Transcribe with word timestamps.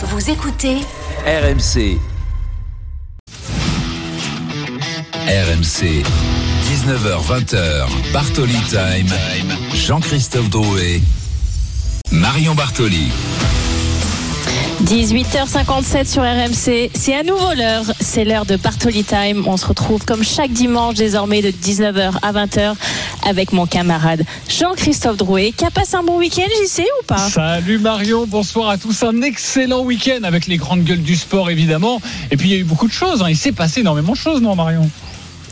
Vous 0.00 0.30
écoutez 0.30 0.76
RMC. 1.26 1.98
RMC. 5.26 6.04
19h-20h. 6.62 8.12
Bartoli 8.12 8.60
Time. 8.70 9.12
Jean-Christophe 9.74 10.50
Drouet. 10.50 11.00
Marion 12.12 12.54
Bartoli. 12.54 13.10
18h57 14.84 16.06
sur 16.06 16.22
RMC, 16.22 16.90
c'est 16.94 17.14
à 17.14 17.24
nouveau 17.24 17.52
l'heure, 17.54 17.84
c'est 17.98 18.24
l'heure 18.24 18.46
de 18.46 18.54
Bartoli 18.54 19.02
Time. 19.02 19.42
On 19.48 19.56
se 19.56 19.66
retrouve 19.66 20.04
comme 20.04 20.22
chaque 20.22 20.52
dimanche 20.52 20.94
désormais 20.94 21.42
de 21.42 21.50
19h 21.50 22.12
à 22.22 22.32
20h 22.32 22.74
avec 23.28 23.52
mon 23.52 23.66
camarade 23.66 24.24
Jean-Christophe 24.48 25.18
Drouet 25.18 25.52
qui 25.52 25.64
a 25.64 25.70
passé 25.70 25.96
un 25.96 26.02
bon 26.02 26.16
week-end, 26.18 26.48
j'y 26.60 26.66
sais 26.66 26.86
ou 27.00 27.04
pas? 27.04 27.18
Salut 27.18 27.78
Marion, 27.78 28.26
bonsoir 28.26 28.70
à 28.70 28.78
tous. 28.78 29.02
Un 29.02 29.20
excellent 29.22 29.82
week-end 29.82 30.22
avec 30.24 30.46
les 30.46 30.56
grandes 30.56 30.82
gueules 30.84 31.02
du 31.02 31.14
sport 31.14 31.50
évidemment. 31.50 32.00
Et 32.30 32.36
puis 32.36 32.48
il 32.48 32.52
y 32.52 32.56
a 32.56 32.58
eu 32.58 32.64
beaucoup 32.64 32.88
de 32.88 32.92
choses, 32.92 33.22
hein. 33.22 33.28
il 33.28 33.36
s'est 33.36 33.52
passé 33.52 33.80
énormément 33.80 34.12
de 34.12 34.16
choses, 34.16 34.40
non 34.40 34.56
Marion? 34.56 34.88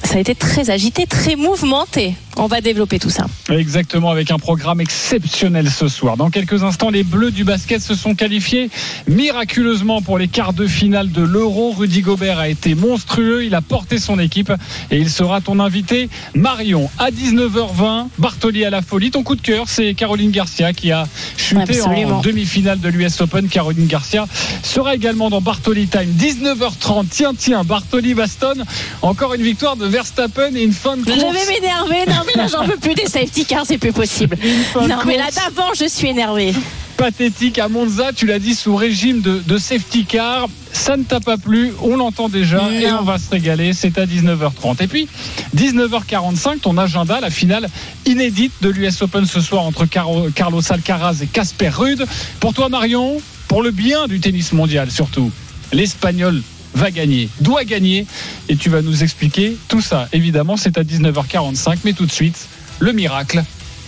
Ça 0.07 0.19
a 0.19 0.21
été 0.21 0.37
très 0.37 0.71
agité, 0.71 1.05
très 1.05 1.35
mouvementé. 1.35 2.15
On 2.39 2.47
va 2.47 2.61
développer 2.61 2.99
tout 2.99 3.11
ça. 3.11 3.27
Exactement, 3.49 4.11
avec 4.11 4.31
un 4.31 4.39
programme 4.39 4.81
exceptionnel 4.81 5.71
ce 5.71 5.89
soir. 5.89 6.19
Dans 6.19 6.29
quelques 6.29 6.63
instants, 6.63 6.91
les 6.91 7.03
Bleus 7.03 7.31
du 7.31 7.45
basket 7.45 7.81
se 7.81 7.95
sont 7.95 8.15
qualifiés 8.15 8.71
miraculeusement 9.09 10.03
pour 10.03 10.19
les 10.19 10.29
quarts 10.29 10.53
de 10.53 10.67
finale 10.67 11.11
de 11.11 11.23
l'Euro. 11.23 11.73
Rudy 11.73 12.03
Gobert 12.03 12.39
a 12.39 12.49
été 12.49 12.75
monstrueux, 12.75 13.45
il 13.45 13.55
a 13.55 13.63
porté 13.63 13.99
son 13.99 14.19
équipe 14.19 14.53
et 14.91 14.99
il 14.99 15.09
sera 15.09 15.41
ton 15.41 15.59
invité. 15.59 16.11
Marion, 16.35 16.91
à 16.99 17.11
19h20, 17.11 18.09
Bartoli 18.19 18.65
à 18.65 18.71
la 18.71 18.83
folie. 18.83 19.11
Ton 19.11 19.23
coup 19.23 19.35
de 19.35 19.41
cœur, 19.41 19.65
c'est 19.67 19.95
Caroline 19.95 20.31
Garcia 20.31 20.73
qui 20.75 20.93
a 20.93 21.09
chuté 21.39 21.63
Absolument. 21.63 22.19
en 22.19 22.21
demi-finale 22.21 22.79
de 22.81 22.89
l'US 22.91 23.21
Open. 23.23 23.49
Caroline 23.49 23.87
Garcia 23.87 24.27
sera 24.63 24.95
également 24.95 25.31
dans 25.31 25.41
Bartoli 25.41 25.87
Time. 25.89 26.13
19h30, 26.17 27.07
tiens, 27.09 27.33
tiens, 27.37 27.65
Bartoli 27.65 28.13
Baston. 28.13 28.63
Encore 29.01 29.33
une 29.33 29.43
victoire 29.43 29.77
de 29.77 29.87
Verstappen 29.97 30.55
et 30.55 30.63
une 30.63 30.75
fin 30.75 30.99
de 30.99 31.05
Je 31.07 31.19
course. 31.19 31.35
vais 31.35 31.55
m'énerver, 31.55 32.05
non 32.07 32.21
mais 32.27 32.35
là 32.35 32.47
j'en 32.49 32.67
peux 32.67 32.77
plus 32.77 32.95
des 32.95 33.07
safety 33.07 33.47
cars, 33.47 33.65
c'est 33.67 33.79
plus 33.79 33.93
possible. 33.95 34.37
Non 34.75 34.99
mais 35.07 35.17
là 35.17 35.25
d'avant 35.35 35.73
je 35.75 35.89
suis 35.89 36.09
énervé. 36.09 36.53
pathétique 36.99 37.59
à 37.59 37.69
Monza, 37.69 38.13
tu 38.15 38.27
l'as 38.27 38.39
dit, 38.39 38.55
sous 38.55 38.77
régime 38.77 39.23
de, 39.23 39.43
de 39.47 39.57
safety 39.57 40.05
car. 40.05 40.49
Ça 40.71 40.99
ne 40.99 41.03
t'a 41.03 41.21
pas 41.21 41.39
plu, 41.39 41.73
on 41.81 41.97
l'entend 41.97 42.29
déjà 42.29 42.71
et 42.71 42.93
on 42.93 43.05
va 43.05 43.17
se 43.17 43.31
régaler. 43.31 43.73
C'est 43.73 43.97
à 43.97 44.05
19h30. 44.05 44.83
Et 44.83 44.87
puis, 44.87 45.09
19h45, 45.57 46.61
ton 46.61 46.77
agenda, 46.77 47.19
la 47.21 47.31
finale 47.31 47.67
inédite 48.05 48.53
de 48.61 48.69
l'US 48.69 49.01
Open 49.01 49.25
ce 49.25 49.41
soir 49.41 49.63
entre 49.65 49.87
Carlos 49.87 50.73
Alcaraz 50.73 51.23
et 51.23 51.27
Casper 51.27 51.69
Ruud. 51.71 52.05
Pour 52.41 52.53
toi, 52.53 52.69
Marion, 52.69 53.17
pour 53.49 53.63
le 53.63 53.71
bien 53.71 54.07
du 54.09 54.21
tennis 54.21 54.53
mondial 54.53 54.91
surtout, 54.91 55.31
l'Espagnol 55.73 56.43
va 56.77 56.91
gagner, 56.91 57.29
doit 57.41 57.65
gagner. 57.65 58.07
Et 58.49 58.57
tu 58.57 58.71
vas 58.71 58.83
nous 58.83 59.03
expliquer 59.03 59.57
tout 59.69 59.81
ça. 59.81 60.09
Évidemment, 60.13 60.57
c'est 60.57 60.79
à 60.79 60.83
19h45, 60.83 61.79
mais 61.85 61.93
tout 61.93 62.07
de 62.07 62.13
suite, 62.13 62.37
le 62.79 62.93
miracle 62.93 63.43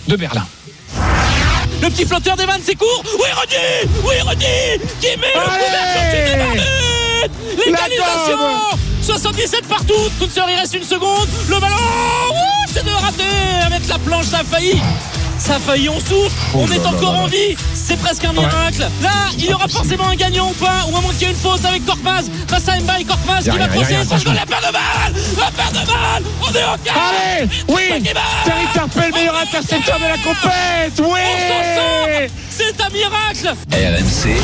de 0.07 0.15
Berlin. 0.15 0.45
Le 1.81 1.89
petit 1.89 2.05
flotteur 2.05 2.35
d'Evan, 2.35 2.59
c'est 2.61 2.75
court. 2.75 3.03
Oui, 3.05 3.29
Rudy 3.39 3.55
Oui, 4.03 4.15
Rudy 4.27 4.45
Qui 4.99 5.17
met 5.17 5.33
le 5.33 5.41
L'égalisation 7.65 8.37
77 9.01 9.65
partout. 9.67 9.93
Toute 10.19 10.31
seule, 10.31 10.49
il 10.49 10.59
reste 10.59 10.73
une 10.73 10.83
seconde. 10.83 11.27
Le 11.47 11.59
ballon 11.59 11.75
Ouh, 11.75 12.67
C'est 12.73 12.83
de 12.83 12.91
raté 12.91 13.23
avec 13.65 13.87
la 13.87 13.97
planche, 13.99 14.25
ça 14.25 14.39
a 14.39 14.43
failli. 14.43 14.81
Ça 15.39 15.55
a 15.55 15.59
failli, 15.59 15.87
on 15.89 15.99
souffle, 15.99 16.35
on 16.53 16.67
est 16.67 16.85
encore 16.85 17.17
en 17.17 17.27
vie, 17.27 17.55
c'est 17.73 17.97
presque 17.97 18.25
un 18.25 18.33
miracle. 18.33 18.85
Là, 19.01 19.09
il 19.37 19.45
y 19.45 19.53
aura 19.53 19.67
forcément 19.69 20.07
un 20.09 20.15
gagnant 20.15 20.49
ou 20.49 20.53
pas, 20.53 20.83
au 20.87 20.91
moment 20.91 21.07
qu'il 21.09 21.23
y 21.23 21.25
a 21.25 21.29
une 21.29 21.35
faute 21.35 21.63
avec 21.63 21.85
Korkmaz, 21.85 22.29
face 22.47 22.67
à 22.67 22.77
Mbaye, 22.79 23.05
Korkmaz 23.05 23.43
qui 23.43 23.57
va 23.57 24.05
ça 24.05 24.19
se 24.19 24.25
la 24.25 24.45
paire 24.45 24.59
de 24.59 24.73
balles, 24.73 25.23
la 25.39 25.51
paire 25.51 25.71
de 25.71 25.87
balles, 25.87 26.23
on 26.41 26.53
est 26.53 26.63
au 26.63 26.77
quart. 26.83 27.13
Allez, 27.39 27.49
oui, 27.69 28.03
Thierry 28.43 28.67
Tarpel, 28.73 29.13
meilleur 29.13 29.37
intercepteur 29.37 29.97
de 29.97 30.03
la 30.03 30.17
compète, 30.17 30.99
On 30.99 31.03
s'en 31.03 31.09
oui 31.09 31.19
sort. 31.75 32.39
C'est 32.49 32.81
un 32.81 32.89
miracle. 32.89 33.55
RMC. 33.71 34.41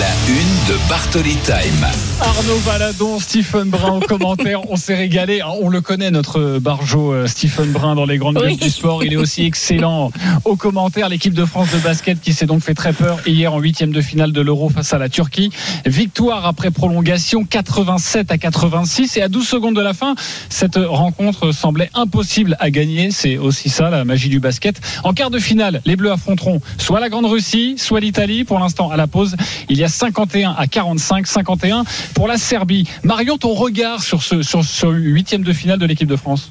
La 0.00 0.06
une 0.28 0.53
de 0.68 0.88
Bartoli 0.88 1.36
Time. 1.44 1.86
Arnaud 2.20 2.56
Valadon, 2.64 3.18
Stephen 3.20 3.68
Brun 3.68 3.96
au 3.96 4.00
commentaire, 4.06 4.70
on 4.70 4.76
s'est 4.76 4.94
régalé. 4.94 5.40
Ah, 5.42 5.50
On 5.60 5.68
le 5.68 5.82
connaît, 5.82 6.10
notre 6.10 6.58
barjo 6.58 7.12
euh, 7.12 7.26
Stephen 7.26 7.70
Brun 7.72 7.94
dans 7.94 8.06
les 8.06 8.16
grandes 8.16 8.38
Oui. 8.42 8.56
du 8.56 8.70
sport. 8.70 9.04
Il 9.04 9.12
est 9.12 9.16
aussi 9.16 9.44
excellent 9.44 10.10
au 10.46 10.56
commentaire. 10.56 11.10
L'équipe 11.10 11.34
de 11.34 11.44
France 11.44 11.70
de 11.72 11.78
basket 11.78 12.20
qui 12.20 12.32
s'est 12.32 12.46
donc 12.46 12.62
fait 12.62 12.72
très 12.72 12.94
peur 12.94 13.18
hier 13.26 13.52
en 13.52 13.58
huitième 13.58 13.92
de 13.92 14.00
finale 14.00 14.32
de 14.32 14.40
l'Euro 14.40 14.70
face 14.70 14.94
à 14.94 14.98
la 14.98 15.10
Turquie. 15.10 15.50
Victoire 15.84 16.46
après 16.46 16.70
prolongation 16.70 17.44
87 17.44 18.30
à 18.30 18.38
86 18.38 19.18
et 19.18 19.22
à 19.22 19.28
12 19.28 19.46
secondes 19.46 19.76
de 19.76 19.82
la 19.82 19.92
fin, 19.92 20.14
cette 20.48 20.76
rencontre 20.76 21.52
semblait 21.52 21.90
impossible 21.94 22.56
à 22.58 22.70
gagner. 22.70 23.10
C'est 23.10 23.36
aussi 23.36 23.68
ça 23.68 23.90
la 23.90 24.04
magie 24.06 24.30
du 24.30 24.40
basket. 24.40 24.80
En 25.02 25.12
quart 25.12 25.30
de 25.30 25.38
finale, 25.38 25.82
les 25.84 25.96
Bleus 25.96 26.12
affronteront 26.12 26.60
soit 26.78 27.00
la 27.00 27.10
Grande 27.10 27.26
Russie, 27.26 27.74
soit 27.76 28.00
l'Italie. 28.00 28.44
Pour 28.44 28.58
l'instant, 28.60 28.90
à 28.90 28.96
la 28.96 29.06
pause, 29.06 29.36
il 29.68 29.76
y 29.76 29.84
a 29.84 29.88
51 29.88 30.53
à 30.56 30.66
45, 30.66 31.26
51 31.26 31.84
pour 32.14 32.28
la 32.28 32.36
Serbie. 32.36 32.88
Marion, 33.02 33.38
ton 33.38 33.54
regard 33.54 34.02
sur 34.02 34.22
ce 34.22 34.42
sur 34.42 34.64
ce 34.64 34.86
huitième 34.86 35.42
de 35.42 35.52
finale 35.52 35.78
de 35.78 35.86
l'équipe 35.86 36.08
de 36.08 36.16
France? 36.16 36.50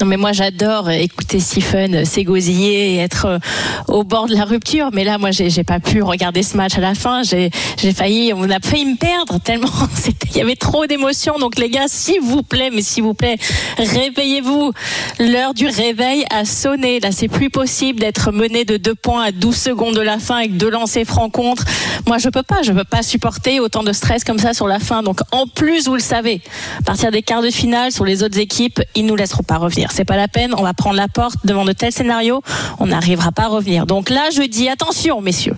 Non 0.00 0.06
mais 0.06 0.16
moi 0.16 0.32
j'adore 0.32 0.90
écouter 0.90 1.40
Stephen 1.40 2.04
s'égosiller 2.04 2.94
et 2.94 2.96
être 2.98 3.26
euh, 3.26 3.38
au 3.88 4.02
bord 4.02 4.26
de 4.26 4.34
la 4.34 4.44
rupture. 4.44 4.90
Mais 4.92 5.04
là 5.04 5.18
moi 5.18 5.30
j'ai 5.30 5.64
pas 5.64 5.80
pu 5.80 6.02
regarder 6.02 6.42
ce 6.42 6.56
match 6.56 6.76
à 6.76 6.80
la 6.80 6.94
fin. 6.94 7.22
J'ai 7.22 7.50
failli, 7.92 8.32
on 8.34 8.48
a 8.50 8.60
failli 8.60 8.86
me 8.86 8.96
perdre 8.96 9.38
tellement 9.40 9.68
il 10.30 10.36
y 10.36 10.40
avait 10.40 10.56
trop 10.56 10.86
d'émotions. 10.86 11.38
Donc 11.38 11.58
les 11.58 11.70
gars, 11.70 11.86
s'il 11.86 12.20
vous 12.20 12.42
plaît, 12.42 12.70
mais 12.72 12.82
s'il 12.82 13.02
vous 13.02 13.14
plaît, 13.14 13.36
réveillez-vous. 13.78 14.72
L'heure 15.20 15.54
du 15.54 15.68
réveil 15.68 16.24
a 16.30 16.44
sonné. 16.44 17.00
Là 17.00 17.10
c'est 17.12 17.28
plus 17.28 17.50
possible 17.50 18.00
d'être 18.00 18.32
mené 18.32 18.64
de 18.64 18.76
deux 18.76 18.94
points 18.94 19.24
à 19.24 19.32
12 19.32 19.56
secondes 19.56 19.94
de 19.94 20.00
la 20.00 20.18
fin 20.18 20.36
avec 20.36 20.56
deux 20.56 20.70
lancers 20.70 21.06
francs 21.06 21.32
contre. 21.32 21.64
Moi 22.06 22.18
je 22.18 22.28
peux 22.28 22.42
pas, 22.42 22.62
je 22.62 22.72
peux 22.72 22.84
pas 22.84 23.02
supporter 23.02 23.60
autant 23.60 23.82
de 23.82 23.92
stress 23.92 24.24
comme 24.24 24.38
ça 24.38 24.54
sur 24.54 24.66
la 24.66 24.80
fin. 24.80 25.02
Donc 25.02 25.20
en 25.30 25.46
plus 25.46 25.86
vous 25.86 25.94
le 25.94 26.00
savez, 26.00 26.40
à 26.80 26.82
partir 26.82 27.10
des 27.10 27.22
quarts 27.22 27.42
de 27.42 27.50
finale 27.50 27.92
sur 27.92 28.04
les 28.04 28.22
autres 28.22 28.38
équipes, 28.38 28.80
ils 28.94 29.06
nous 29.06 29.16
laisseront 29.16 29.42
pas 29.42 29.53
revenir. 29.58 29.90
C'est 29.92 30.04
pas 30.04 30.16
la 30.16 30.28
peine. 30.28 30.54
On 30.56 30.62
va 30.62 30.74
prendre 30.74 30.96
la 30.96 31.08
porte 31.08 31.36
devant 31.44 31.64
de 31.64 31.72
tels 31.72 31.92
scénarios. 31.92 32.42
On 32.78 32.86
n'arrivera 32.86 33.32
pas 33.32 33.44
à 33.44 33.48
revenir. 33.48 33.86
Donc 33.86 34.10
là, 34.10 34.30
je 34.34 34.42
dis 34.42 34.68
attention, 34.68 35.20
messieurs. 35.20 35.56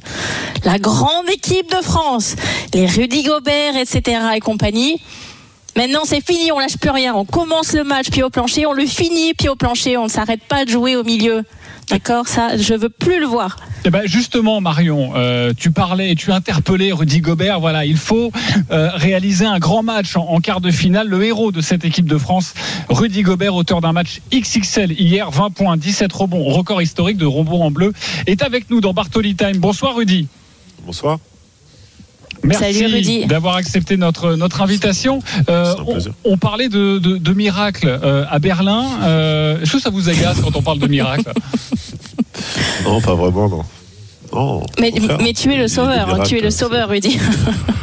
La 0.64 0.78
grande 0.78 1.28
équipe 1.28 1.70
de 1.70 1.82
France, 1.82 2.36
les 2.74 2.86
Rudy 2.86 3.22
Gobert, 3.22 3.76
etc. 3.76 4.20
et 4.34 4.40
compagnie. 4.40 5.00
Maintenant, 5.76 6.02
c'est 6.04 6.24
fini. 6.24 6.50
On 6.52 6.58
lâche 6.58 6.78
plus 6.78 6.90
rien. 6.90 7.14
On 7.14 7.24
commence 7.24 7.72
le 7.74 7.84
match 7.84 8.10
pied 8.10 8.22
au 8.22 8.30
plancher. 8.30 8.66
On 8.66 8.72
le 8.72 8.86
finit 8.86 9.34
pied 9.34 9.48
au 9.48 9.56
plancher. 9.56 9.96
On 9.96 10.04
ne 10.04 10.08
s'arrête 10.08 10.42
pas 10.44 10.64
de 10.64 10.70
jouer 10.70 10.96
au 10.96 11.04
milieu. 11.04 11.44
D'accord 11.88 12.26
Ça, 12.26 12.56
je 12.56 12.74
veux 12.74 12.88
plus 12.88 13.20
le 13.20 13.26
voir. 13.26 13.56
Eh 13.84 13.90
ben 13.90 14.02
justement, 14.06 14.60
Marion, 14.60 15.12
euh, 15.14 15.52
tu 15.56 15.70
parlais, 15.70 16.16
tu 16.16 16.32
interpellais 16.32 16.90
Rudy 16.90 17.20
Gobert. 17.20 17.60
Voilà, 17.60 17.84
il 17.84 17.96
faut 17.96 18.32
euh, 18.72 18.90
réaliser 18.94 19.46
un 19.46 19.60
grand 19.60 19.84
match 19.84 20.16
en, 20.16 20.22
en 20.22 20.40
quart 20.40 20.60
de 20.60 20.72
finale. 20.72 21.08
Le 21.08 21.24
héros 21.24 21.52
de 21.52 21.60
cette 21.60 21.84
équipe 21.84 22.08
de 22.08 22.18
France, 22.18 22.54
Rudy 22.88 23.22
Gobert, 23.22 23.54
auteur 23.54 23.80
d'un 23.80 23.92
match 23.92 24.20
XXL 24.32 24.92
hier, 25.00 25.30
20 25.30 25.50
points, 25.50 25.76
17 25.76 26.12
rebonds, 26.12 26.42
record 26.44 26.82
historique 26.82 27.18
de 27.18 27.26
rebonds 27.26 27.62
en 27.62 27.70
bleu, 27.70 27.92
est 28.26 28.42
avec 28.42 28.68
nous 28.68 28.80
dans 28.80 28.92
Bartoli 28.92 29.36
Time. 29.36 29.58
Bonsoir 29.58 29.94
Rudy. 29.94 30.26
Bonsoir. 30.84 31.18
Merci 32.42 33.26
d'avoir 33.26 33.56
accepté 33.56 33.96
notre, 33.96 34.34
notre 34.34 34.62
invitation. 34.62 35.20
Euh, 35.48 35.74
on, 36.24 36.36
parlait 36.38 36.68
de, 36.68 36.98
de, 36.98 37.16
de 37.16 37.32
miracle 37.32 37.86
euh, 37.88 38.24
à 38.30 38.38
Berlin. 38.38 38.84
Euh, 39.02 39.60
Est-ce 39.60 39.72
que 39.72 39.80
ça 39.80 39.90
vous 39.90 40.08
agace 40.08 40.40
quand 40.40 40.56
on 40.56 40.62
parle 40.62 40.78
de 40.78 40.86
miracle 40.86 41.32
Non, 42.84 43.00
pas 43.00 43.14
vraiment, 43.14 43.48
non. 43.48 43.62
Non, 44.32 44.62
Mais, 44.80 44.92
tu 45.32 45.52
es 45.52 45.56
le 45.56 45.68
sauveur, 45.68 46.14
hein, 46.14 46.22
tu 46.26 46.38
es 46.38 46.40
le 46.40 46.50
sauveur, 46.50 46.88
Rudy. 46.88 47.18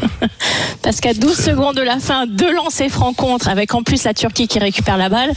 Parce 0.81 0.99
qu'à 0.99 1.13
12 1.13 1.35
secondes 1.35 1.75
de 1.75 1.81
la 1.81 1.99
fin, 1.99 2.27
deux 2.27 2.53
lancers 2.53 2.89
francs 2.89 3.15
contre, 3.15 3.47
avec 3.47 3.73
en 3.73 3.83
plus 3.83 4.03
la 4.03 4.13
Turquie 4.13 4.47
qui 4.47 4.59
récupère 4.59 4.97
la 4.97 5.09
balle. 5.09 5.31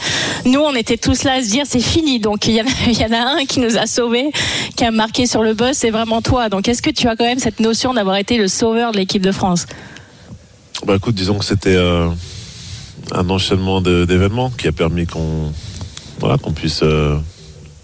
Nous, 0.44 0.60
on 0.60 0.74
était 0.74 0.96
tous 0.96 1.22
là 1.22 1.34
à 1.34 1.42
se 1.42 1.50
dire 1.50 1.64
c'est 1.66 1.80
fini. 1.80 2.18
Donc 2.18 2.46
il 2.46 2.54
y, 2.54 2.60
en 2.60 2.64
a, 2.64 2.68
il 2.88 2.98
y 2.98 3.04
en 3.04 3.12
a 3.12 3.40
un 3.40 3.44
qui 3.44 3.60
nous 3.60 3.76
a 3.76 3.86
sauvés, 3.86 4.30
qui 4.76 4.84
a 4.84 4.90
marqué 4.90 5.26
sur 5.26 5.42
le 5.42 5.54
boss, 5.54 5.76
c'est 5.76 5.90
vraiment 5.90 6.20
toi. 6.22 6.48
Donc 6.48 6.68
est-ce 6.68 6.82
que 6.82 6.90
tu 6.90 7.08
as 7.08 7.16
quand 7.16 7.24
même 7.24 7.38
cette 7.38 7.60
notion 7.60 7.94
d'avoir 7.94 8.16
été 8.16 8.38
le 8.38 8.48
sauveur 8.48 8.92
de 8.92 8.98
l'équipe 8.98 9.22
de 9.22 9.32
France? 9.32 9.66
Bah 10.84 10.96
écoute, 10.96 11.14
disons 11.14 11.38
que 11.38 11.44
c'était 11.44 11.76
euh, 11.76 12.08
un 13.12 13.30
enchaînement 13.30 13.80
d'événements 13.80 14.50
qui 14.50 14.68
a 14.68 14.72
permis 14.72 15.06
qu'on 15.06 15.52
voilà, 16.18 16.38
qu'on 16.38 16.52
puisse 16.52 16.82
euh, 16.82 17.16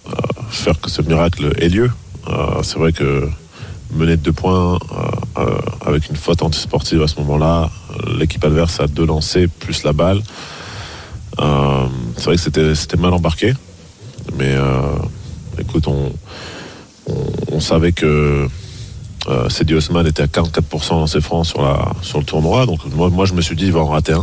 euh, 0.06 0.12
faire 0.50 0.80
que 0.80 0.90
ce 0.90 1.02
miracle 1.02 1.52
ait 1.58 1.68
lieu. 1.68 1.90
Euh, 2.28 2.62
C'est 2.62 2.78
vrai 2.78 2.92
que 2.92 3.28
mener 3.94 4.16
de 4.16 4.22
deux 4.22 4.32
points 4.32 4.74
euh, 4.74 4.78
euh, 5.38 5.58
avec 5.84 6.08
une 6.08 6.16
faute 6.16 6.42
antisportive 6.42 7.02
à 7.02 7.08
ce 7.08 7.20
moment-là, 7.20 7.70
l'équipe 8.18 8.42
adverse 8.44 8.80
a 8.80 8.86
deux 8.86 9.04
lancers 9.04 9.48
plus 9.48 9.82
la 9.84 9.92
balle. 9.92 10.22
C'est 12.16 12.24
vrai 12.24 12.36
que 12.36 12.74
c'était 12.74 12.96
mal 12.96 13.12
embarqué, 13.12 13.54
mais 14.36 14.54
écoute, 15.58 15.86
on, 15.88 17.60
savait 17.60 17.92
que 17.92 18.48
Euh, 19.28 19.48
Cedi 19.48 19.74
Osman 19.74 20.04
était 20.04 20.22
à 20.22 20.26
44% 20.26 20.88
dans 20.90 21.06
ses 21.06 21.20
francs 21.20 21.46
sur, 21.46 22.18
le 22.18 22.24
tournoi. 22.24 22.66
Donc 22.66 22.80
moi, 22.94 23.24
je 23.24 23.34
me 23.34 23.40
suis 23.40 23.54
dit, 23.54 23.66
il 23.66 23.72
va 23.72 23.80
en 23.80 23.86
rater 23.86 24.14
un. 24.14 24.22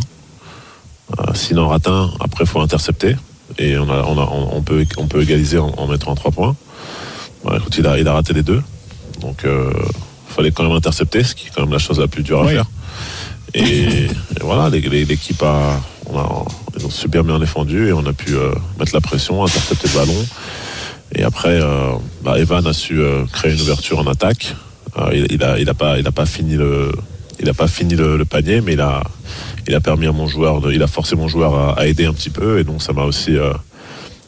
S'il 1.34 1.58
en 1.58 1.68
rate 1.68 1.88
un, 1.88 2.10
après, 2.20 2.44
il 2.44 2.46
faut 2.46 2.60
intercepter. 2.60 3.16
Et 3.58 3.76
on, 3.78 4.62
peut, 4.62 5.22
égaliser 5.22 5.58
en, 5.58 5.70
en 5.76 5.86
mettant 5.86 6.12
un 6.12 6.14
3 6.14 6.30
points. 6.32 6.56
Bon, 7.44 7.56
écoute, 7.56 7.76
il 7.78 7.86
a, 7.86 7.98
il 7.98 8.06
a 8.08 8.12
raté 8.12 8.32
les 8.32 8.42
deux. 8.42 8.62
Donc 9.20 9.44
euh, 9.44 9.72
il 10.28 10.34
fallait 10.34 10.50
quand 10.50 10.62
même 10.62 10.72
intercepter, 10.72 11.22
ce 11.24 11.34
qui 11.34 11.46
est 11.48 11.50
quand 11.54 11.62
même 11.62 11.72
la 11.72 11.78
chose 11.78 11.98
la 11.98 12.06
plus 12.08 12.22
dure 12.22 12.40
à 12.42 12.46
Oui. 12.46 12.52
faire. 12.52 12.66
Et, 13.54 13.62
et 14.04 14.08
voilà, 14.40 14.68
l'équipe 14.70 15.42
a, 15.42 15.80
on 16.06 16.18
a, 16.18 16.44
ils 16.78 16.86
ont 16.86 16.90
super 16.90 17.24
bien 17.24 17.38
défendu 17.38 17.88
et 17.88 17.92
on 17.92 18.04
a 18.06 18.12
pu 18.12 18.34
euh, 18.34 18.52
mettre 18.78 18.94
la 18.94 19.00
pression, 19.00 19.42
intercepter 19.44 19.88
le 19.88 19.98
ballon. 19.98 20.26
Et 21.14 21.24
après, 21.24 21.60
euh, 21.60 21.92
bah, 22.22 22.38
Evan 22.38 22.66
a 22.66 22.72
su 22.72 23.00
euh, 23.00 23.24
créer 23.32 23.52
une 23.52 23.60
ouverture 23.60 23.98
en 23.98 24.06
attaque. 24.06 24.54
Euh, 24.98 25.10
il, 25.12 25.26
il 25.32 25.42
a, 25.42 25.58
il 25.58 25.68
a 25.68 25.74
pas, 25.74 25.98
il 25.98 26.06
a 26.06 26.12
pas 26.12 26.26
fini 26.26 26.54
le, 26.54 26.92
il 27.40 27.48
a 27.48 27.54
pas 27.54 27.66
fini 27.66 27.94
le, 27.96 28.16
le 28.16 28.24
panier, 28.24 28.60
mais 28.60 28.74
il 28.74 28.80
a, 28.80 29.02
il 29.66 29.74
a 29.74 29.80
permis 29.80 30.06
à 30.06 30.12
mon 30.12 30.28
joueur, 30.28 30.60
de, 30.60 30.72
il 30.72 30.82
a 30.82 30.86
forcé 30.86 31.16
mon 31.16 31.26
joueur 31.26 31.54
à, 31.54 31.80
à 31.80 31.86
aider 31.86 32.06
un 32.06 32.12
petit 32.12 32.30
peu, 32.30 32.58
et 32.60 32.64
donc 32.64 32.80
ça 32.82 32.92
m'a 32.92 33.02
aussi 33.02 33.36
euh, 33.36 33.52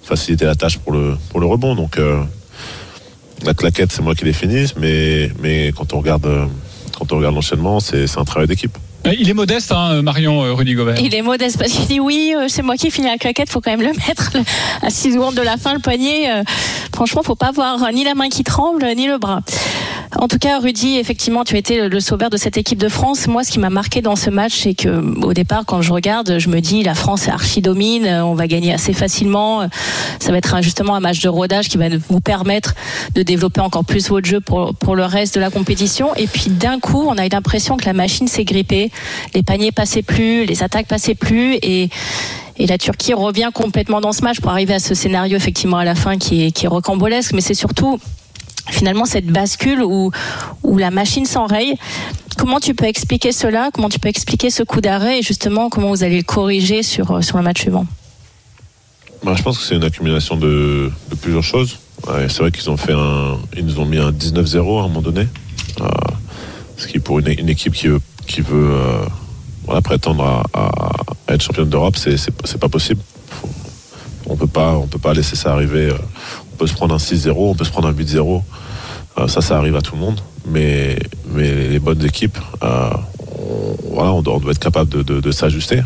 facilité 0.03 0.45
la 0.45 0.57
tâche 0.57 0.79
pour 0.79 0.93
le, 0.93 1.15
pour 1.31 1.39
le 1.41 1.47
rebond. 1.47 1.75
Donc 1.77 1.99
euh, 1.99 2.21
la 3.45 3.55
claquette, 3.55 3.93
c'est 3.93 4.03
moi 4.03 4.15
qui 4.15 4.25
l'ai 4.25 4.33
finisse, 4.33 4.75
mais, 4.77 5.73
quand 5.77 5.93
on 5.95 5.99
regarde, 5.99 6.27
euh, 6.27 6.47
quand 6.99 7.13
on 7.13 7.17
regarde 7.17 7.35
l'enchaînement, 7.35 7.81
c'est 7.81 8.19
un 8.19 8.25
travail 8.25 8.49
d'équipe. 8.49 8.77
Euh, 9.07 9.13
Il 9.19 9.29
est 9.29 9.35
modeste, 9.35 9.73
hein, 9.73 10.01
Marion 10.03 10.45
euh, 10.45 10.53
Rudy 10.55 10.75
Gobert. 10.75 11.01
Il 11.01 11.15
est 11.15 11.23
modeste 11.23 11.59
parce 11.59 11.73
qu'il 11.73 11.87
dit 11.87 12.01
oui, 12.01 12.35
euh, 12.37 12.47
c'est 12.49 12.63
moi 12.63 12.77
qui 12.77 12.91
finis 12.91 13.09
la 13.09 13.17
claquette, 13.19 13.51
faut 13.51 13.61
quand 13.61 13.71
même 13.71 13.83
le 13.83 13.93
mettre 14.09 14.33
à 14.83 14.91
6 14.91 15.15
secondes 15.15 15.35
de 15.35 15.43
la 15.43 15.57
fin, 15.57 15.75
le 15.75 15.81
poignet. 15.81 16.31
euh, 16.31 16.43
franchement, 16.95 17.23
faut 17.25 17.35
pas 17.35 17.49
avoir 17.49 17.83
euh, 17.83 17.91
ni 17.93 18.05
la 18.05 18.15
main 18.15 18.29
qui 18.29 18.45
tremble, 18.45 18.87
ni 18.97 19.07
le 19.07 19.19
bras. 19.19 19.41
En 20.19 20.29
tout 20.29 20.37
cas, 20.39 20.61
Rudy, 20.61 20.99
effectivement, 20.99 21.43
tu 21.43 21.57
été 21.57 21.89
le- 21.89 22.01
sauveur 22.01 22.29
de 22.29 22.37
cette 22.37 22.59
équipe 22.59 22.79
de 22.79 22.89
France. 22.91 23.27
Moi, 23.29 23.45
ce 23.45 23.51
qui 23.51 23.59
m'a 23.59 23.71
marqué 23.71 24.03
dans 24.03 24.15
ce 24.15 24.29
match, 24.29 24.53
c'est 24.63 24.75
que 24.75 24.89
au 25.25 25.33
départ, 25.33 25.63
quand 25.67 25.81
je 25.81 25.91
regarde, 25.91 26.39
je 26.39 26.49
me 26.51 26.61
dis 26.61 26.83
la 26.83 26.95
France 26.95 27.29
est 27.29 27.31
archi 27.31 27.63
domine, 27.63 28.05
euh, 28.05 28.25
on 28.25 28.35
va 28.35 28.47
gagner 28.47 28.73
assez 28.75 28.93
facilement. 28.93 29.63
euh, 29.63 29.67
Ça 30.21 30.31
va 30.31 30.39
être 30.39 30.63
justement 30.63 30.95
un 30.95 31.01
match 31.01 31.21
de 31.21 31.29
rodage 31.31 31.69
qui 31.69 31.79
va 31.79 31.87
vous 32.09 32.21
permettre 32.21 32.75
de 33.15 33.23
développer 33.23 33.61
encore 33.63 33.85
plus 33.87 34.11
votre 34.11 34.27
jeu 34.29 34.41
pour, 34.41 34.75
pour 34.75 34.95
le 34.97 35.05
reste 35.07 35.35
de 35.35 35.41
la 35.41 35.51
compétition. 35.51 36.15
Et 36.17 36.27
puis 36.27 36.51
d'un 36.51 36.79
coup, 36.79 37.05
on 37.09 37.17
a 37.17 37.25
eu 37.27 37.31
l'impression 37.31 37.77
que 37.79 37.87
la 37.87 37.95
machine 37.95 38.29
s'est 38.29 38.45
grippée, 38.45 38.91
les 39.35 39.43
paniers 39.43 39.73
passaient 39.73 40.03
plus, 40.03 40.45
les 40.45 40.63
attaques 40.63 40.87
passaient 40.87 41.15
plus 41.15 41.59
et 41.63 41.89
la 42.67 42.79
Turquie 42.79 43.15
revient 43.15 43.51
complètement 43.53 44.01
dans 44.01 44.13
ce 44.13 44.23
match 44.23 44.41
pour 44.41 44.51
arriver 44.51 44.75
à 44.75 44.79
ce 44.79 44.95
scénario 44.95 45.37
effectivement 45.37 45.79
à 45.79 45.85
la 45.85 45.95
fin 45.95 46.19
qui 46.19 46.45
est, 46.45 46.53
qui 46.53 46.67
rocambolesque, 46.67 47.33
mais 47.33 47.41
c'est 47.41 47.55
surtout 47.55 47.99
finalement 48.71 49.05
cette 49.05 49.27
bascule 49.27 49.83
où, 49.83 50.11
la 50.79 50.91
machine 50.91 51.27
s'enraye. 51.27 51.75
Comment 52.39 52.61
tu 52.61 52.75
peux 52.75 52.87
expliquer 52.87 53.33
cela? 53.33 53.71
Comment 53.73 53.89
tu 53.89 53.99
peux 53.99 54.09
expliquer 54.09 54.51
ce 54.51 54.63
coup 54.63 54.81
d'arrêt? 54.81 55.19
Et 55.19 55.23
justement 55.23 55.69
comment 55.69 55.91
vous 55.91 56.03
allez 56.03 56.17
le 56.17 56.23
corriger 56.23 56.83
sur, 56.83 57.13
le 57.13 57.43
match 57.43 57.61
suivant? 57.61 57.87
Bah, 59.23 59.35
je 59.37 59.43
pense 59.43 59.59
que 59.59 59.65
c'est 59.65 59.77
une 59.77 59.85
accumulation 59.85 60.37
de, 60.37 60.91
plusieurs 61.21 61.45
choses. 61.45 61.79
C'est 62.07 62.39
vrai 62.39 62.51
qu'ils 62.51 62.69
ont 62.69 62.77
fait 62.77 62.95
ils 63.57 63.65
nous 63.65 63.79
ont 63.79 63.85
mis 63.85 63.99
un 63.99 64.11
19-0 64.11 64.57
à 64.57 64.85
un 64.85 64.89
moment 64.89 65.03
donné, 65.03 65.29
Euh, 65.81 65.87
ce 66.77 66.87
qui 66.87 66.99
pour 66.99 67.21
une, 67.21 67.29
une 67.29 67.49
équipe 67.49 67.75
qui 67.75 67.87
veut, 67.87 68.01
qui 68.33 68.41
veut 68.41 68.71
euh, 69.69 69.81
prétendre 69.83 70.43
à, 70.55 70.91
être 71.29 71.43
championne 71.43 71.69
d'Europe, 71.69 71.97
c'est, 71.97 72.17
c'est, 72.17 72.59
pas 72.59 72.71
possible. 72.71 73.03
On 74.27 74.37
peut 74.37 74.47
pas, 74.47 74.73
on 74.73 74.87
peut 74.87 74.99
pas 74.99 75.13
laisser 75.13 75.37
ça 75.37 75.53
arriver. 75.53 75.91
euh, 75.91 75.99
On 76.53 76.57
peut 76.57 76.67
se 76.67 76.73
prendre 76.73 76.95
un 76.95 76.99
6-0, 76.99 77.35
on 77.37 77.55
peut 77.55 77.65
se 77.65 77.71
prendre 77.71 77.89
un 77.89 77.93
8-0. 77.93 78.43
Euh, 79.19 79.29
ça, 79.29 79.43
ça 79.43 79.59
arrive 79.59 79.77
à 79.77 79.83
tout 79.83 79.95
le 79.95 80.01
monde. 80.01 80.21
Mais, 80.47 80.99
les 81.37 81.79
bonnes 81.79 82.05
équipes, 82.05 82.39
on, 82.63 84.23
doit, 84.23 84.41
être 84.51 84.59
capable 84.59 85.05
de, 85.05 85.31
s'ajuster. 85.31 85.83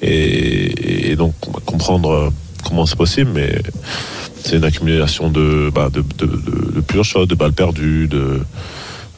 Et, 0.00 1.16
donc 1.16 1.34
comprendre 1.64 2.32
comment 2.64 2.86
c'est 2.86 2.96
possible, 2.96 3.30
mais 3.34 3.62
c'est 4.42 4.56
une 4.56 4.64
accumulation 4.64 5.30
de, 5.30 5.70
bah, 5.72 5.90
de, 5.90 6.02
de, 6.18 6.26
de 7.26 7.34
balles 7.34 7.52
perdues, 7.52 8.08
de 8.08 8.40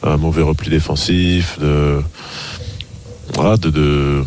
un 0.03 0.17
mauvais 0.17 0.41
repli 0.41 0.69
défensif, 0.69 1.57
de 1.59 2.01
de, 3.71 4.23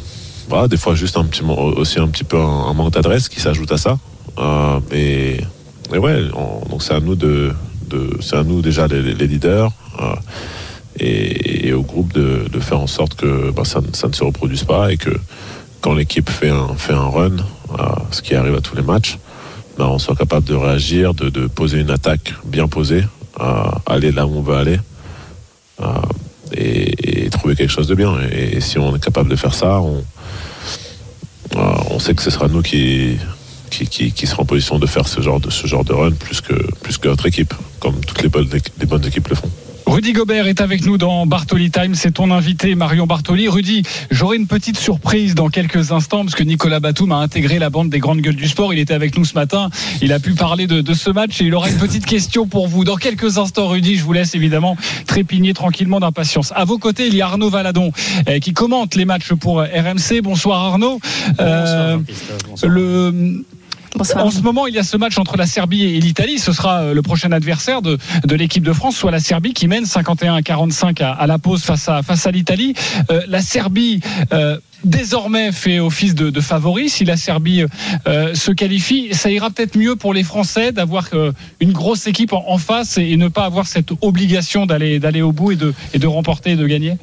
des 0.68 0.76
fois 0.76 0.94
juste 0.94 1.16
un 1.16 1.24
petit 1.24 1.42
aussi 1.42 1.98
un 1.98 2.08
petit 2.08 2.24
peu 2.24 2.38
un, 2.38 2.72
manque 2.74 2.92
d'adresse 2.92 3.28
qui 3.28 3.40
s'ajoute 3.40 3.72
à 3.72 3.78
ça. 3.78 3.98
Euh, 4.38 4.80
ouais, 5.98 6.22
on- 6.34 6.68
donc 6.68 6.82
c'est 6.82 6.94
à 6.94 7.00
nous 7.00 7.14
de, 7.14 7.52
c'est 8.20 8.36
à 8.36 8.42
nous 8.44 8.62
déjà 8.62 8.86
les, 8.86 9.02
leaders. 9.14 9.72
euh, 10.00 10.14
et, 10.98 11.72
au 11.72 11.82
groupe 11.82 12.12
de, 12.12 12.46
faire 12.60 12.80
en 12.80 12.86
sorte 12.86 13.14
que 13.14 13.50
bah, 13.52 13.64
ça, 13.64 13.80
ne- 13.80 14.12
se 14.12 14.24
reproduise 14.24 14.64
pas 14.64 14.92
et 14.92 14.96
que 14.96 15.10
quand 15.80 15.94
l'équipe 15.94 16.28
fait 16.28 16.50
un, 16.50 16.74
fait 16.76 16.92
un 16.92 17.08
run, 17.08 17.36
euh, 17.78 17.82
ce 18.10 18.20
qui 18.22 18.34
arrive 18.34 18.54
à 18.56 18.60
tous 18.60 18.76
les 18.76 18.82
matchs, 18.82 19.18
ben, 19.78 19.86
on 19.86 19.98
soit 19.98 20.16
capable 20.16 20.46
de 20.46 20.54
réagir, 20.54 21.14
de, 21.14 21.30
de 21.30 21.46
poser 21.46 21.80
une 21.80 21.90
attaque 21.90 22.34
bien 22.44 22.68
posée, 22.68 23.04
euh, 23.40 23.62
aller 23.86 24.12
là 24.12 24.26
où 24.26 24.36
on 24.36 24.42
veut 24.42 24.56
aller 24.56 24.78
et, 26.52 27.24
et 27.24 27.30
trouver 27.30 27.56
quelque 27.56 27.70
chose 27.70 27.86
de 27.86 27.94
bien. 27.94 28.18
Et, 28.32 28.60
si 28.60 28.78
on 28.78 28.94
est 28.94 29.02
capable 29.02 29.30
de 29.30 29.36
faire 29.36 29.54
ça, 29.54 29.80
on, 29.80 30.04
euh, 31.56 31.98
sait 31.98 32.14
que 32.14 32.22
ce 32.22 32.30
sera 32.30 32.48
nous 32.48 32.62
qui, 32.62 33.18
qui, 33.70 33.86
qui, 33.86 34.28
en 34.38 34.44
position 34.44 34.78
de 34.78 34.86
faire 34.86 35.06
ce 35.06 35.20
genre 35.20 35.40
de, 35.40 35.50
ce 35.50 35.66
genre 35.66 35.84
de 35.84 35.92
run 35.92 36.12
plus 36.12 36.40
que, 36.40 36.54
plus 36.82 36.98
que 36.98 37.08
notre 37.08 37.26
équipe, 37.26 37.54
comme 37.78 37.96
toutes 38.04 38.22
les 38.22 38.28
bonnes 38.28 39.04
équipes 39.06 39.28
le 39.28 39.34
font. 39.34 39.50
Rudy 39.90 40.12
Gobert 40.12 40.46
est 40.46 40.60
avec 40.60 40.86
nous 40.86 40.98
dans 40.98 41.26
Bartoli 41.26 41.72
Time. 41.72 41.96
C'est 41.96 42.12
ton 42.12 42.30
invité, 42.30 42.76
Marion 42.76 43.08
Bartoli. 43.08 43.48
Rudy, 43.48 43.82
j'aurai 44.12 44.36
une 44.36 44.46
petite 44.46 44.78
surprise 44.78 45.34
dans 45.34 45.48
quelques 45.48 45.90
instants 45.90 46.22
parce 46.22 46.36
que 46.36 46.44
Nicolas 46.44 46.78
Batum 46.78 47.10
a 47.10 47.16
intégré 47.16 47.58
la 47.58 47.70
bande 47.70 47.90
des 47.90 47.98
grandes 47.98 48.20
gueules 48.20 48.36
du 48.36 48.46
sport. 48.46 48.72
Il 48.72 48.78
était 48.78 48.94
avec 48.94 49.18
nous 49.18 49.24
ce 49.24 49.34
matin. 49.34 49.68
Il 50.00 50.12
a 50.12 50.20
pu 50.20 50.34
parler 50.34 50.68
de, 50.68 50.80
de 50.80 50.94
ce 50.94 51.10
match 51.10 51.40
et 51.40 51.46
il 51.46 51.54
aura 51.56 51.70
une 51.70 51.78
petite 51.78 52.06
question 52.06 52.46
pour 52.46 52.68
vous. 52.68 52.84
Dans 52.84 52.94
quelques 52.94 53.38
instants, 53.38 53.66
Rudy, 53.66 53.96
je 53.96 54.04
vous 54.04 54.12
laisse 54.12 54.36
évidemment 54.36 54.76
trépigner 55.06 55.54
tranquillement 55.54 55.98
d'impatience. 55.98 56.52
À 56.54 56.64
vos 56.64 56.78
côtés, 56.78 57.08
il 57.08 57.16
y 57.16 57.20
a 57.20 57.26
Arnaud 57.26 57.50
Valadon 57.50 57.90
euh, 58.28 58.38
qui 58.38 58.52
commente 58.52 58.94
les 58.94 59.04
matchs 59.04 59.32
pour 59.32 59.58
euh, 59.58 59.66
RMC. 59.66 60.20
Bonsoir 60.22 60.66
Arnaud. 60.66 61.00
Euh, 61.40 61.98
le, 62.62 63.44
Bonsoir. 63.96 64.24
en 64.24 64.30
ce 64.30 64.40
moment, 64.40 64.66
il 64.66 64.74
y 64.74 64.78
a 64.78 64.82
ce 64.82 64.96
match 64.96 65.18
entre 65.18 65.36
la 65.36 65.46
Serbie 65.46 65.82
et 65.84 66.00
l'Italie. 66.00 66.38
Ce 66.38 66.52
sera 66.52 66.80
euh, 66.80 66.94
le 66.94 67.02
prochain 67.02 67.32
adversaire 67.32 67.82
de, 67.82 67.98
de 68.24 68.34
l'équipe 68.36 68.62
de 68.62 68.72
France, 68.72 68.96
soit 68.96 69.10
la 69.10 69.20
Serbie 69.20 69.52
qui 69.52 69.66
mène 69.68 69.84
51 69.84 70.34
à 70.36 70.42
45 70.42 71.00
à, 71.00 71.12
à 71.12 71.26
la 71.26 71.38
pause 71.38 71.62
face 71.62 71.88
à, 71.88 72.02
face 72.02 72.26
à 72.26 72.30
l'Italie. 72.30 72.74
Euh, 73.10 73.22
la 73.28 73.40
Serbie. 73.42 74.00
euh, 74.32 74.58
Désormais 74.82 75.52
fait 75.52 75.78
office 75.78 76.14
de, 76.14 76.30
de 76.30 76.40
favori. 76.40 76.88
Si 76.88 77.04
la 77.04 77.18
Serbie 77.18 77.64
euh, 78.06 78.34
se 78.34 78.50
qualifie, 78.50 79.08
ça 79.12 79.30
ira 79.30 79.50
peut-être 79.50 79.76
mieux 79.76 79.94
pour 79.94 80.14
les 80.14 80.22
Français 80.24 80.72
d'avoir 80.72 81.06
euh, 81.12 81.32
une 81.60 81.72
grosse 81.72 82.06
équipe 82.06 82.32
en, 82.32 82.44
en 82.48 82.56
face 82.56 82.96
et, 82.96 83.02
et 83.10 83.18
ne 83.18 83.28
pas 83.28 83.44
avoir 83.44 83.66
cette 83.66 83.90
obligation 84.00 84.64
d'aller 84.64 84.98
d'aller 84.98 85.20
au 85.20 85.32
bout 85.32 85.52
et 85.52 85.56
de, 85.56 85.74
et 85.92 85.98
de 85.98 86.06
remporter 86.06 86.52
et 86.52 86.56
de 86.56 86.66
gagner. 86.66 86.96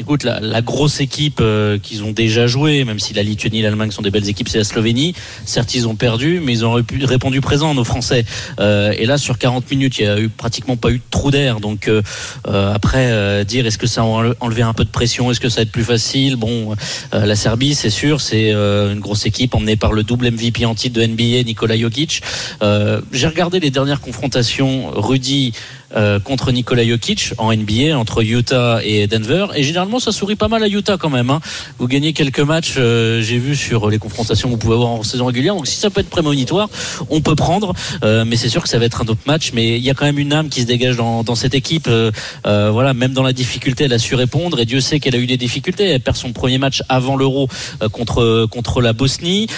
Écoute, 0.00 0.24
la, 0.24 0.40
la 0.40 0.62
grosse 0.62 1.02
équipe 1.02 1.40
euh, 1.42 1.76
qu'ils 1.78 2.04
ont 2.04 2.10
déjà 2.10 2.46
joué, 2.46 2.84
même 2.84 2.98
si 2.98 3.12
la 3.12 3.22
Lituanie 3.22 3.58
et 3.58 3.62
l'Allemagne 3.62 3.90
sont 3.90 4.00
des 4.00 4.10
belles 4.10 4.30
équipes, 4.30 4.48
c'est 4.48 4.56
la 4.56 4.64
Slovénie. 4.64 5.14
Certes, 5.44 5.74
ils 5.74 5.86
ont 5.86 5.94
perdu, 5.94 6.40
mais 6.42 6.52
ils 6.54 6.64
ont 6.64 6.82
répondu 7.02 7.42
présent, 7.42 7.74
nos 7.74 7.84
Français. 7.84 8.24
Euh, 8.60 8.94
et 8.96 9.04
là, 9.04 9.18
sur 9.18 9.36
40 9.36 9.70
minutes, 9.70 9.98
il 9.98 10.04
y 10.06 10.08
a 10.08 10.18
eu 10.18 10.30
pratiquement 10.30 10.78
pas 10.78 10.90
eu 10.90 10.96
de 10.96 11.02
trou 11.10 11.30
d'air. 11.30 11.60
Donc 11.60 11.86
euh, 11.86 12.00
euh, 12.48 12.72
après, 12.72 13.10
euh, 13.10 13.44
dire 13.44 13.66
est-ce 13.66 13.76
que 13.76 13.86
ça 13.86 14.00
a 14.00 14.04
enle- 14.04 14.34
enlevé 14.40 14.62
un 14.62 14.72
peu 14.72 14.84
de 14.86 14.90
pression, 14.90 15.30
est-ce 15.30 15.38
que 15.38 15.50
ça 15.50 15.56
va 15.56 15.62
être 15.64 15.70
plus 15.72 15.84
facile? 15.84 16.36
Bon, 16.36 16.74
euh, 17.12 17.26
la 17.26 17.36
Serbie, 17.36 17.74
c'est 17.74 17.90
sûr, 17.90 18.22
c'est 18.22 18.52
une 18.52 19.00
grosse 19.00 19.26
équipe 19.26 19.54
emmenée 19.54 19.76
par 19.76 19.92
le 19.92 20.02
double 20.02 20.30
MVP 20.30 20.64
en 20.64 20.74
titre 20.74 20.98
de 20.98 21.04
NBA, 21.06 21.42
Nikola 21.42 21.76
Jokic. 21.76 22.22
J'ai 22.62 23.26
regardé 23.26 23.60
les 23.60 23.70
dernières 23.70 24.00
confrontations, 24.00 24.90
Rudy 24.94 25.52
euh, 25.96 26.20
contre 26.20 26.52
Nikola 26.52 26.86
Jokic 26.86 27.32
en 27.38 27.52
NBA 27.54 27.96
entre 27.96 28.22
Utah 28.22 28.80
et 28.84 29.06
Denver. 29.06 29.46
Et 29.54 29.62
généralement, 29.62 29.98
ça 29.98 30.12
sourit 30.12 30.36
pas 30.36 30.48
mal 30.48 30.62
à 30.62 30.68
Utah 30.68 30.96
quand 30.96 31.10
même. 31.10 31.30
Hein. 31.30 31.40
Vous 31.78 31.88
gagnez 31.88 32.12
quelques 32.12 32.40
matchs, 32.40 32.74
euh, 32.76 33.20
j'ai 33.22 33.38
vu 33.38 33.56
sur 33.56 33.90
les 33.90 33.98
confrontations 33.98 34.48
que 34.48 34.54
vous 34.54 34.58
pouvez 34.58 34.74
avoir 34.74 34.90
en 34.90 35.02
saison 35.02 35.26
régulière. 35.26 35.54
Donc 35.54 35.66
si 35.66 35.76
ça 35.76 35.90
peut 35.90 36.00
être 36.00 36.10
prémonitoire, 36.10 36.68
on 37.08 37.20
peut 37.20 37.34
prendre. 37.34 37.74
Euh, 38.04 38.24
mais 38.24 38.36
c'est 38.36 38.48
sûr 38.48 38.62
que 38.62 38.68
ça 38.68 38.78
va 38.78 38.84
être 38.84 39.02
un 39.02 39.06
autre 39.06 39.20
match. 39.26 39.52
Mais 39.52 39.76
il 39.76 39.82
y 39.82 39.90
a 39.90 39.94
quand 39.94 40.04
même 40.04 40.18
une 40.18 40.32
âme 40.32 40.48
qui 40.48 40.60
se 40.62 40.66
dégage 40.66 40.96
dans, 40.96 41.22
dans 41.24 41.34
cette 41.34 41.54
équipe. 41.54 41.88
Euh, 41.88 42.10
euh, 42.46 42.70
voilà, 42.70 42.94
même 42.94 43.12
dans 43.12 43.22
la 43.22 43.32
difficulté, 43.32 43.84
elle 43.84 43.92
a 43.92 43.98
su 43.98 44.14
répondre. 44.14 44.60
Et 44.60 44.66
Dieu 44.66 44.80
sait 44.80 45.00
qu'elle 45.00 45.16
a 45.16 45.18
eu 45.18 45.26
des 45.26 45.36
difficultés. 45.36 45.84
Elle 45.84 46.00
perd 46.00 46.16
son 46.16 46.32
premier 46.32 46.58
match 46.58 46.82
avant 46.88 47.16
l'Euro 47.16 47.48
contre 47.92 48.46
contre 48.50 48.80
la 48.80 48.92
Bosnie, 48.92 49.48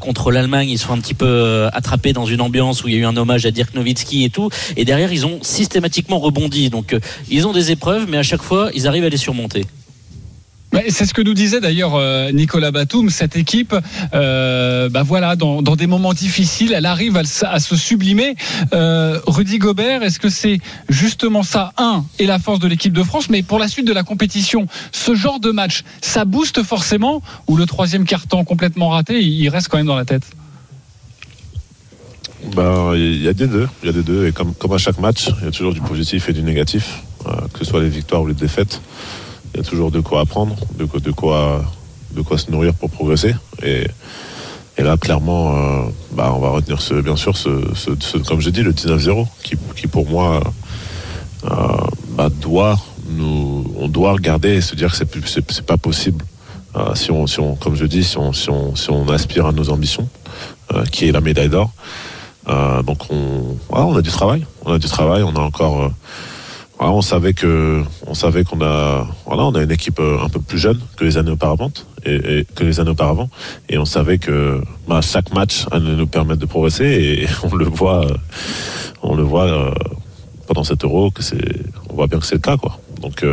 contre 0.00 0.32
l'Allemagne. 0.32 0.70
Ils 0.70 0.78
sont 0.78 0.92
un 0.92 0.98
petit 0.98 1.14
peu 1.14 1.68
attrapés 1.72 2.12
dans 2.12 2.26
une 2.26 2.40
ambiance 2.40 2.82
où 2.82 2.88
il 2.88 2.94
y 2.94 2.96
a 2.96 3.00
eu 3.00 3.04
un 3.04 3.16
hommage 3.16 3.46
à 3.46 3.50
Dirk 3.50 3.74
Nowitzki 3.74 4.24
et 4.24 4.30
tout. 4.30 4.50
Et 4.76 4.84
derrière, 4.84 5.12
ils 5.12 5.26
ont 5.26 5.38
systématiquement 5.42 5.75
rebondi. 6.18 6.70
Donc, 6.70 6.92
euh, 6.92 7.00
ils 7.30 7.46
ont 7.46 7.52
des 7.52 7.70
épreuves, 7.70 8.06
mais 8.08 8.18
à 8.18 8.22
chaque 8.22 8.42
fois, 8.42 8.70
ils 8.74 8.86
arrivent 8.86 9.04
à 9.04 9.08
les 9.08 9.16
surmonter. 9.16 9.64
C'est 10.88 11.06
ce 11.06 11.14
que 11.14 11.22
nous 11.22 11.32
disait 11.32 11.60
d'ailleurs 11.60 11.94
euh, 11.94 12.30
Nicolas 12.32 12.70
Batum. 12.70 13.08
Cette 13.08 13.34
équipe, 13.34 13.74
euh, 14.12 14.90
bah 14.90 15.04
voilà, 15.04 15.34
dans, 15.34 15.62
des 15.62 15.86
moments 15.86 16.12
difficiles, 16.12 16.74
elle 16.74 16.84
arrive 16.84 17.16
à, 17.16 17.24
se 17.60 17.76
sublimer. 17.76 18.34
Rudy 18.72 19.56
Gobert, 19.58 20.02
est-ce 20.02 20.20
que 20.20 20.28
c'est 20.28 20.58
justement 20.90 21.42
ça, 21.42 21.72
un, 21.78 22.04
et 22.18 22.26
la 22.26 22.38
force 22.38 22.58
de 22.58 22.68
l'équipe 22.68 22.92
de 22.92 23.02
France, 23.02 23.30
mais 23.30 23.42
pour 23.42 23.58
la 23.58 23.68
suite 23.68 23.86
de 23.86 23.92
la 23.94 24.02
compétition, 24.02 24.66
ce 24.92 25.14
genre 25.14 25.40
de 25.40 25.50
match, 25.50 25.82
ça 26.02 26.26
booste 26.26 26.62
forcément 26.62 27.22
ou 27.46 27.56
le 27.56 27.64
troisième 27.64 28.04
carton 28.04 28.44
complètement 28.44 28.90
raté, 28.90 29.22
il 29.22 29.48
reste 29.48 29.68
quand 29.68 29.78
même 29.78 29.86
dans 29.86 29.96
la 29.96 30.04
tête? 30.04 30.24
Ben, 32.54 32.94
il 32.94 33.22
y 33.22 33.28
a 33.28 33.32
des 33.32 33.46
deux, 33.46 33.68
il 33.82 33.86
y 33.86 33.88
a 33.88 33.92
des 33.92 34.02
deux, 34.02 34.26
et 34.26 34.32
comme, 34.32 34.54
à 34.72 34.78
chaque 34.78 34.98
match, 34.98 35.28
il 35.40 35.44
y 35.44 35.48
a 35.48 35.50
toujours 35.50 35.72
du 35.72 35.80
positif 35.80 36.28
et 36.28 36.32
du 36.32 36.42
négatif, 36.42 37.02
euh, 37.26 37.32
que 37.52 37.60
ce 37.60 37.64
soit 37.64 37.80
les 37.80 37.88
victoires 37.88 38.22
ou 38.22 38.26
les 38.26 38.34
défaites. 38.34 38.80
Il 39.54 39.58
y 39.58 39.60
a 39.60 39.64
toujours 39.64 39.90
de 39.90 40.00
quoi 40.00 40.20
apprendre, 40.20 40.54
de 40.78 40.84
quoi, 40.84 41.00
de 41.00 41.10
quoi, 42.22 42.38
se 42.38 42.50
nourrir 42.50 42.74
pour 42.74 42.90
progresser. 42.90 43.34
Et, 43.62 43.86
là, 44.78 44.96
clairement, 44.96 45.56
euh, 45.56 45.82
bah, 46.12 46.32
on 46.34 46.40
va 46.40 46.50
retenir 46.50 46.80
ce, 46.80 46.94
bien 46.94 47.16
sûr, 47.16 47.36
ce, 47.36 48.18
comme 48.28 48.40
j'ai 48.40 48.52
dit, 48.52 48.62
le 48.62 48.72
19-0, 48.72 49.26
qui, 49.42 49.56
qui, 49.74 49.86
pour 49.86 50.08
moi 50.08 50.42
euh, 51.44 51.48
bah, 52.10 52.28
doit 52.28 52.78
nous, 53.08 53.72
on 53.78 53.88
doit 53.88 54.12
regarder 54.12 54.56
et 54.56 54.60
se 54.60 54.74
dire 54.74 54.90
que 54.90 54.96
c'est, 54.96 55.50
c'est, 55.50 55.66
pas 55.66 55.76
possible. 55.78 56.24
Si, 56.94 57.10
on, 57.10 57.26
si 57.26 57.40
on, 57.40 57.56
comme 57.56 57.74
je 57.74 57.86
dis, 57.86 58.04
si 58.04 58.18
on, 58.18 58.34
si 58.34 58.50
on, 58.50 58.76
si 58.76 58.90
on 58.90 59.08
aspire 59.08 59.46
à 59.46 59.52
nos 59.52 59.70
ambitions, 59.70 60.06
qui 60.92 61.08
est 61.08 61.12
la 61.12 61.22
médaille 61.22 61.48
d'or. 61.48 61.72
Euh, 62.48 62.82
donc 62.82 63.10
on, 63.10 63.56
on 63.70 63.96
a 63.96 64.02
du 64.02 64.10
travail, 64.10 64.46
on 64.64 64.72
a 64.72 64.78
du 64.78 64.86
travail, 64.86 65.22
on 65.22 65.34
a 65.34 65.40
encore, 65.40 65.82
euh, 65.82 65.88
on 66.78 67.02
savait 67.02 67.34
que, 67.34 67.82
on 68.06 68.14
savait 68.14 68.44
qu'on 68.44 68.60
a, 68.62 69.06
voilà, 69.26 69.44
on 69.44 69.54
a 69.54 69.62
une 69.62 69.72
équipe 69.72 69.98
euh, 69.98 70.22
un 70.22 70.28
peu 70.28 70.40
plus 70.40 70.58
jeune 70.58 70.78
que 70.96 71.04
les 71.04 71.18
années 71.18 71.32
auparavant, 71.32 71.72
et, 72.04 72.46
que 72.54 72.62
les 72.62 72.78
années 72.78 72.90
auparavant, 72.90 73.28
et 73.68 73.78
on 73.78 73.84
savait 73.84 74.18
que 74.18 74.62
bah, 74.86 75.00
chaque 75.02 75.32
match 75.34 75.66
allait 75.72 75.96
nous 75.96 76.06
permettre 76.06 76.40
de 76.40 76.46
progresser, 76.46 76.84
et 76.84 77.26
on 77.50 77.54
le 77.56 77.64
voit, 77.64 78.06
on 79.02 79.16
le 79.16 79.24
voit 79.24 79.74
pendant 80.46 80.62
cet 80.62 80.84
Euro 80.84 81.10
que 81.10 81.22
c'est, 81.22 81.62
on 81.90 81.94
voit 81.94 82.06
bien 82.06 82.20
que 82.20 82.26
c'est 82.26 82.36
le 82.36 82.40
cas, 82.40 82.56
quoi. 82.56 82.78
Donc 83.02 83.24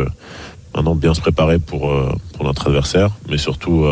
maintenant 0.74 0.96
bien 0.96 1.14
se 1.14 1.20
préparer 1.20 1.60
pour, 1.60 1.92
pour 2.32 2.44
notre 2.44 2.66
adversaire, 2.66 3.10
mais 3.30 3.38
surtout 3.38 3.86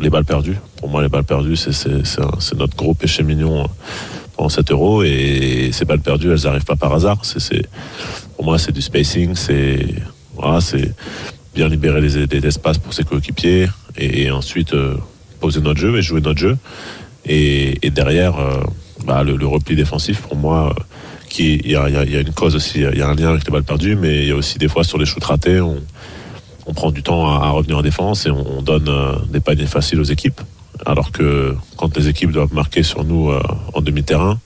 les 0.00 0.08
balles 0.08 0.24
perdues. 0.24 0.56
Pour 0.78 0.88
moi, 0.88 1.02
les 1.02 1.08
balles 1.08 1.24
perdues, 1.24 1.56
c'est, 1.56 1.72
c'est, 1.72 2.02
c'est 2.02 2.58
notre 2.58 2.76
gros 2.76 2.94
péché 2.94 3.22
mignon 3.22 3.68
pendant 4.42 4.48
7 4.48 4.72
euros 4.72 5.04
et 5.04 5.70
ces 5.72 5.84
balles 5.84 6.00
perdues, 6.00 6.32
elles 6.32 6.42
n'arrivent 6.42 6.64
pas 6.64 6.74
par 6.74 6.92
hasard. 6.92 7.20
C'est, 7.22 7.64
pour 8.34 8.44
moi, 8.44 8.58
c'est 8.58 8.72
du 8.72 8.82
spacing, 8.82 9.36
c'est 9.36 9.86
bien 11.54 11.68
libérer 11.68 12.00
les, 12.00 12.46
espaces 12.46 12.78
pour 12.78 12.92
ses 12.92 13.04
coéquipiers 13.04 13.68
et, 13.96 14.32
ensuite 14.32 14.74
euh, 14.74 14.96
poser 15.38 15.60
notre 15.60 15.78
jeu 15.78 15.96
et 15.96 16.02
jouer 16.02 16.20
notre 16.20 16.40
jeu. 16.40 16.56
Et, 17.24 17.78
derrière, 17.90 18.36
euh, 18.40 18.64
bah, 19.04 19.22
le, 19.22 19.46
repli 19.46 19.76
défensif, 19.76 20.22
pour 20.22 20.34
moi, 20.34 20.74
euh, 20.76 20.82
qui 21.28 21.60
il 21.64 21.70
y 21.70 21.76
a, 21.76 21.86
une 22.02 22.32
cause 22.32 22.56
aussi, 22.56 22.80
il 22.80 22.98
y 22.98 23.02
a 23.02 23.08
un 23.08 23.14
lien 23.14 23.28
avec 23.28 23.46
les 23.46 23.52
balles 23.52 23.62
perdues, 23.62 23.94
mais 23.94 24.22
il 24.22 24.28
y 24.28 24.32
a 24.32 24.36
aussi 24.36 24.58
des 24.58 24.68
fois 24.68 24.82
sur 24.82 24.98
les 24.98 25.06
shoots 25.06 25.22
ratés, 25.22 25.60
on, 25.60 25.80
on 26.66 26.74
prend 26.74 26.90
du 26.90 27.04
temps 27.04 27.28
à, 27.28 27.48
revenir 27.50 27.78
en 27.78 27.82
défense 27.82 28.26
et 28.26 28.30
on, 28.30 28.58
on 28.58 28.62
donne 28.62 28.90
des 29.30 29.40
paniers 29.40 29.66
faciles 29.66 30.00
aux 30.00 30.10
équipes. 30.16 30.40
Alors 30.86 31.12
que 31.12 31.54
quand 31.76 31.96
les 31.96 32.08
équipes 32.08 32.32
doivent 32.32 32.54
marquer 32.54 32.82
sur 32.82 33.04
nous 33.04 33.30
euh, 33.30 33.42
en 33.74 33.80
demi-terrain, 33.80 34.38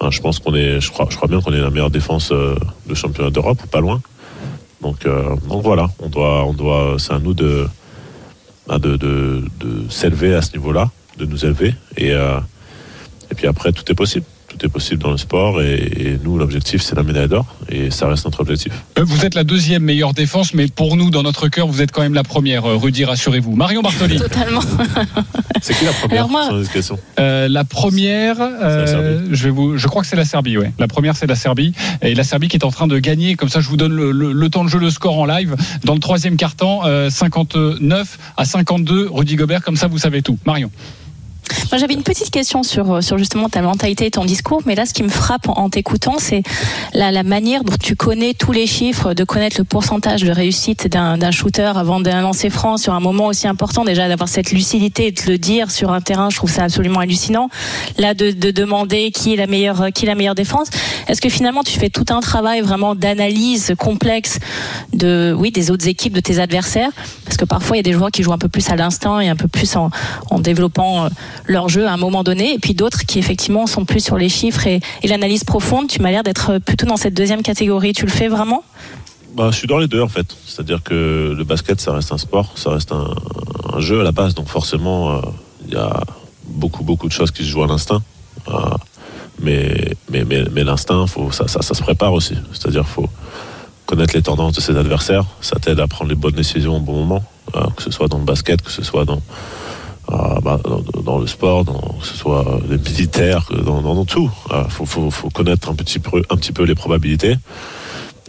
hein, 0.00 0.10
je 0.10 0.20
pense 0.20 0.38
qu'on 0.38 0.54
est, 0.54 0.78
crois, 0.90 1.08
bien 1.28 1.40
qu'on 1.40 1.52
est 1.52 1.60
la 1.60 1.70
meilleure 1.70 1.90
défense 1.90 2.32
euh, 2.32 2.56
de 2.86 2.94
championnat 2.94 3.30
d'Europe 3.30 3.62
ou 3.64 3.66
pas 3.66 3.80
loin. 3.80 4.00
Donc, 4.80 5.06
euh, 5.06 5.36
donc 5.48 5.62
voilà, 5.62 5.88
on 6.00 6.08
doit, 6.08 6.44
on 6.44 6.98
c'est 6.98 7.12
à 7.12 7.18
nous 7.18 7.34
de, 7.34 7.68
bah, 8.66 8.78
de, 8.78 9.44
s'élever 9.88 10.34
à 10.34 10.42
ce 10.42 10.52
niveau-là, 10.52 10.90
de 11.18 11.26
nous 11.26 11.44
élever 11.44 11.74
et 11.96 12.14
puis 13.34 13.46
après 13.46 13.72
tout 13.72 13.90
est 13.90 13.94
possible 13.94 14.26
tout 14.52 14.66
est 14.66 14.68
possible 14.68 15.02
dans 15.02 15.10
le 15.10 15.16
sport 15.16 15.60
et, 15.62 16.18
nous 16.22 16.36
l'objectif 16.36 16.82
c'est 16.82 16.94
la 16.94 17.02
médaille 17.02 17.28
d'or 17.28 17.46
et 17.68 17.90
ça 17.90 18.06
reste 18.06 18.24
notre 18.24 18.40
objectif. 18.40 18.72
Euh, 18.98 19.04
vous 19.04 19.24
êtes 19.24 19.34
la 19.34 19.44
deuxième 19.44 19.82
meilleure 19.82 20.12
défense 20.12 20.54
mais 20.54 20.66
pour 20.68 20.96
nous 20.96 21.10
dans 21.10 21.22
notre 21.22 21.48
cœur 21.48 21.66
vous 21.66 21.80
êtes 21.80 21.90
quand 21.90 22.02
même 22.02 22.14
la 22.14 22.22
première 22.22 22.66
euh, 22.66 22.76
Rudy 22.76 23.04
rassurez-vous. 23.04 23.54
Marion 23.56 23.82
Bartoli. 23.82 24.16
Totalement. 24.16 24.60
c'est 25.62 25.74
qui 25.74 25.84
la 25.84 25.92
première 25.92 26.28
moi, 26.28 26.50
euh, 27.18 27.48
La 27.48 27.64
première 27.64 28.36
je 28.36 29.44
vais 29.44 29.50
vous 29.50 29.78
je 29.78 29.86
crois 29.86 30.02
que 30.02 30.08
c'est 30.08 30.16
la 30.16 30.24
Serbie 30.24 30.58
ouais. 30.58 30.72
La 30.78 30.88
première 30.88 31.16
c'est 31.16 31.26
la 31.26 31.36
Serbie 31.36 31.72
et 32.02 32.14
la 32.14 32.24
Serbie 32.24 32.48
qui 32.48 32.56
est 32.56 32.64
en 32.64 32.70
train 32.70 32.86
de 32.86 32.98
gagner 32.98 33.36
comme 33.36 33.48
ça 33.48 33.60
je 33.60 33.68
vous 33.68 33.76
donne 33.76 33.94
le, 33.94 34.50
temps 34.50 34.64
de 34.64 34.68
jeu 34.68 34.78
le 34.78 34.90
score 34.90 35.18
en 35.18 35.26
live 35.26 35.56
dans 35.84 35.94
le 35.94 36.00
troisième 36.00 36.36
quart-temps 36.36 36.82
59 37.08 38.18
à 38.36 38.44
52 38.44 39.08
Rudy 39.10 39.36
Gobert 39.36 39.62
comme 39.62 39.76
ça 39.76 39.86
vous 39.86 39.98
savez 39.98 40.22
tout. 40.22 40.38
Marion. 40.44 40.70
Moi, 41.70 41.78
j'avais 41.78 41.94
une 41.94 42.02
petite 42.02 42.30
question 42.30 42.62
sur, 42.62 42.92
euh, 42.92 43.00
sur 43.00 43.16
justement 43.16 43.48
ta 43.48 43.62
mentalité 43.62 44.04
et 44.06 44.10
ton 44.10 44.24
discours, 44.24 44.60
mais 44.66 44.74
là, 44.74 44.84
ce 44.84 44.92
qui 44.92 45.02
me 45.02 45.08
frappe 45.08 45.48
en, 45.48 45.70
t'écoutant, 45.70 46.16
c'est 46.18 46.42
la, 46.92 47.22
manière 47.22 47.64
dont 47.64 47.76
tu 47.82 47.96
connais 47.96 48.34
tous 48.34 48.52
les 48.52 48.66
chiffres, 48.66 49.14
de 49.14 49.24
connaître 49.24 49.56
le 49.58 49.64
pourcentage 49.64 50.22
de 50.22 50.30
réussite 50.30 50.86
d'un 50.88 51.30
shooter 51.30 51.72
avant 51.74 52.00
d'un 52.00 52.20
lancer 52.20 52.50
franc 52.50 52.76
sur 52.76 52.92
un 52.92 53.00
moment 53.00 53.26
aussi 53.26 53.46
important. 53.48 53.84
Déjà, 53.84 54.08
d'avoir 54.08 54.28
cette 54.28 54.52
lucidité 54.52 55.06
et 55.06 55.12
de 55.12 55.22
le 55.26 55.38
dire 55.38 55.70
sur 55.70 55.92
un 55.92 56.00
terrain, 56.00 56.28
je 56.30 56.36
trouve 56.36 56.50
ça 56.50 56.64
absolument 56.64 57.00
hallucinant. 57.00 57.48
Là, 57.98 58.12
de, 58.12 58.32
de 58.32 58.50
demander 58.50 59.10
qui 59.10 59.32
est 59.32 59.36
la 59.36 59.46
meilleure, 59.46 59.86
qui 59.94 60.04
est 60.04 60.08
la 60.08 60.14
meilleure 60.14 60.34
défense. 60.34 60.68
Est-ce 61.08 61.22
que 61.22 61.28
finalement, 61.28 61.62
tu 61.62 61.78
fais 61.78 61.90
tout 61.90 62.06
un 62.10 62.20
travail 62.20 62.60
vraiment 62.60 62.94
d'analyse 62.94 63.74
complexe 63.78 64.38
de, 64.92 65.34
oui, 65.36 65.50
des 65.50 65.70
autres 65.70 65.88
équipes, 65.88 66.12
de 66.12 66.20
tes 66.20 66.38
adversaires? 66.38 66.90
Parce 67.24 67.36
que 67.36 67.44
parfois, 67.44 67.76
il 67.76 67.78
y 67.78 67.80
a 67.80 67.84
des 67.84 67.92
joueurs 67.92 68.10
qui 68.10 68.22
jouent 68.22 68.32
un 68.32 68.38
peu 68.38 68.48
plus 68.48 68.68
à 68.68 68.76
l'instinct 68.76 69.20
et 69.20 69.28
un 69.28 69.36
peu 69.36 69.48
plus 69.48 69.74
en, 69.76 69.90
en 70.30 70.38
développant 70.38 71.04
euh, 71.04 71.08
leur 71.46 71.68
jeu 71.68 71.86
à 71.86 71.92
un 71.92 71.96
moment 71.96 72.22
donné, 72.22 72.54
et 72.54 72.58
puis 72.58 72.74
d'autres 72.74 73.04
qui 73.04 73.18
effectivement 73.18 73.66
sont 73.66 73.84
plus 73.84 74.04
sur 74.04 74.16
les 74.16 74.28
chiffres 74.28 74.66
et, 74.66 74.80
l'analyse 75.04 75.44
profonde. 75.44 75.88
Tu 75.88 76.00
m'as 76.00 76.10
l'air 76.10 76.22
d'être 76.22 76.58
plutôt 76.58 76.86
dans 76.86 76.96
cette 76.96 77.14
deuxième 77.14 77.42
catégorie. 77.42 77.92
Tu 77.92 78.04
le 78.04 78.10
fais 78.10 78.28
vraiment? 78.28 78.64
Bah, 79.34 79.48
je 79.50 79.56
suis 79.56 79.68
dans 79.68 79.78
les 79.78 79.88
deux 79.88 80.00
en 80.00 80.08
fait. 80.08 80.26
C'est-à-dire 80.46 80.82
que 80.82 81.34
le 81.36 81.44
basket, 81.44 81.80
ça 81.80 81.92
reste 81.92 82.12
un 82.12 82.18
sport, 82.18 82.52
ça 82.56 82.70
reste 82.70 82.92
un, 82.92 83.80
jeu 83.80 84.00
à 84.00 84.04
la 84.04 84.12
base. 84.12 84.34
Donc 84.34 84.48
forcément, 84.48 85.12
euh, 85.12 85.20
il 85.66 85.74
y 85.74 85.76
a 85.76 86.00
beaucoup, 86.46 86.84
beaucoup 86.84 87.08
de 87.08 87.12
choses 87.12 87.30
qui 87.30 87.44
se 87.44 87.48
jouent 87.48 87.64
à 87.64 87.66
l'instinct. 87.66 88.02
Euh, 88.48 88.52
mais 89.40 89.94
mais, 90.10 90.24
mais, 90.24 90.64
l'instinct, 90.64 91.06
ça, 91.30 91.48
ça, 91.48 91.62
ça, 91.62 91.74
se 91.74 91.82
prépare 91.82 92.12
aussi. 92.12 92.34
C'est-à-dire 92.52 92.86
faut 92.86 93.08
connaître 93.86 94.14
les 94.14 94.22
tendances 94.22 94.54
de 94.54 94.60
ses 94.60 94.76
adversaires. 94.76 95.24
Ça 95.40 95.56
t'aide 95.58 95.80
à 95.80 95.86
prendre 95.86 96.10
les 96.10 96.16
bonnes 96.16 96.34
décisions 96.34 96.76
au 96.76 96.80
bon 96.80 97.04
moment, 97.04 97.24
euh, 97.56 97.60
que 97.76 97.82
ce 97.82 97.90
soit 97.90 98.08
dans 98.08 98.18
le 98.18 98.24
basket, 98.24 98.62
que 98.62 98.70
ce 98.70 98.82
soit 98.82 99.04
dans, 99.04 99.20
bah, 100.42 100.60
dans, 101.04 101.18
le 101.18 101.26
sport, 101.26 101.64
que 101.64 102.06
ce 102.06 102.14
soit 102.14 102.60
les 102.68 102.76
militaires, 102.76 103.48
dans, 103.64 104.04
tout. 104.04 104.30
Il 104.50 104.56
euh, 104.56 104.64
faut, 104.68 105.30
connaître 105.30 105.70
un 105.70 105.74
petit, 105.74 105.98
peu, 105.98 106.64
les 106.64 106.74
probabilités 106.74 107.36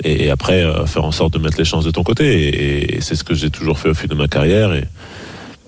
et, 0.03 0.29
après 0.29 0.63
euh, 0.63 0.85
faire 0.85 1.03
en 1.03 1.11
sorte 1.11 1.33
de 1.33 1.39
mettre 1.39 1.57
les 1.57 1.65
chances 1.65 1.85
de 1.85 1.91
ton 1.91 2.03
côté. 2.03 2.95
Et, 2.95 3.01
c'est 3.01 3.15
ce 3.15 3.23
que 3.23 3.33
j'ai 3.33 3.49
toujours 3.49 3.79
fait 3.79 3.89
au 3.89 3.93
fil 3.93 4.09
de 4.09 4.15
ma 4.15 4.27
carrière. 4.27 4.71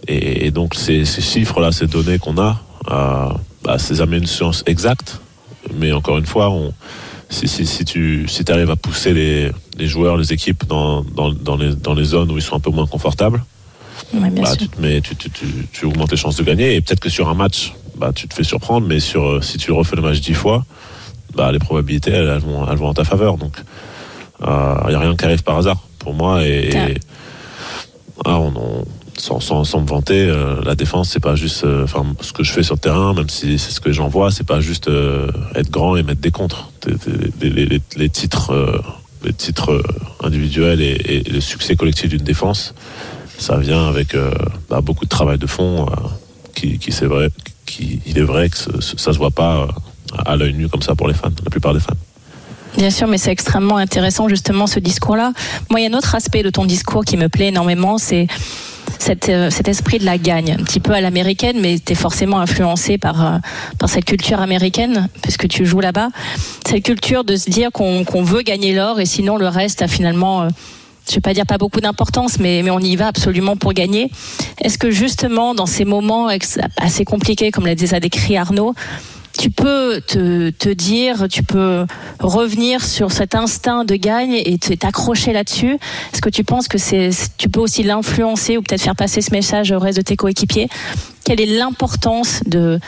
Et, 0.07 0.51
donc 0.51 0.75
ces, 0.75 1.03
chiffres-là, 1.05 1.71
ces 1.71 1.87
données 1.87 2.19
qu'on 2.19 2.37
a, 2.37 2.61
euh, 2.91 3.29
bah, 3.63 3.77
c'est 3.77 3.95
jamais 3.95 4.17
une 4.17 4.27
science 4.27 4.63
exacte. 4.67 5.19
Mais 5.73 5.91
encore 5.91 6.17
une 6.17 6.27
fois, 6.27 6.53
si, 7.29 7.85
tu 7.85 8.25
arrives 8.47 8.71
à 8.71 8.75
pousser 8.75 9.13
les, 9.13 9.87
joueurs, 9.87 10.15
les 10.15 10.31
équipes 10.31 10.63
dans 10.65 11.03
les 11.95 12.03
zones 12.05 12.31
où 12.31 12.37
ils 12.37 12.43
sont 12.43 12.55
un 12.55 12.59
peu 12.59 12.71
moins 12.71 12.87
confortables, 12.87 13.43
bah, 14.13 14.55
tu, 14.57 14.67
te 14.67 14.81
mets, 14.81 15.01
tu, 15.01 15.15
tu, 15.15 15.29
tu, 15.71 15.85
augmentes 15.85 16.09
tes 16.09 16.17
chances 16.17 16.35
de 16.35 16.43
gagner. 16.43 16.75
Et 16.75 16.81
peut-être 16.81 16.99
que 16.99 17.09
sur 17.09 17.27
un 17.29 17.33
match, 17.33 17.73
bah, 17.97 18.11
tu 18.13 18.27
te 18.27 18.33
fais 18.33 18.43
surprendre, 18.43 18.87
mais 18.87 18.99
sur, 18.99 19.25
euh, 19.25 19.41
si 19.41 19.57
tu 19.57 19.71
refais 19.71 19.95
le 19.95 20.01
match 20.01 20.19
dix 20.19 20.33
fois, 20.33 20.65
bah, 21.33 21.51
les 21.51 21.59
probabilités, 21.59 22.11
elles, 22.11 22.39
vont, 22.39 22.69
elles 22.69 22.77
vont 22.77 22.87
en 22.87 22.93
ta 22.93 23.03
faveur. 23.03 23.37
Donc, 23.37 23.57
il 24.41 24.47
euh, 24.47 24.89
n'y 24.89 24.95
a 24.95 24.99
rien 24.99 25.15
qui 25.15 25.25
arrive 25.25 25.43
par 25.43 25.57
hasard 25.57 25.77
pour 25.99 26.13
moi. 26.13 26.45
Et, 26.45 26.95
ah, 28.23 28.39
on, 28.39 28.85
sans, 29.17 29.39
sans, 29.39 29.63
sans, 29.63 29.81
me 29.81 29.87
vanter, 29.87 30.27
euh, 30.27 30.61
la 30.63 30.75
défense, 30.75 31.09
c'est 31.09 31.19
pas 31.19 31.35
juste, 31.35 31.65
enfin, 31.83 32.05
ce 32.21 32.33
que 32.33 32.43
je 32.43 32.51
fais 32.51 32.63
sur 32.63 32.75
le 32.75 32.79
terrain, 32.79 33.13
même 33.13 33.29
si 33.29 33.57
c'est 33.57 33.71
ce 33.71 33.79
que 33.79 33.91
j'en 33.91 34.07
vois, 34.07 34.31
c'est 34.31 34.45
pas 34.45 34.59
juste 34.59 34.89
être 35.55 35.69
grand 35.69 35.95
et 35.95 36.03
mettre 36.03 36.21
des 36.21 36.31
contres. 36.31 36.69
Les, 37.41 37.49
les, 37.49 37.81
les, 37.95 38.09
titres, 38.09 38.83
les 39.23 39.33
titres 39.33 39.81
individuels 40.21 40.81
et, 40.81 40.97
et 41.05 41.23
le 41.23 41.41
succès 41.41 41.75
collectif 41.75 42.09
d'une 42.09 42.23
défense 42.23 42.75
ça 43.37 43.57
vient 43.57 43.87
avec 43.87 44.15
euh, 44.15 44.31
bah, 44.69 44.81
beaucoup 44.81 45.05
de 45.05 45.09
travail 45.09 45.37
de 45.37 45.47
fond 45.47 45.85
euh, 45.85 45.95
qui, 46.53 46.79
c'est 46.91 47.05
vrai, 47.05 47.29
qui, 47.65 48.01
il 48.05 48.17
est 48.17 48.23
vrai 48.23 48.49
que 48.49 48.57
ça 48.57 49.13
se 49.13 49.17
voit 49.17 49.31
pas 49.31 49.57
euh, 49.57 49.67
à 50.25 50.35
l'œil 50.35 50.53
nu 50.53 50.67
comme 50.69 50.81
ça 50.81 50.95
pour 50.95 51.07
les 51.07 51.13
fans, 51.13 51.29
la 51.43 51.49
plupart 51.49 51.73
des 51.73 51.79
fans. 51.79 51.93
Bien 52.77 52.89
sûr, 52.89 53.07
mais 53.07 53.17
c'est 53.17 53.31
extrêmement 53.31 53.77
intéressant 53.77 54.27
justement 54.27 54.67
ce 54.67 54.79
discours-là. 54.79 55.33
Moi, 55.69 55.79
il 55.79 55.83
y 55.83 55.85
a 55.87 55.89
un 55.89 55.97
autre 55.97 56.15
aspect 56.15 56.43
de 56.43 56.49
ton 56.49 56.65
discours 56.65 57.05
qui 57.05 57.17
me 57.17 57.29
plaît 57.29 57.47
énormément, 57.47 57.97
c'est 57.97 58.27
cet, 58.99 59.31
cet, 59.49 59.67
esprit 59.67 59.99
de 59.99 60.05
la 60.05 60.17
gagne, 60.17 60.51
un 60.59 60.63
petit 60.63 60.79
peu 60.79 60.93
à 60.93 61.01
l'américaine, 61.01 61.57
mais 61.61 61.79
tu 61.79 61.93
es 61.93 61.95
forcément 61.95 62.39
influencé 62.39 62.97
par, 62.97 63.39
par 63.77 63.89
cette 63.89 64.05
culture 64.05 64.41
américaine, 64.41 65.09
puisque 65.21 65.47
tu 65.47 65.65
joues 65.65 65.79
là-bas. 65.79 66.09
Cette 66.67 66.83
culture 66.83 67.23
de 67.23 67.35
se 67.35 67.49
dire 67.49 67.71
qu'on 67.71 68.23
veut 68.23 68.41
gagner 68.41 68.73
l'or 68.73 68.99
et 68.99 69.05
sinon 69.05 69.37
le 69.37 69.47
reste 69.47 69.81
a 69.81 69.87
finalement 69.87 70.47
je 71.09 71.15
vais 71.15 71.21
pas 71.21 71.33
dire 71.33 71.45
pas 71.45 71.57
beaucoup 71.57 71.81
d'importance, 71.81 72.39
mais, 72.39 72.69
on 72.69 72.79
y 72.79 72.95
va 72.95 73.07
absolument 73.07 73.55
pour 73.55 73.73
gagner. 73.73 74.11
Est-ce 74.59 74.77
que 74.77 74.91
justement, 74.91 75.53
dans 75.53 75.65
ces 75.65 75.85
moments 75.85 76.29
assez 76.77 77.05
compliqués, 77.05 77.51
comme 77.51 77.65
l'a 77.65 77.75
déjà 77.75 77.99
décrit 77.99 78.37
Arnaud, 78.37 78.73
tu 79.37 79.49
peux 79.49 80.01
te, 80.01 80.73
dire, 80.73 81.27
tu 81.29 81.43
peux 81.43 81.85
revenir 82.19 82.83
sur 82.83 83.11
cet 83.11 83.35
instinct 83.35 83.83
de 83.83 83.95
gagne 83.95 84.33
et 84.33 84.57
t'accrocher 84.57 85.33
là-dessus? 85.33 85.77
Est-ce 86.13 86.21
que 86.21 86.29
tu 86.29 86.43
penses 86.43 86.67
que 86.67 86.77
tu 87.37 87.49
peux 87.49 87.59
aussi 87.59 87.83
l'influencer 87.83 88.57
ou 88.57 88.61
peut-être 88.61 88.81
faire 88.81 88.95
passer 88.95 89.21
ce 89.21 89.31
message 89.31 89.71
au 89.71 89.79
reste 89.79 89.97
de 89.97 90.03
tes 90.03 90.15
coéquipiers? 90.15 90.69
Quelle 91.23 91.41
est 91.41 91.57
l'importance 91.57 92.41
de, 92.45 92.79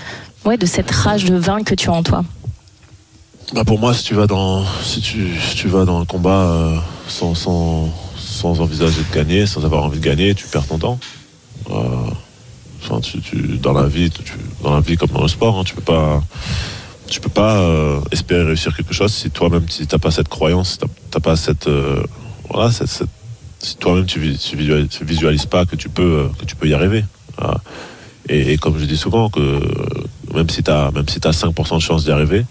ouais, 0.46 0.58
de 0.58 0.66
cette 0.66 0.90
rage 0.90 1.26
de 1.26 1.36
vaincre 1.36 1.66
que 1.66 1.76
tu 1.76 1.90
as 1.90 1.94
en 1.94 2.04
toi? 2.04 2.24
Bah 3.54 3.64
pour 3.64 3.80
moi, 3.80 3.94
si 3.94 4.04
tu 4.04 4.14
vas 4.14 4.28
dans, 4.28 4.66
si 4.84 5.00
tu, 5.00 5.30
tu 5.56 5.68
vas 5.70 5.86
dans 5.86 6.02
un 6.02 6.06
combat 6.06 6.44
euh, 6.44 6.76
sans, 7.08 7.34
sans, 7.34 7.90
sans 8.38 8.62
envisager 8.62 9.02
de 9.10 9.16
gagner, 9.16 9.46
sans 9.48 9.66
avoir 9.66 9.84
envie 9.84 10.00
de 10.00 10.04
gagner, 10.06 10.36
tu 10.36 10.46
perds 10.48 10.68
ton 10.68 10.78
temps. 10.78 11.00
Euh, 11.72 11.84
enfin, 12.84 13.00
tu, 13.02 13.20
tu- 13.22 13.58
dans 13.58 13.74
la 13.74 13.88
vie, 13.88 14.10
tu, 14.12 14.22
dans 14.64 14.74
la 14.76 14.82
vie 14.82 14.96
comme 14.96 15.10
dans 15.10 15.24
le 15.24 15.28
sport, 15.28 15.58
hein, 15.60 15.64
tu 15.66 15.74
peux 15.76 15.82
pas, 15.82 16.24
tu 17.08 17.20
peux 17.20 17.30
pas 17.30 17.56
euh, 17.58 18.00
espérer 18.12 18.44
réussir 18.44 18.76
quelque 18.76 18.94
chose 18.94 19.12
si 19.14 19.30
toi-même, 19.32 19.68
si 19.70 19.88
t'as 19.88 19.98
pas 19.98 20.12
cette 20.12 20.28
croyance, 20.30 20.72
si 20.74 20.78
t'as 20.78 20.88
t'as 21.12 21.20
pas 21.20 21.36
cette, 21.36 21.68
euh, 21.68 22.04
voilà, 22.50 22.72
cette, 22.72 22.88
cette- 22.90 23.10
si 23.60 23.76
toi-même 23.78 24.06
tu, 24.06 24.20
vis- 24.20 24.38
tu 24.38 24.56
visualises, 24.56 24.90
tu 24.90 25.04
visualises 25.04 25.46
pas 25.48 25.66
que 25.66 25.76
tu 25.76 25.90
peux, 25.90 26.30
que 26.40 26.46
tu 26.46 26.56
peux 26.56 26.68
y 26.68 26.74
arriver. 26.76 27.04
Voilà. 27.40 27.60
Et, 28.30 28.54
et 28.54 28.58
comme 28.58 28.78
je 28.78 28.86
dis 28.86 28.98
souvent, 28.98 29.30
que 29.30 29.60
même 30.34 30.50
si 30.50 30.62
tu 30.62 30.70
as, 30.70 30.92
même 30.92 31.08
si 31.10 31.20
t'as 31.20 31.32
5% 31.32 31.76
de 31.76 31.82
chance 31.82 32.04
d'y 32.06 32.12
arriver, 32.12 32.46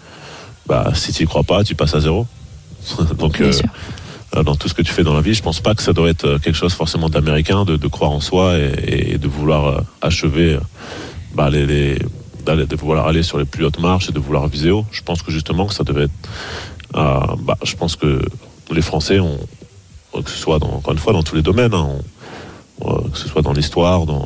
bah, 0.67 0.91
si 0.95 1.13
tu 1.13 1.27
crois 1.27 1.45
pas, 1.45 1.63
tu 1.63 1.75
passes 1.77 1.95
à 1.95 2.01
zéro. 2.01 2.27
Donc, 3.19 3.41
Euh, 4.37 4.43
dans 4.43 4.57
tout 4.57 4.69
ce 4.69 4.75
que 4.75 4.83
tu 4.83 4.93
fais 4.93 5.03
dans 5.05 5.15
la 5.15 5.21
vie, 5.21 5.35
je 5.35 5.43
pense 5.43 5.61
pas 5.61 5.75
que 5.75 5.83
ça 5.83 5.93
doit 5.93 6.09
être 6.09 6.25
euh, 6.25 6.39
quelque 6.39 6.55
chose 6.57 6.75
forcément 6.75 7.09
d'américain, 7.09 7.65
de, 7.65 7.77
croire 7.89 8.11
en 8.11 8.21
soi 8.21 8.57
et, 8.59 9.19
de 9.19 9.29
vouloir 9.29 9.67
euh, 9.67 9.81
achever, 10.03 10.59
bah, 11.35 11.51
d'aller- 11.51 11.99
de 12.45 12.77
vouloir 12.77 13.07
aller 13.07 13.23
sur 13.23 13.39
les 13.39 13.45
plus 13.45 13.65
hautes 13.65 13.81
marches 13.81 14.09
et 14.09 14.13
de 14.13 14.19
vouloir 14.19 14.47
viser 14.49 14.71
haut. 14.71 14.85
Je 14.93 15.03
pense 15.03 15.23
que 15.23 15.33
justement 15.33 15.67
que 15.67 15.75
ça 15.75 15.85
devait 15.85 16.05
être, 16.05 16.13
bah, 16.93 17.57
je 17.65 17.75
pense 17.75 17.97
que 17.97 18.23
les 18.71 18.83
Français 18.83 19.19
que 20.25 20.31
ce 20.31 20.39
soit 20.39 20.59
dans, 20.59 20.71
encore 20.71 20.93
une 20.93 20.99
fois 20.99 21.13
dans 21.13 21.23
tous 21.23 21.35
les 21.37 21.43
domaines, 21.43 21.75
hein, 21.75 21.89
que 22.81 23.19
ce 23.19 23.29
soit 23.29 23.43
dans 23.43 23.53
l'histoire, 23.53 24.07
dans, 24.07 24.25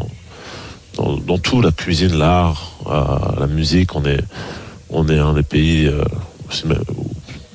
dans, 0.97 1.39
tout, 1.39 1.63
la 1.63 1.73
cuisine, 1.73 2.15
l'art, 2.17 2.73
la 3.39 3.47
musique, 3.47 3.97
on 3.97 4.05
est, 4.05 4.23
on 4.91 5.09
est 5.09 5.19
un 5.19 5.33
des 5.33 5.43
pays, 5.43 5.91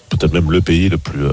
peut-être 0.10 0.34
même 0.34 0.52
le 0.52 0.62
pays 0.62 0.90
le 0.90 0.98
plus, 0.98 1.28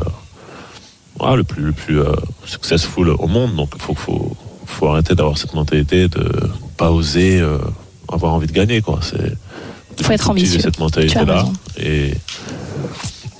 voilà, 1.19 1.37
le 1.37 1.45
plus, 1.45 1.63
le 1.63 1.73
plus 1.73 2.01
euh, 2.01 2.15
successful 2.45 3.09
au 3.09 3.27
monde. 3.27 3.55
Donc, 3.57 3.71
il 3.75 3.83
faut, 3.83 3.95
faut, 3.95 4.37
faut 4.67 4.89
arrêter 4.89 5.15
d'avoir 5.15 5.39
cette 5.39 5.55
mentalité 5.55 6.09
de 6.09 6.25
pas 6.77 6.91
oser 6.91 7.41
euh, 7.41 7.59
avoir 8.13 8.35
envie 8.35 8.47
de 8.47 8.53
gagner. 8.53 8.81
Quoi. 8.81 9.01
C'est, 9.03 10.05
Faut 10.05 10.13
être 10.13 10.31
ambitieux. 10.31 10.61
cette 10.61 10.79
mentalité-là. 10.79 11.47
Et 11.79 12.15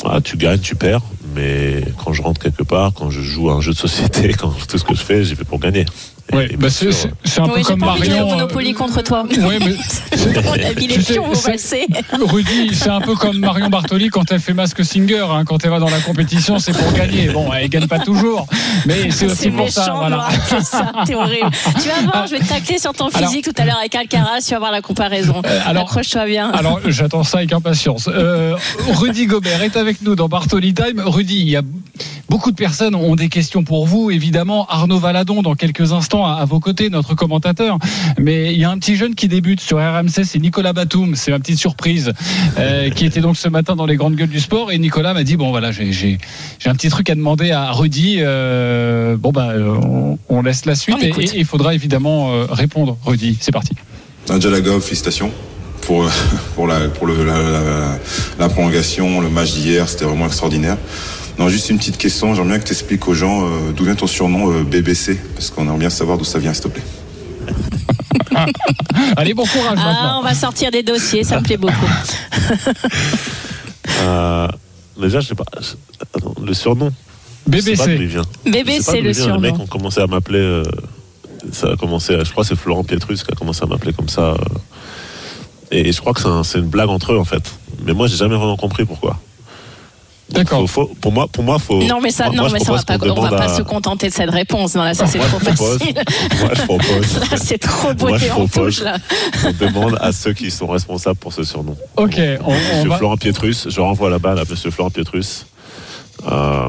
voilà, 0.03 0.21
tu 0.21 0.37
gagnes, 0.37 0.61
tu 0.61 0.75
perds. 0.75 1.03
Mais 1.35 1.85
quand 2.05 2.13
je 2.13 2.23
rentre 2.23 2.41
quelque 2.41 2.63
part, 2.63 2.93
quand 2.93 3.11
je 3.11 3.21
joue 3.21 3.51
à 3.51 3.55
un 3.55 3.61
jeu 3.61 3.73
de 3.73 3.79
société, 3.79 4.33
quand 4.39 4.53
tout 4.69 4.79
ce 4.79 4.85
que 4.85 4.95
je 4.95 5.03
fais, 5.03 5.25
j'y 5.25 5.35
vais 5.35 5.45
pour 5.45 5.59
gagner. 5.59 5.87
Ouais, 6.33 6.49
bah 6.59 6.71
c'est 6.71 6.91
sûr, 6.91 6.95
c'est- 6.95 7.11
c'est 7.25 7.41
un 7.41 7.47
peu 7.49 7.57
Oui, 7.57 7.63
comme 7.63 7.81
pas 7.81 7.89
envie 7.93 8.01
de 8.01 8.05
jouer 8.07 8.15
Marion. 8.15 8.29
au 8.29 8.33
euh, 8.33 8.37
Monopoly 8.37 8.73
contre 8.75 9.03
toi. 9.03 9.25
Ouais, 9.25 9.59
mais 9.61 9.75
On. 11.19 12.27
Rudy, 12.27 12.71
c'est 12.75 12.89
un 12.89 13.01
peu 13.01 13.15
comme 13.15 13.39
Marion 13.39 13.69
Bartoli 13.69 14.09
quand 14.09 14.31
elle 14.33 14.41
fait 14.41 14.55
masque 14.55 14.85
singer. 14.85 15.25
hein. 15.31 15.45
quand 15.45 15.63
elle 15.65 15.71
va 15.71 15.79
dans 15.79 15.91
la 15.91 15.99
compétition, 16.01 16.59
c'est 16.59 16.73
pour 16.73 16.91
gagner. 16.93 17.29
Bon, 17.29 17.53
elle 17.53 17.69
gagne 17.69 17.87
pas 17.87 17.99
toujours, 17.99 18.47
mais 18.87 19.11
c'est 19.11 19.27
aussi 19.27 19.51
pour 19.51 19.69
ça. 19.71 19.83
méchant 19.83 19.95
de 19.95 19.99
Voilà. 19.99 20.29
ça, 20.63 20.93
t'es 21.07 21.15
horrible. 21.15 21.51
Tu 21.83 21.89
vas 21.89 22.11
voir, 22.11 22.27
je 22.27 22.33
vais 22.33 22.41
te 22.41 22.49
tacler 22.49 22.79
sur 22.79 22.93
ton 22.93 23.09
Alors- 23.09 23.29
physique 23.29 23.45
tout 23.45 23.61
à 23.61 23.65
l'heure 23.65 23.79
avec 23.79 23.95
Alcaraz, 23.95 24.41
tu 24.47 24.53
vas 24.53 24.59
voir 24.59 24.73
la 24.73 24.81
comparaison. 24.83 25.43
Euh, 25.45 25.61
alors- 25.67 25.83
Accroche-toi 25.85 26.27
bien. 26.27 26.51
Alors, 26.51 26.81
j'attends 26.87 27.25
ça 27.25 27.39
avec 27.39 27.53
impatience. 27.53 28.09
Euh, 28.13 28.57
Rudy 28.89 29.27
Gobert 29.27 29.63
est 29.63 29.77
avec 29.77 30.03
nous 30.03 30.15
dans 30.15 30.29
Bartoli 30.29 30.73
Time. 30.75 31.03
Rudy, 31.05 31.41
il 31.41 31.49
y 31.51 31.57
a 31.57 31.63
beaucoup 32.29 32.51
de 32.51 32.57
personnes 32.57 32.95
ont 32.95 33.17
des 33.17 33.29
questions 33.29 33.65
pour 33.65 33.87
vous. 33.87 34.11
Évidemment, 34.11 34.67
Arnaud 34.69 34.99
Valadon, 34.99 35.43
dans 35.43 35.55
quelques 35.55 35.93
instants, 35.93 36.12
à, 36.21 36.35
à 36.35 36.45
vos 36.45 36.61
côtés, 36.61 36.91
notre 36.91 37.15
commentateur. 37.15 37.79
Mais 38.19 38.53
il 38.53 38.59
y 38.59 38.65
a 38.65 38.71
un 38.71 38.79
petit 38.79 38.97
jeune 38.97 39.15
qui 39.15 39.29
débute 39.29 39.61
sur 39.61 39.79
RMC, 39.79 40.25
c'est 40.25 40.39
Nicolas 40.39 40.73
Batum. 40.73 41.15
C'est 41.17 41.31
ma 41.31 41.39
petite 41.39 41.59
surprise, 41.59 42.13
euh, 42.59 42.91
qui 42.95 43.05
était 43.07 43.21
donc 43.21 43.37
ce 43.37 43.49
matin 43.49 43.77
dans 43.77 43.87
les 43.87 43.97
grandes 43.97 44.15
gueules 44.17 44.29
du 44.29 44.41
sport. 44.41 44.71
Et 44.73 44.79
Nicolas 44.79 45.15
m'a 45.15 45.25
dit 45.25 45.37
bon, 45.37 45.51
voilà, 45.51 45.71
j'ai 45.73 46.19
un 46.67 46.75
petit 46.75 46.89
truc 46.91 47.09
à 47.11 47.15
demander 47.15 47.51
à 47.51 47.71
Rudy. 47.73 48.17
Euh, 48.21 49.17
bon, 49.17 49.33
bah, 49.33 49.53
on, 49.59 50.19
on 50.29 50.43
laisse 50.43 50.65
la 50.67 50.75
suite 50.75 50.97
On 51.01 51.05
et 51.05 51.13
il 51.37 51.45
faudra 51.45 51.75
évidemment 51.75 52.33
euh, 52.33 52.47
répondre. 52.51 52.97
Rudy, 53.05 53.39
c'est 53.41 53.53
parti. 53.53 53.73
Lagov, 54.29 54.83
félicitations 54.83 55.31
pour, 55.83 56.07
pour, 56.55 56.67
la, 56.67 56.81
pour 56.89 57.07
le, 57.07 57.25
la, 57.25 57.39
la- 57.43 57.99
la 58.39 58.49
prolongation, 58.49 59.21
le 59.21 59.29
match 59.29 59.53
d'hier, 59.55 59.89
c'était 59.89 60.05
vraiment 60.05 60.27
extraordinaire. 60.27 60.77
Non, 61.39 61.49
juste 61.49 61.71
une 61.71 61.79
petite 61.79 61.97
question, 61.99 62.35
j'aimerais 62.35 62.51
bien 62.51 62.59
que 62.61 62.65
tu 62.67 62.73
expliques 62.73 63.07
aux 63.09 63.15
gens 63.15 63.47
euh, 63.47 63.73
d'où 63.75 63.85
vient 63.85 63.95
ton 63.95 64.07
surnom 64.07 64.51
euh, 64.53 64.63
BBC, 64.65 65.19
parce 65.35 65.51
qu'on 65.51 65.63
aimerait 65.63 65.79
bien 65.79 65.91
savoir 65.91 66.19
d'où 66.19 66.25
ça 66.25 66.39
vient, 66.39 66.53
s'il 66.53 66.65
te 66.65 66.69
plaît. 66.69 66.83
Allez, 69.17 69.35
bon 69.35 69.45
courage 69.47 69.79
Ah, 69.83 69.85
maintenant. 69.93 70.21
on 70.21 70.23
va 70.23 70.35
sortir 70.35 70.71
des 70.71 70.83
dossiers, 70.83 71.25
ça 71.25 71.39
me 71.39 71.43
plaît 71.45 71.57
beaucoup. 71.57 71.75
Euh, 74.05 74.49
déjà, 75.01 75.21
je 75.21 75.29
sais 75.29 75.35
pas. 75.35 75.45
je- 75.61 75.75
attends, 76.17 76.35
le 76.43 76.55
surnom. 76.55 76.91
BBC. 77.47 77.77
d'où 77.77 77.87
le 78.01 78.07
vient. 78.07 78.23
Les 78.45 78.65
mecs 78.65 78.83
surnom. 79.15 79.61
ont 79.61 79.67
commencé 79.67 80.01
à 80.01 80.07
m'appeler. 80.09 80.39
euh, 80.41 80.65
ça 81.53 81.73
a 81.73 81.77
commencé. 81.77 82.15
à- 82.15 82.25
Je 82.25 82.31
crois 82.33 82.43
que 82.43 82.49
c'est 82.49 82.57
Florent 82.59 82.83
Pietrus 82.83 83.23
qui 83.23 83.31
a 83.31 83.35
commencé 83.37 83.63
à 83.63 83.67
m'appeler 83.67 83.93
comme 83.93 84.09
ça. 84.09 84.21
euh, 84.33 84.37
et, 85.71 85.93
je 85.93 86.01
crois 86.01 86.15
que 86.15 86.21
c'est 86.21 86.27
un- 86.29 86.43
c'est 86.43 86.59
une 86.59 86.67
blague 86.69 86.89
entre 86.89 87.13
eux 87.13 87.19
en 87.19 87.25
fait. 87.25 87.43
Mais 87.85 87.93
moi, 87.93 88.09
j'ai 88.09 88.17
jamais 88.17 88.35
vraiment 88.35 88.57
compris 88.57 88.85
pourquoi. 88.85 89.21
D'accord. 90.33 90.61
faut- 90.61 90.87
faut- 90.87 90.95
pour 91.01 91.13
moi, 91.13 91.27
pour 91.29 91.45
moi, 91.45 91.59
faut. 91.59 91.83
Non, 91.83 92.01
mais 92.01 92.11
ça, 92.11 92.27
moi, 92.27 92.35
non, 92.35 92.49
je 92.49 92.53
mais 92.55 92.61
ça, 92.61 92.73
on 92.73 92.77
va 92.77 92.83
pas, 92.83 92.99
qu'on 92.99 93.11
on 93.11 93.21
va 93.21 93.29
demande 93.29 93.37
pas 93.39 93.53
à- 93.53 93.57
se 93.57 93.63
contenter 93.63 94.09
de 94.09 94.13
cette 94.15 94.31
réponse. 94.31 94.75
Non, 94.75 94.83
là, 94.85 94.95
ça, 94.95 95.07
c'est 95.07 95.19
Moi, 95.19 95.27
trop 95.29 95.39
propose- 95.39 95.79
facile. 95.79 95.95
Moi, 96.41 96.51
je 96.55 96.63
propose. 96.63 97.21
Là, 97.31 97.37
c'est 97.37 97.59
trop 97.59 97.95
beauté 97.95 98.27
je 98.27 98.31
en 98.33 98.35
propose. 98.47 98.77
touche, 98.77 98.85
là. 98.85 98.97
On 99.47 99.53
demande 99.65 99.99
à 100.01 100.13
ceux 100.13 100.33
qui 100.33 100.51
sont 100.51 100.67
responsables 100.67 101.19
pour 101.19 101.33
ce 101.33 101.45
surnom. 101.45 101.77
Ok, 101.97 102.19
on, 102.45 102.51
on 102.51 102.55
Monsieur 102.55 102.89
va. 102.89 102.97
Florent 102.99 103.17
Pietrus, 103.17 103.69
je 103.69 103.81
renvoie 103.81 104.11
la 104.11 104.19
balle 104.19 104.39
à 104.39 104.45
Monsieur 104.49 104.71
Florent 104.71 104.91
Pietrus. 104.91 105.47
Euh, 106.31 106.69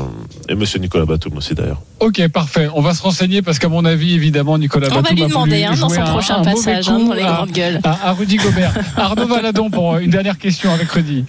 et 0.49 0.55
Monsieur 0.55 0.79
Nicolas 0.79 1.05
Batum 1.05 1.37
aussi 1.37 1.53
d'ailleurs. 1.53 1.81
Ok, 1.99 2.27
parfait. 2.29 2.67
On 2.73 2.81
va 2.81 2.93
se 2.93 3.01
renseigner 3.03 3.41
parce 3.41 3.59
qu'à 3.59 3.69
mon 3.69 3.85
avis, 3.85 4.13
évidemment, 4.13 4.57
Nicolas 4.57 4.87
On 4.91 4.95
va 4.95 5.01
Batum 5.03 5.17
lui 5.17 5.27
demander 5.27 5.63
hein, 5.63 5.73
dans 5.79 5.89
son 5.89 5.99
un- 6.01 6.05
prochain 6.05 6.37
un 6.39 6.43
passage 6.43 6.85
coup 6.85 6.91
hein, 6.91 7.05
dans 7.05 7.13
les 7.13 7.21
à- 7.21 7.31
grandes 7.33 7.51
gueules. 7.51 7.79
À, 7.83 8.09
à 8.09 8.13
Rudy 8.13 8.37
Gobert. 8.37 8.73
Arnaud 8.97 9.27
Valadon 9.27 9.69
pour 9.69 9.97
une 9.97 10.09
dernière 10.09 10.37
question 10.37 10.71
avec 10.73 10.89
Rudy. 10.91 11.23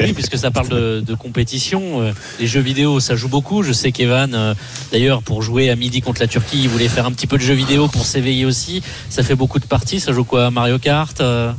Oui, 0.00 0.12
puisque 0.12 0.36
ça 0.36 0.50
parle 0.50 0.68
de, 0.68 1.00
de 1.06 1.14
compétition, 1.14 2.00
euh, 2.02 2.12
les 2.40 2.46
jeux 2.46 2.60
vidéo, 2.60 2.98
ça 3.00 3.14
joue 3.14 3.28
beaucoup. 3.28 3.62
Je 3.62 3.72
sais 3.72 3.92
qu'Evan, 3.92 4.34
euh, 4.34 4.54
d'ailleurs, 4.92 5.22
pour 5.22 5.42
jouer 5.42 5.70
à 5.70 5.76
midi 5.76 6.00
contre 6.00 6.20
la 6.20 6.26
Turquie, 6.26 6.60
il 6.64 6.68
voulait 6.68 6.88
faire 6.88 7.06
un 7.06 7.12
petit 7.12 7.26
peu 7.26 7.36
de 7.38 7.42
jeux 7.42 7.54
vidéo 7.54 7.88
pour 7.88 8.04
s'éveiller 8.04 8.44
aussi. 8.46 8.82
Ça 9.08 9.22
fait 9.22 9.36
beaucoup 9.36 9.58
de 9.60 9.64
parties. 9.66 10.00
Ça 10.00 10.12
joue 10.12 10.24
quoi 10.24 10.50
Mario 10.50 10.78
Kart 10.78 11.20
euh, 11.20 11.52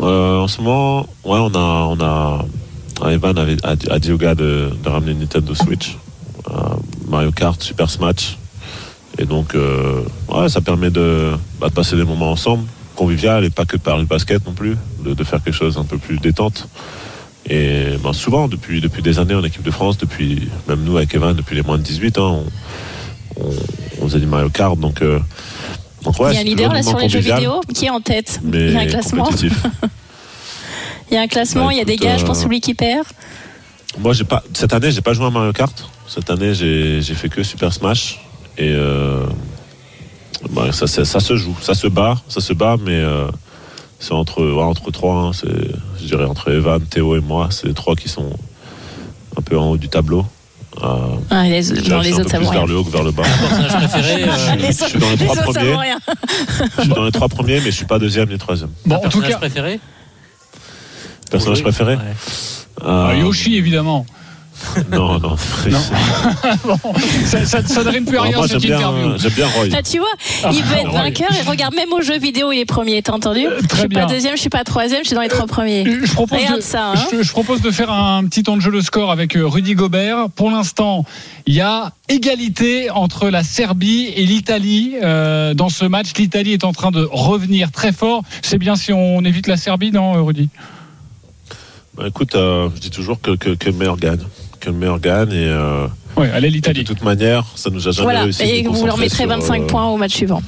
Euh, 0.00 0.40
en 0.40 0.48
ce 0.48 0.60
moment, 0.60 1.00
ouais, 1.24 1.38
on 1.40 1.54
a, 1.54 1.58
on 1.90 2.00
a, 2.00 2.44
Evan 3.10 3.36
avait, 3.38 3.56
a, 3.64 3.74
a 3.90 3.98
dit 3.98 4.12
au 4.12 4.16
gars 4.18 4.34
de, 4.34 4.70
de 4.82 4.88
ramener 4.88 5.14
Nintendo 5.14 5.54
Switch, 5.54 5.96
Euh, 6.50 6.52
Mario 7.08 7.30
Kart, 7.30 7.62
Super 7.62 7.88
Smash, 7.88 8.36
et 9.18 9.24
donc, 9.26 9.54
euh, 9.54 10.02
ouais, 10.28 10.48
ça 10.48 10.60
permet 10.60 10.90
de, 10.90 11.32
bah, 11.60 11.68
de 11.68 11.72
passer 11.74 11.96
des 11.96 12.04
moments 12.04 12.32
ensemble, 12.32 12.64
convivial 12.96 13.44
et 13.44 13.50
pas 13.50 13.64
que 13.64 13.76
par 13.76 13.98
le 13.98 14.04
basket 14.04 14.44
non 14.46 14.52
plus, 14.52 14.76
de, 15.04 15.14
de 15.14 15.24
faire 15.24 15.42
quelque 15.42 15.54
chose 15.54 15.76
un 15.78 15.84
peu 15.84 15.98
plus 15.98 16.18
détente. 16.18 16.68
Et 17.48 17.96
ben, 18.02 18.12
souvent, 18.12 18.48
depuis, 18.48 18.80
depuis 18.80 19.02
des 19.02 19.18
années 19.18 19.34
en 19.34 19.44
équipe 19.44 19.62
de 19.62 19.70
France, 19.70 19.98
depuis 19.98 20.48
même 20.68 20.82
nous 20.84 20.96
avec 20.96 21.14
Evan, 21.14 21.34
depuis 21.34 21.54
les 21.56 21.62
moins 21.62 21.78
de 21.78 21.82
18 21.82 22.18
ans, 22.18 22.44
on, 23.36 23.44
on, 23.44 23.50
on 24.00 24.08
faisait 24.08 24.20
du 24.20 24.26
Mario 24.26 24.48
Kart, 24.50 24.76
donc. 24.78 25.02
euh, 25.02 25.18
donc 26.02 26.18
ouais, 26.18 26.30
Il 26.32 26.34
y 26.34 26.38
a 26.38 26.40
un 26.40 26.44
leader 26.44 26.72
là 26.72 26.82
sur 26.82 26.98
les 26.98 27.08
jeux 27.08 27.20
vidéo 27.36 27.60
qui 27.74 27.84
est 27.86 27.90
en 27.90 28.00
tête. 28.00 28.40
Il 28.52 28.72
y 28.72 28.76
a 28.76 28.80
un 28.80 28.86
classement. 28.86 29.28
Il 31.12 31.16
y 31.16 31.18
a 31.18 31.20
un 31.20 31.26
classement, 31.26 31.66
Bah, 31.66 31.72
il 31.74 31.78
y 31.78 31.80
a 31.82 31.84
des 31.84 31.96
gages 31.96 32.24
pour 32.24 32.34
euh, 32.34 32.38
celui 32.38 32.62
qui 32.62 32.72
perd. 32.72 33.04
Moi, 33.98 34.14
j'ai 34.14 34.24
pas 34.24 34.42
cette 34.54 34.72
année, 34.72 34.90
j'ai 34.90 35.02
pas 35.02 35.12
joué 35.12 35.26
à 35.26 35.30
Mario 35.30 35.52
Kart. 35.52 35.84
Cette 36.08 36.30
année, 36.30 36.54
j'ai 36.54 37.02
fait 37.14 37.28
que 37.28 37.42
Super 37.42 37.70
Smash 37.70 38.18
et 38.56 38.70
euh, 38.72 39.26
bah, 40.50 40.72
ça, 40.72 40.86
ça, 40.86 41.04
ça 41.04 41.20
se 41.20 41.36
joue, 41.36 41.54
ça 41.60 41.74
se 41.74 41.86
bat, 41.86 42.16
ça 42.28 42.40
se 42.40 42.54
bat, 42.54 42.76
mais 42.82 42.92
euh, 42.94 43.26
c'est 44.00 44.14
entre 44.14 44.42
ouais, 44.42 44.62
entre 44.62 44.90
trois. 44.90 45.14
hein, 45.16 45.30
c'est 45.34 45.48
je 46.00 46.06
dirais 46.06 46.24
entre 46.24 46.50
Evan, 46.50 46.80
Théo 46.80 47.14
et 47.14 47.20
moi, 47.20 47.48
c'est 47.50 47.66
les 47.66 47.74
trois 47.74 47.94
qui 47.94 48.08
sont 48.08 48.30
un 49.36 49.42
peu 49.42 49.58
en 49.58 49.72
haut 49.72 49.76
du 49.76 49.90
tableau. 49.90 50.24
Euh, 50.82 50.86
Ah, 51.28 51.44
les, 51.44 51.70
autres, 51.72 51.82
vers 52.50 52.66
le 52.66 52.76
haut 52.78 52.84
que 52.84 52.90
vers 52.90 53.02
le 53.02 53.10
bas. 53.10 53.22
Préféré 53.88 54.24
je 54.58 54.72
suis 54.72 54.98
dans 54.98 55.10
les 55.10 55.16
les 55.16 55.26
trois 55.26 55.36
premiers. 55.42 55.76
Je 56.78 56.80
suis 56.80 56.88
dans 56.88 57.04
les 57.04 57.12
trois 57.12 57.28
premiers, 57.28 57.60
mais 57.60 57.66
je 57.70 57.76
suis 57.76 57.84
pas 57.84 57.98
deuxième 57.98 58.30
ni 58.30 58.38
troisième. 58.38 58.70
Bon, 58.86 58.96
en 58.96 59.10
tout 59.10 59.20
cas, 59.20 59.36
préféré 59.36 59.78
Personnage 61.32 61.62
préféré 61.62 61.96
Ouais. 61.96 62.02
Euh, 62.84 63.06
ah, 63.10 63.14
Yoshi, 63.16 63.56
évidemment. 63.56 64.06
Non, 64.92 65.18
non. 65.18 65.34
Bon, 66.64 66.76
ça, 67.26 67.44
ça, 67.44 67.66
ça 67.66 67.82
ne 67.84 67.88
rime 67.90 68.04
plus 68.04 68.16
à 68.18 68.22
rien 68.22 68.36
moi, 68.36 68.46
cette 68.46 68.62
interview. 68.62 69.08
euh, 69.10 69.18
j'aime 69.18 69.32
bien 69.32 69.46
Roy. 69.48 69.66
Ah, 69.74 69.82
tu 69.82 69.98
vois, 69.98 70.52
il 70.52 70.62
veut 70.62 70.76
être 70.76 70.92
vainqueur 70.92 71.28
et 71.36 71.42
regarde, 71.48 71.74
même 71.74 71.92
aux 71.92 72.00
jeux 72.02 72.18
vidéo, 72.18 72.52
il 72.52 72.58
est 72.60 72.64
premier, 72.64 73.02
t'as 73.02 73.12
entendu 73.12 73.40
Je 73.42 73.46
Euh, 73.46 73.60
très 73.68 73.80
suis 73.80 73.88
bien. 73.88 74.06
pas 74.06 74.12
deuxième, 74.12 74.36
je 74.36 74.40
suis 74.40 74.50
pas 74.50 74.62
troisième, 74.62 75.00
je 75.02 75.08
suis 75.08 75.16
dans 75.16 75.22
les 75.22 75.28
trois 75.28 75.46
premiers. 75.46 75.84
Je 75.84 76.12
propose, 76.12 76.38
Regarde 76.38 76.56
de, 76.58 76.62
ça, 76.62 76.90
hein. 76.92 76.94
je, 77.12 77.22
je 77.22 77.30
propose 77.32 77.60
de 77.60 77.70
faire 77.72 77.90
un 77.90 78.24
petit 78.26 78.42
temps 78.44 78.56
de 78.56 78.62
jeu 78.62 78.70
le 78.70 78.82
score 78.82 79.10
avec 79.10 79.36
euh, 79.36 79.46
Rudy 79.46 79.74
Gobert. 79.74 80.28
Pour 80.36 80.50
l'instant, 80.50 81.04
il 81.46 81.54
y 81.54 81.60
a 81.60 81.92
égalité 82.08 82.88
entre 82.90 83.30
la 83.30 83.42
Serbie 83.42 84.12
et 84.14 84.24
l'Italie 84.24 84.94
euh, 85.02 85.54
dans 85.54 85.70
ce 85.70 85.84
match. 85.84 86.08
L'Italie 86.18 86.52
est 86.52 86.64
en 86.64 86.72
train 86.72 86.92
de 86.92 87.08
revenir 87.10 87.72
très 87.72 87.90
fort. 87.92 88.22
C'est 88.42 88.58
bien 88.58 88.76
si 88.76 88.92
on 88.92 89.24
évite 89.24 89.48
la 89.48 89.56
Serbie, 89.56 89.90
non, 89.90 90.16
euh, 90.16 90.22
Rudy? 90.22 90.48
Bah, 91.96 92.04
écoute, 92.08 92.34
euh, 92.34 92.68
je 92.74 92.80
dis 92.80 92.90
toujours 92.90 93.20
que, 93.20 93.32
que, 93.36 93.50
que 93.50 93.66
le 93.70 93.76
meilleur 93.76 93.96
gagne. 93.96 94.20
Que 94.60 94.70
le 94.70 94.76
meilleur 94.76 94.98
gagne 95.00 95.32
et, 95.32 95.46
euh, 95.46 95.86
Oui, 96.16 96.26
allez 96.32 96.48
et 96.48 96.50
de 96.50 96.56
l'Italie. 96.56 96.84
toute 96.84 97.02
manière, 97.02 97.44
ça 97.54 97.68
nous 97.70 97.86
a 97.86 97.90
jamais 97.90 98.04
Voilà, 98.04 98.22
réussi. 98.22 98.42
et 98.42 98.62
vous 98.62 98.86
leur 98.86 98.96
mettrez 98.96 99.24
sur, 99.24 99.28
25 99.28 99.62
euh, 99.62 99.66
points 99.66 99.86
au 99.88 99.96
match 99.96 100.14
suivant. 100.14 100.40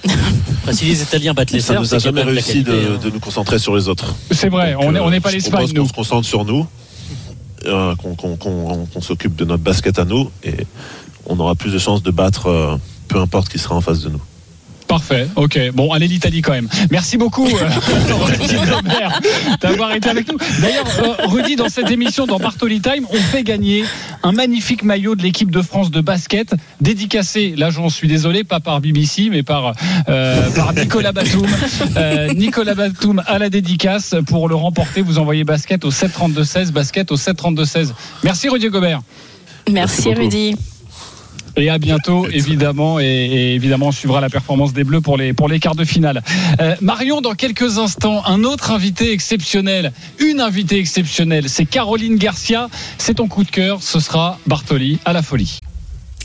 Enfin, 0.62 0.72
si 0.72 0.87
les 0.87 1.02
Italiens 1.02 1.35
battent 1.35 1.50
les 1.50 1.61
Ça 1.61 1.74
Serbes, 1.74 1.83
nous 1.85 1.94
a 1.94 1.98
jamais 1.98 2.22
réussi 2.22 2.64
qualité, 2.64 2.70
de, 2.70 2.76
hein. 2.94 2.98
de 3.02 3.11
nous 3.11 3.20
concentrer 3.20 3.59
sur 3.59 3.76
les 3.76 3.88
autres. 3.88 4.14
C'est 4.30 4.48
vrai, 4.48 4.72
Donc, 4.72 4.83
on 4.85 4.92
n'est 4.92 4.98
euh, 5.00 5.04
on 5.04 5.11
n'est 5.11 5.20
pas 5.20 5.30
je 5.30 5.35
l'Espagne, 5.37 5.70
qu'on 5.74 5.87
se 5.87 5.92
concentre 5.92 6.26
sur 6.26 6.44
nous, 6.46 6.66
euh, 7.66 7.94
qu'on 7.96 8.14
qu'on- 8.14 8.37
qu'on- 8.37 8.87
qu'on 8.87 9.00
s'occupe 9.02 9.37
de 9.37 9.44
notre 9.44 9.62
basket 9.62 9.98
à 9.98 10.04
nous 10.07 10.30
et 10.44 10.54
on 11.26 11.38
aura 11.40 11.54
plus 11.57 11.72
de 11.72 11.78
chances 11.78 12.02
de 12.02 12.11
battre 12.11 12.46
euh, 12.46 12.76
peu 13.09 13.18
importe 13.18 13.48
qui 13.50 13.59
sera 13.59 13.74
en 13.74 13.80
face 13.83 14.00
de 14.00 14.09
nous. 14.11 14.20
Parfait, 14.88 15.29
ok. 15.37 15.59
Bon, 15.73 15.92
allez 15.92 16.07
l'Italie 16.07 16.42
quand 16.42 16.53
même. 16.53 16.68
Merci 16.90 17.16
beaucoup, 17.16 17.47
euh, 17.47 17.51
Rudy 18.38 18.55
Gobert, 18.55 19.20
d'avoir 19.61 19.94
été 19.94 20.09
avec 20.09 20.31
nous. 20.31 20.38
D'ailleurs, 20.61 20.87
euh, 21.03 21.27
Rudy, 21.27 21.57
dans 21.57 21.68
cette 21.68 21.90
émission, 21.90 22.27
dans 22.27 22.38
Bartoli 22.38 22.81
Time, 22.81 23.07
on 23.11 23.16
fait 23.16 23.42
gagner 23.42 23.85
un 24.23 24.33
magnifique 24.33 24.83
maillot 24.83 25.14
de 25.14 25.23
l'équipe 25.23 25.51
de 25.51 25.62
France 25.62 25.90
de 25.90 26.01
basket, 26.01 26.55
dédicacé, 26.81 27.55
là 27.57 27.70
j'en 27.70 27.88
suis 27.88 28.09
désolé, 28.09 28.44
pas 28.44 28.61
par 28.61 28.81
BBC, 28.81 29.29
mais 29.31 29.42
par, 29.42 29.73
euh, 30.09 30.51
par 30.51 30.73
Nicolas 30.75 31.12
Batum. 31.12 31.47
Euh, 31.97 32.33
Nicolas 32.35 32.75
Batum 32.75 33.23
à 33.27 33.38
la 33.38 33.49
dédicace. 33.51 34.14
Pour 34.27 34.49
le 34.49 34.55
remporter, 34.55 35.01
vous 35.01 35.18
envoyez 35.18 35.44
basket 35.44 35.85
au 35.85 35.90
732-16, 35.90 36.73
basket 36.73 37.11
au 37.11 37.16
732-16. 37.16 37.92
Merci 38.23 38.49
Rudy 38.49 38.68
Gobert. 38.68 39.01
Merci. 39.70 40.12
Rudy. 40.12 40.57
Et 41.56 41.70
à 41.70 41.78
bientôt, 41.78 42.26
évidemment. 42.28 42.98
Et, 42.98 43.04
et 43.04 43.54
évidemment, 43.54 43.86
on 43.88 43.92
suivra 43.92 44.20
la 44.20 44.28
performance 44.28 44.72
des 44.72 44.84
Bleus 44.84 45.00
pour 45.00 45.16
les, 45.16 45.32
pour 45.32 45.48
les 45.48 45.60
quarts 45.60 45.74
de 45.74 45.84
finale. 45.84 46.22
Euh, 46.60 46.74
Marion, 46.80 47.20
dans 47.20 47.34
quelques 47.34 47.78
instants, 47.78 48.22
un 48.26 48.44
autre 48.44 48.70
invité 48.70 49.12
exceptionnel. 49.12 49.92
Une 50.18 50.40
invitée 50.40 50.78
exceptionnelle. 50.78 51.48
C'est 51.48 51.64
Caroline 51.64 52.16
Garcia. 52.16 52.68
C'est 52.98 53.14
ton 53.14 53.28
coup 53.28 53.44
de 53.44 53.50
cœur. 53.50 53.82
Ce 53.82 54.00
sera 54.00 54.38
Bartoli 54.46 54.98
à 55.04 55.12
la 55.12 55.22
folie. 55.22 55.60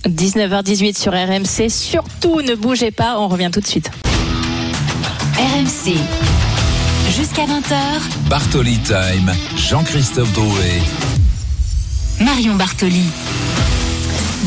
19h18 0.05 0.99
sur 0.99 1.13
RMC. 1.13 1.69
Surtout, 1.69 2.41
ne 2.41 2.55
bougez 2.55 2.91
pas, 2.91 3.19
on 3.19 3.27
revient 3.27 3.49
tout 3.51 3.59
de 3.59 3.67
suite. 3.67 3.91
RMC. 5.37 5.95
Jusqu'à 7.15 7.45
20h, 7.45 8.29
Bartoli 8.29 8.77
Time, 8.79 9.31
Jean-Christophe 9.57 10.31
Drouet. 10.33 10.81
Marion 12.21 12.55
Bartoli. 12.55 13.03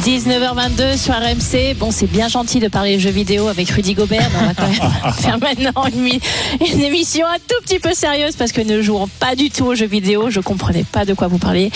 19h22 0.02 0.98
sur 0.98 1.14
RMC. 1.14 1.76
Bon, 1.78 1.92
c'est 1.92 2.08
bien 2.10 2.26
gentil 2.26 2.58
de 2.58 2.66
parler 2.66 2.98
jeux 2.98 3.10
vidéo 3.10 3.46
avec 3.46 3.70
Rudy 3.70 3.94
Gobert, 3.94 4.28
mais 4.32 4.38
on 4.42 4.46
va 4.46 4.54
quand 4.54 4.68
même 4.68 5.12
faire 5.18 5.38
maintenant 5.38 5.86
une, 5.94 6.00
mi- 6.02 6.20
une 6.60 6.80
émission 6.80 7.24
un 7.24 7.36
tout 7.38 7.54
petit 7.62 7.78
peu 7.78 7.94
sérieuse 7.94 8.34
parce 8.34 8.50
que 8.50 8.60
ne 8.62 8.82
jouons 8.82 9.06
pas 9.20 9.36
du 9.36 9.48
tout 9.50 9.66
aux 9.66 9.74
jeux 9.76 9.86
vidéo. 9.86 10.28
Je 10.28 10.40
comprenais 10.40 10.82
pas 10.82 11.04
de 11.04 11.14
quoi 11.14 11.28
vous 11.28 11.38
parliez. 11.38 11.70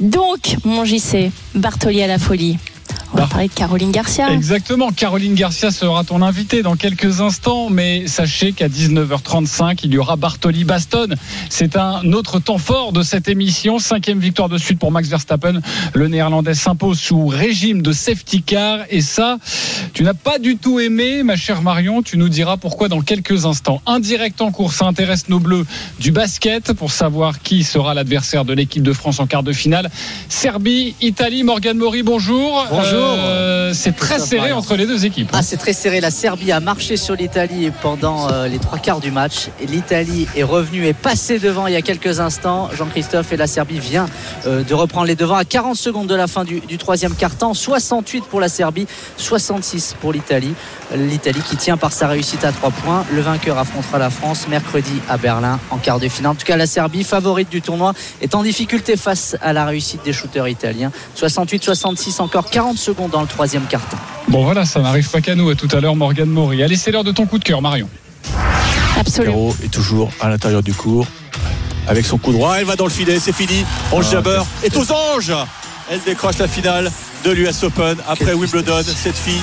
Donc, 0.00 0.56
mon 0.64 0.86
JC, 0.86 1.30
Bartoli 1.54 2.02
à 2.02 2.06
la 2.06 2.18
folie. 2.18 2.56
On 3.12 3.16
va 3.16 3.26
parler 3.26 3.48
de 3.48 3.52
Caroline 3.52 3.90
Garcia. 3.90 4.32
Exactement. 4.32 4.92
Caroline 4.92 5.34
Garcia 5.34 5.72
sera 5.72 6.04
ton 6.04 6.22
invitée 6.22 6.62
dans 6.62 6.76
quelques 6.76 7.20
instants, 7.20 7.68
mais 7.68 8.06
sachez 8.06 8.52
qu'à 8.52 8.68
19h35, 8.68 9.80
il 9.82 9.94
y 9.94 9.98
aura 9.98 10.14
Bartoli 10.14 10.62
Baston. 10.62 11.08
C'est 11.48 11.76
un 11.76 12.12
autre 12.12 12.38
temps 12.38 12.58
fort 12.58 12.92
de 12.92 13.02
cette 13.02 13.26
émission. 13.28 13.80
Cinquième 13.80 14.20
victoire 14.20 14.48
de 14.48 14.58
suite 14.58 14.78
pour 14.78 14.92
Max 14.92 15.08
Verstappen. 15.08 15.60
Le 15.92 16.06
néerlandais 16.06 16.54
s'impose 16.54 17.00
sous 17.00 17.26
régime 17.26 17.82
de 17.82 17.90
safety 17.90 18.42
car. 18.42 18.80
Et 18.90 19.00
ça, 19.00 19.38
tu 19.92 20.04
n'as 20.04 20.14
pas 20.14 20.38
du 20.38 20.56
tout 20.56 20.78
aimé, 20.78 21.24
ma 21.24 21.34
chère 21.34 21.62
Marion. 21.62 22.02
Tu 22.02 22.16
nous 22.16 22.28
diras 22.28 22.58
pourquoi 22.58 22.88
dans 22.88 23.00
quelques 23.00 23.44
instants. 23.44 23.82
Un 23.86 23.98
direct 23.98 24.40
en 24.40 24.52
cours, 24.52 24.72
ça 24.72 24.86
intéresse 24.86 25.28
nos 25.28 25.40
bleus 25.40 25.66
du 25.98 26.12
basket 26.12 26.72
pour 26.74 26.92
savoir 26.92 27.42
qui 27.42 27.64
sera 27.64 27.92
l'adversaire 27.92 28.44
de 28.44 28.52
l'équipe 28.52 28.84
de 28.84 28.92
France 28.92 29.18
en 29.18 29.26
quart 29.26 29.42
de 29.42 29.52
finale. 29.52 29.90
Serbie, 30.28 30.94
Italie, 31.00 31.42
Morgan 31.42 31.76
Mori, 31.76 32.04
bonjour. 32.04 32.66
Bonjour. 32.70 32.94
Euh, 32.94 32.99
c'est 33.74 33.96
très 33.96 34.18
serré 34.18 34.52
entre 34.52 34.76
les 34.76 34.86
deux 34.86 35.04
équipes. 35.06 35.30
Ah, 35.32 35.42
c'est 35.42 35.56
très 35.56 35.72
serré. 35.72 36.00
La 36.00 36.10
Serbie 36.10 36.52
a 36.52 36.60
marché 36.60 36.96
sur 36.96 37.14
l'Italie 37.14 37.70
pendant 37.82 38.30
euh, 38.30 38.48
les 38.48 38.58
trois 38.58 38.78
quarts 38.78 39.00
du 39.00 39.10
match. 39.10 39.48
L'Italie 39.66 40.26
est 40.36 40.42
revenue 40.42 40.86
et 40.86 40.92
passée 40.92 41.38
devant 41.38 41.66
il 41.66 41.74
y 41.74 41.76
a 41.76 41.82
quelques 41.82 42.20
instants. 42.20 42.68
Jean-Christophe 42.76 43.32
et 43.32 43.36
la 43.36 43.46
Serbie 43.46 43.78
vient 43.78 44.06
euh, 44.46 44.62
de 44.62 44.74
reprendre 44.74 45.06
les 45.06 45.16
devants 45.16 45.36
à 45.36 45.44
40 45.44 45.76
secondes 45.76 46.06
de 46.08 46.14
la 46.14 46.26
fin 46.26 46.44
du, 46.44 46.60
du 46.60 46.78
troisième 46.78 47.14
quart-temps. 47.14 47.54
68 47.54 48.24
pour 48.24 48.40
la 48.40 48.48
Serbie, 48.48 48.86
66 49.16 49.96
pour 50.00 50.12
l'Italie. 50.12 50.54
L'Italie 50.94 51.40
qui 51.48 51.56
tient 51.56 51.76
par 51.76 51.92
sa 51.92 52.08
réussite 52.08 52.44
à 52.44 52.52
trois 52.52 52.70
points. 52.70 53.04
Le 53.12 53.20
vainqueur 53.20 53.58
affrontera 53.58 53.98
la 53.98 54.10
France 54.10 54.46
mercredi 54.48 54.92
à 55.08 55.16
Berlin 55.18 55.60
en 55.70 55.78
quart 55.78 56.00
de 56.00 56.08
finale. 56.08 56.32
En 56.32 56.34
tout 56.34 56.44
cas, 56.44 56.56
la 56.56 56.66
Serbie, 56.66 57.04
favorite 57.04 57.48
du 57.48 57.62
tournoi, 57.62 57.94
est 58.20 58.34
en 58.34 58.42
difficulté 58.42 58.96
face 58.96 59.36
à 59.40 59.52
la 59.52 59.64
réussite 59.64 60.04
des 60.04 60.12
shooters 60.12 60.48
italiens. 60.48 60.90
68-66, 61.16 62.20
encore 62.20 62.50
40 62.50 62.76
secondes 62.76 63.10
dans 63.10 63.20
le 63.22 63.28
troisième 63.28 63.62
quart-temps. 63.66 63.98
Bon 64.28 64.44
voilà, 64.44 64.64
ça 64.64 64.80
n'arrive 64.80 65.08
pas 65.10 65.20
qu'à 65.20 65.34
nous. 65.36 65.48
À 65.50 65.54
tout 65.54 65.68
à 65.72 65.80
l'heure, 65.80 65.94
Morgan 65.96 66.28
Mori. 66.28 66.62
Allez, 66.62 66.76
c'est 66.76 66.90
l'heure 66.90 67.04
de 67.04 67.12
ton 67.12 67.26
coup 67.26 67.38
de 67.38 67.44
cœur, 67.44 67.62
Marion. 67.62 67.88
Absolument. 68.98 69.54
Est 69.64 69.72
toujours 69.72 70.10
à 70.20 70.28
l'intérieur 70.28 70.62
du 70.62 70.74
cours 70.74 71.06
avec 71.86 72.04
son 72.04 72.18
coup 72.18 72.32
droit. 72.32 72.56
Elle 72.58 72.66
va 72.66 72.76
dans 72.76 72.84
le 72.84 72.90
filet, 72.90 73.18
c'est 73.18 73.32
fini. 73.32 73.64
Ange 73.92 74.06
Ah, 74.08 74.12
Jabber 74.12 74.42
est 74.62 74.76
aux 74.76 74.92
anges. 74.92 75.32
Elle 75.90 76.00
décroche 76.04 76.38
la 76.38 76.48
finale 76.48 76.90
de 77.24 77.30
l'US 77.30 77.62
Open 77.64 77.96
après 78.08 78.32
Wimbledon. 78.34 78.82
Cette 78.84 79.16
fille 79.16 79.40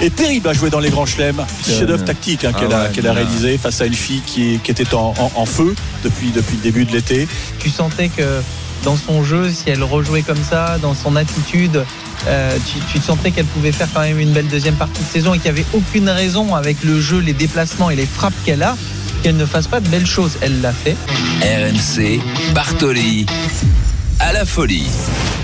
est 0.00 0.14
terrible 0.14 0.48
à 0.48 0.52
jouer 0.52 0.70
dans 0.70 0.80
les 0.80 0.90
grands 0.90 1.06
chelems. 1.06 1.44
Petit 1.62 1.72
chef-d'œuvre 1.72 2.04
tactique 2.04 2.44
hein, 2.44 2.52
ah 2.54 2.88
qu'elle 2.92 3.06
a, 3.06 3.12
réalisé 3.12 3.58
face 3.58 3.80
à 3.80 3.86
une 3.86 3.94
fille 3.94 4.22
qui, 4.26 4.54
était 4.68 4.94
en, 4.94 5.14
en- 5.18 5.32
en 5.34 5.46
feu 5.46 5.74
depuis, 6.02 6.30
depuis 6.30 6.56
le 6.56 6.62
début 6.62 6.84
de 6.84 6.92
l'été. 6.92 7.26
tu 7.58 7.70
sentais 7.70 8.08
que 8.08 8.40
dans 8.84 8.96
son 8.96 9.24
jeu, 9.24 9.50
si 9.50 9.70
elle 9.70 9.82
rejouait 9.82 10.22
comme 10.22 10.42
ça, 10.42 10.76
dans 10.82 10.94
son 10.94 11.16
attitude, 11.16 11.84
euh, 12.26 12.56
tu, 12.70 12.98
tu 12.98 13.02
sentais 13.04 13.30
qu'elle 13.30 13.46
pouvait 13.46 13.72
faire 13.72 13.88
quand 13.94 14.02
même 14.02 14.20
une 14.20 14.32
belle 14.32 14.48
deuxième 14.48 14.74
partie 14.74 15.02
de 15.02 15.08
saison 15.08 15.32
et 15.32 15.38
qu'il 15.38 15.52
n'y 15.52 15.58
avait 15.60 15.68
aucune 15.72 16.08
raison 16.10 16.54
avec 16.54 16.82
le 16.84 17.00
jeu, 17.00 17.18
les 17.20 17.32
déplacements 17.32 17.88
et 17.90 17.96
les 17.96 18.04
frappes 18.06 18.34
qu'elle 18.44 18.62
a, 18.62 18.76
qu'elle 19.22 19.36
ne 19.38 19.46
fasse 19.46 19.68
pas 19.68 19.80
de 19.80 19.88
belles 19.88 20.06
choses. 20.06 20.32
Elle 20.42 20.60
l'a 20.60 20.72
fait. 20.72 20.96
RMC, 21.40 22.20
Bartoli, 22.54 23.24
à 24.20 24.32
la 24.32 24.44
folie. 24.44 24.86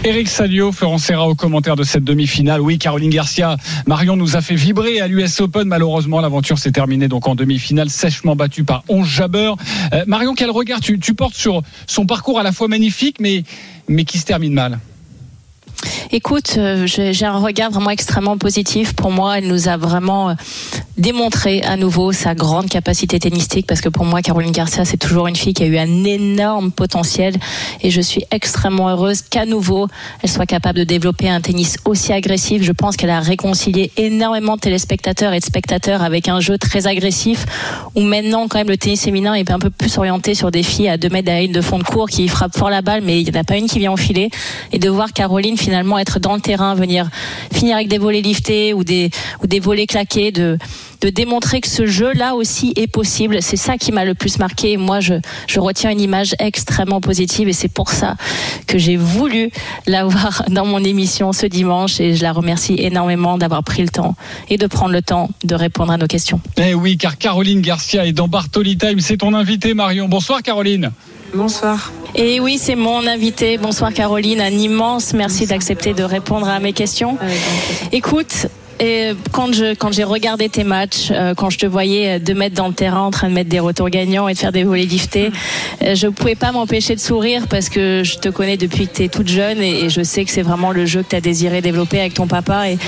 Eric 0.05 0.29
Salio, 0.29 0.73
Florent 0.73 0.99
Serra 0.99 1.29
au 1.29 1.35
commentaire 1.35 1.77
de 1.77 1.85
cette 1.85 2.05
demi-finale. 2.05 2.61
Oui, 2.61 2.79
Caroline 2.79 3.11
Garcia, 3.11 3.57
Marion 3.87 4.17
nous 4.17 4.37
a 4.37 4.41
fait 4.41 4.55
vibrer 4.55 5.01
à 5.01 5.09
l'US 5.09 5.41
Open. 5.41 5.69
Malheureusement, 5.69 6.21
l'aventure 6.21 6.59
s'est 6.59 6.73
terminée 6.73 7.09
donc 7.09 7.29
en 7.29 7.35
demi-finale, 7.35 7.91
sèchement 7.91 8.37
battue 8.37 8.65
par 8.65 8.83
11 8.89 9.07
Jabber. 9.07 9.53
Euh, 9.93 10.05
Marion, 10.07 10.35
quel 10.35 10.51
regard 10.51 10.81
tu, 10.81 10.99
tu 10.99 11.15
portes 11.15 11.35
sur 11.35 11.63
son 11.87 12.07
parcours 12.07 12.39
à 12.39 12.43
la 12.43 12.53
fois 12.53 12.69
magnifique, 12.69 13.17
mais, 13.21 13.45
mais 13.89 14.05
qui 14.05 14.19
se 14.19 14.25
termine 14.25 14.55
mal? 14.55 14.79
Écoute, 16.13 16.55
euh, 16.57 16.87
j'ai 16.87 17.13
j'ai 17.13 17.27
un 17.27 17.39
regard 17.39 17.71
vraiment 17.71 17.91
extrêmement 17.91 18.37
positif. 18.37 18.95
Pour 18.95 19.11
moi, 19.11 19.39
elle 19.39 19.49
nous 19.49 19.69
a 19.69 19.77
vraiment 19.77 20.35
démontré 20.99 21.63
à 21.63 21.77
nouveau 21.77 22.13
sa 22.13 22.35
grande 22.35 22.69
capacité 22.69 23.19
tennistique 23.19 23.67
parce 23.67 23.81
que 23.81 23.89
pour 23.89 24.05
moi, 24.05 24.23
Caroline 24.23 24.53
Garcia, 24.53 24.85
c'est 24.85 24.97
toujours 24.97 25.27
une 25.27 25.37
fille 25.37 25.55
qui 25.55 25.63
a 25.63 25.67
eu 25.67 25.79
un 25.79 26.05
énorme 26.05 26.73
potentiel 26.73 27.37
et 27.81 27.91
je 27.91 28.01
suis 28.01 28.25
extrêmement 28.31 28.89
heureuse 28.89 29.23
qu'à 29.23 29.47
nouveau, 29.47 29.87
elle 30.23 30.31
soit 30.31 30.47
capable 30.47 30.81
de 30.81 30.85
développer 30.85 31.29
un 31.29 31.41
tennis 31.41 31.77
aussi 31.85 32.13
agressif. 32.13 32.63
Je 32.63 32.73
pense 32.73 32.97
qu'elle 32.97 33.11
a 33.11 33.21
réconcilié 33.21 33.93
énormément 33.97 34.57
de 34.57 34.61
téléspectateurs 34.61 35.33
et 35.33 35.41
de 35.41 35.45
spectateurs 35.45 36.03
avec 36.03 36.29
un 36.29 36.41
jeu 36.41 36.59
très 36.59 36.87
agressif 36.87 37.47
où 37.95 38.03
maintenant, 38.03 38.49
quand 38.49 38.59
même, 38.59 38.69
le 38.69 38.77
tennis 38.77 39.03
féminin 39.03 39.35
est 39.35 39.51
un 39.51 39.59
peu 39.59 39.71
plus 39.71 39.97
orienté 39.99 40.35
sur 40.35 40.51
des 40.51 40.63
filles 40.63 40.89
à 40.89 40.97
2 40.97 41.09
mètres 41.09 41.31
une 41.31 41.53
de 41.53 41.61
fond 41.61 41.79
de 41.79 41.85
cours 41.85 42.09
qui 42.09 42.29
frappent 42.29 42.57
fort 42.57 42.71
la 42.71 42.83
balle, 42.83 43.03
mais 43.05 43.21
il 43.21 43.31
n'y 43.31 43.37
en 43.37 43.41
a 43.41 43.45
pas 43.45 43.57
une 43.57 43.67
qui 43.67 43.79
vient 43.79 43.93
enfiler. 43.93 44.31
Et 44.73 44.79
de 44.79 44.89
voir 44.89 45.13
Caroline 45.13 45.57
finalement 45.57 45.99
être 45.99 46.19
dans 46.19 46.35
le 46.35 46.41
terrain, 46.41 46.75
venir 46.75 47.09
finir 47.53 47.77
avec 47.77 47.89
des 47.89 47.99
volets 47.99 48.23
liftés 48.23 48.73
ou 48.73 48.85
des, 48.85 49.11
ou 49.43 49.47
des 49.47 49.61
volets 49.61 49.87
claqués, 49.87 50.33
de, 50.33 50.59
de 51.01 51.09
démontrer 51.09 51.61
que 51.61 51.69
ce 51.69 51.87
jeu-là 51.87 52.35
aussi 52.35 52.73
est 52.77 52.87
possible. 52.87 53.43
C'est 53.43 53.57
ça 53.57 53.77
qui 53.77 53.93
m'a 53.93 54.05
le 54.05 54.15
plus 54.15 54.39
marqué. 54.39 54.77
Moi, 54.77 55.01
je, 55.01 55.15
je 55.47 55.61
retiens 55.61 55.91
une 55.91 56.01
image 56.01 56.35
extrêmement 56.39 57.01
positive 57.01 57.49
et 57.49 57.53
c'est 57.53 57.73
pour 57.73 57.91
ça 57.91 58.17
que 58.67 58.79
j'ai 58.79 58.97
voulu 58.97 59.51
l'avoir 59.87 60.45
dans 60.49 60.67
mon 60.67 60.83
émission 60.85 61.33
ce 61.33 61.47
dimanche 61.47 62.01
et 62.01 62.15
je 62.15 62.23
la 62.23 62.33
remercie 62.33 62.77
énormément 62.79 63.39
d'avoir 63.39 63.63
pris 63.65 63.83
le 63.83 63.89
temps 63.89 64.15
et 64.49 64.57
de 64.59 64.67
prendre 64.67 64.93
le 64.93 65.03
temps 65.03 65.31
de 65.45 65.55
répondre 65.55 65.93
à 65.93 65.97
nos 65.97 66.07
questions. 66.07 66.41
Eh 66.57 66.75
oui, 66.75 66.97
car 66.97 67.19
Caroline 67.19 67.61
Garcia 67.61 68.07
est 68.07 68.13
dans 68.13 68.29
Bartoli 68.29 68.77
Time. 68.77 69.01
C'est 69.01 69.19
ton 69.19 69.35
invité, 69.35 69.75
Marion. 69.75 70.09
Bonsoir, 70.09 70.43
Caroline. 70.43 70.91
Bonsoir. 71.35 71.93
Et 72.15 72.41
oui, 72.41 72.59
c'est 72.59 72.75
mon 72.75 73.07
invité. 73.07 73.57
Bonsoir 73.57 73.93
Caroline, 73.93 74.41
un 74.41 74.51
immense 74.51 75.13
merci 75.13 75.47
d'accepter 75.47 75.95
de 75.95 76.03
répondre 76.03 76.49
à 76.49 76.59
mes 76.59 76.73
questions. 76.73 77.17
Écoute, 77.93 78.49
et 78.81 79.13
quand 79.33 79.53
je 79.53 79.75
quand 79.75 79.93
j'ai 79.93 80.05
regardé 80.05 80.49
tes 80.49 80.65
matchs, 80.65 81.11
euh, 81.11 81.35
quand 81.35 81.51
je 81.51 81.59
te 81.59 81.67
voyais 81.67 82.19
deux 82.19 82.35
mètres 82.35 82.57
dans 82.57 82.69
le 82.69 82.75
terrain 82.75 83.03
en 83.03 83.11
train 83.11 83.29
de 83.29 83.35
mettre 83.35 83.51
des 83.51 83.61
retours 83.61 83.91
gagnants 83.91 84.27
et 84.27 84.35
de 84.35 84.39
faire 84.39 84.53
des 84.53 84.65
volets 84.65 84.85
liftés, 84.85 85.31
euh, 85.83 85.95
je 85.95 86.09
pouvais 86.09 86.35
pas 86.35 86.51
m'empêcher 86.51 86.95
de 86.95 87.01
sourire 87.01 87.47
parce 87.49 87.69
que 87.69 88.03
je 88.05 88.19
te 88.19 88.31
connais 88.31 88.57
depuis 88.57 88.89
que 88.89 88.97
tu 88.97 89.05
es 89.05 89.09
toute 89.09 89.29
jeune 89.29 89.59
et, 89.61 89.85
et 89.85 89.91
je 89.91 90.03
sais 90.03 90.25
que 90.25 90.31
c'est 90.31 90.43
vraiment 90.43 90.73
le 90.73 90.87
jeu 90.87 91.03
que 91.03 91.11
tu 91.11 91.17
as 91.17 91.21
désiré 91.21 91.61
développer 91.61 92.01
avec 92.01 92.15
ton 92.15 92.27
papa 92.27 92.71
et 92.71 92.79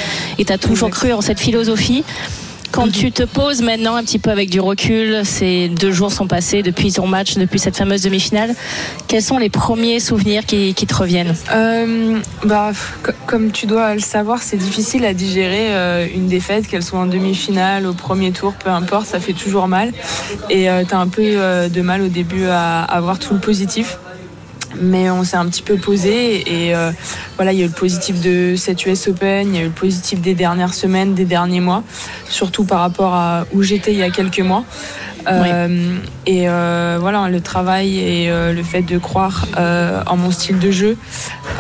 tu 0.45 0.53
as 0.53 0.59
toujours 0.59 0.91
cru 0.91 1.13
en 1.13 1.21
cette 1.21 1.41
philosophie. 1.41 2.05
Quand 2.73 2.91
tu 2.91 3.13
te 3.13 3.23
poses 3.23 3.61
maintenant 3.61 3.97
un 3.97 4.03
petit 4.03 4.19
peu 4.19 4.31
avec 4.31 4.49
du 4.49 4.59
recul, 4.59 5.27
ces 5.27 5.69
deux 5.69 5.93
jours 5.93 6.11
sont 6.11 6.27
passés 6.27 6.63
depuis 6.63 6.91
ton 6.91 7.07
match, 7.07 7.35
depuis 7.35 7.59
cette 7.59 7.77
fameuse 7.77 8.01
demi-finale. 8.01 8.55
Quels 9.09 9.23
sont 9.23 9.37
les 9.37 9.51
premiers 9.51 10.01
souvenirs 10.01 10.47
qui, 10.47 10.75
te 10.75 10.95
reviennent? 10.95 11.35
Euh, 11.53 12.19
bah, 12.45 12.73
comme 13.27 13.53
tu 13.53 13.67
dois 13.67 13.95
le 13.95 14.01
savoir, 14.01 14.43
c'est 14.43 14.57
difficile 14.57 15.05
à 15.05 15.13
digérer 15.13 15.75
euh, 15.75 16.07
une 16.15 16.29
défaite, 16.29 16.67
qu'elle 16.67 16.83
soit 16.83 16.99
en 16.99 17.07
demi-finale, 17.07 17.87
au 17.87 17.93
premier 17.93 18.33
tour, 18.33 18.55
peu 18.55 18.71
importe, 18.71 19.07
ça 19.07 19.21
fait 19.21 19.35
toujours 19.35 19.69
mal. 19.69 19.93
Et 20.49 20.71
euh, 20.71 20.83
tu 20.89 20.95
as 20.95 20.99
un 20.99 21.09
peu 21.09 21.23
de 21.23 21.81
mal 21.83 22.01
au 22.01 22.09
début 22.09 22.47
à, 22.47 22.85
à 22.85 23.01
voir 23.03 23.19
tout 23.19 23.35
le 23.35 23.41
positif. 23.41 23.99
Mais 24.81 25.11
on 25.11 25.25
s'est 25.25 25.37
un 25.37 25.47
petit 25.47 25.63
peu 25.63 25.77
posé 25.77 26.67
et 26.67 26.75
euh, 26.75 26.91
voilà, 27.37 27.53
il 27.53 27.59
y 27.59 27.63
a 27.63 27.65
eu 27.65 27.69
le 27.69 27.75
positif 27.75 28.21
de 28.21 28.55
cette 28.57 28.85
US 28.87 29.09
Open, 29.09 29.49
il 29.49 29.55
y 29.55 29.59
a 29.59 29.63
eu 29.63 29.67
le 29.67 29.71
positif 29.71 30.21
des 30.21 30.35
dernières 30.35 30.75
semaines, 30.75 31.15
des 31.15 31.25
derniers 31.25 31.61
mois, 31.61 31.83
surtout 32.29 32.65
par 32.65 32.81
rapport 32.81 33.15
à 33.15 33.47
où 33.53 33.63
j'étais 33.63 33.93
il 33.93 33.99
y 33.99 34.03
a 34.03 34.11
quelques 34.11 34.41
mois. 34.41 34.65
Euh, 35.29 35.99
Et 36.27 36.49
euh, 36.49 36.99
voilà, 37.01 37.29
le 37.29 37.41
travail 37.41 37.99
et 37.99 38.31
euh, 38.31 38.53
le 38.53 38.63
fait 38.63 38.83
de 38.83 38.99
croire 38.99 39.47
en 40.07 40.17
mon 40.17 40.31
style 40.31 40.59
de 40.59 40.71
jeu, 40.71 40.97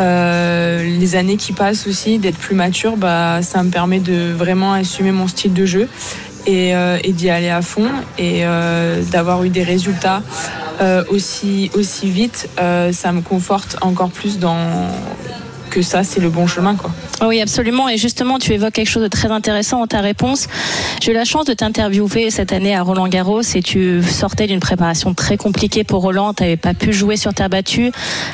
les 0.00 1.16
années 1.16 1.36
qui 1.36 1.52
passent 1.52 1.86
aussi, 1.86 2.18
d'être 2.18 2.38
plus 2.38 2.54
mature, 2.54 2.96
bah, 2.96 3.42
ça 3.42 3.62
me 3.62 3.70
permet 3.70 4.00
de 4.00 4.32
vraiment 4.32 4.72
assumer 4.72 5.12
mon 5.12 5.28
style 5.28 5.52
de 5.52 5.66
jeu 5.66 5.88
et, 6.46 6.74
euh, 6.74 6.98
et 7.02 7.12
d'y 7.12 7.30
aller 7.30 7.50
à 7.50 7.62
fond 7.62 7.88
et 8.18 8.44
euh, 8.44 9.02
d'avoir 9.02 9.44
eu 9.44 9.48
des 9.48 9.62
résultats 9.62 10.22
euh, 10.80 11.04
aussi, 11.08 11.70
aussi 11.74 12.10
vite, 12.10 12.48
ça 12.56 13.12
me 13.12 13.20
conforte 13.20 13.76
encore 13.82 14.10
plus 14.10 14.38
dans 14.38 14.88
que 15.72 15.80
ça, 15.80 16.04
c'est 16.04 16.20
le 16.20 16.28
bon 16.28 16.46
chemin. 16.46 16.74
Quoi. 16.76 16.90
Oui, 17.22 17.40
absolument. 17.40 17.88
Et 17.88 17.96
justement, 17.96 18.38
tu 18.38 18.52
évoques 18.52 18.74
quelque 18.74 18.90
chose 18.90 19.02
de 19.02 19.08
très 19.08 19.30
intéressant 19.30 19.80
dans 19.80 19.86
ta 19.86 20.02
réponse. 20.02 20.46
J'ai 21.00 21.12
eu 21.12 21.14
la 21.14 21.24
chance 21.24 21.46
de 21.46 21.54
t'interviewer 21.54 22.30
cette 22.30 22.52
année 22.52 22.76
à 22.76 22.82
Roland 22.82 23.08
Garros 23.08 23.40
et 23.40 23.62
tu 23.62 24.02
sortais 24.02 24.46
d'une 24.46 24.60
préparation 24.60 25.14
très 25.14 25.38
compliquée 25.38 25.82
pour 25.82 26.02
Roland. 26.02 26.34
Tu 26.34 26.42
n'avais 26.42 26.58
pas 26.58 26.74
pu 26.74 26.92
jouer 26.92 27.16
sur 27.16 27.32
terre 27.32 27.48
battue 27.48 27.90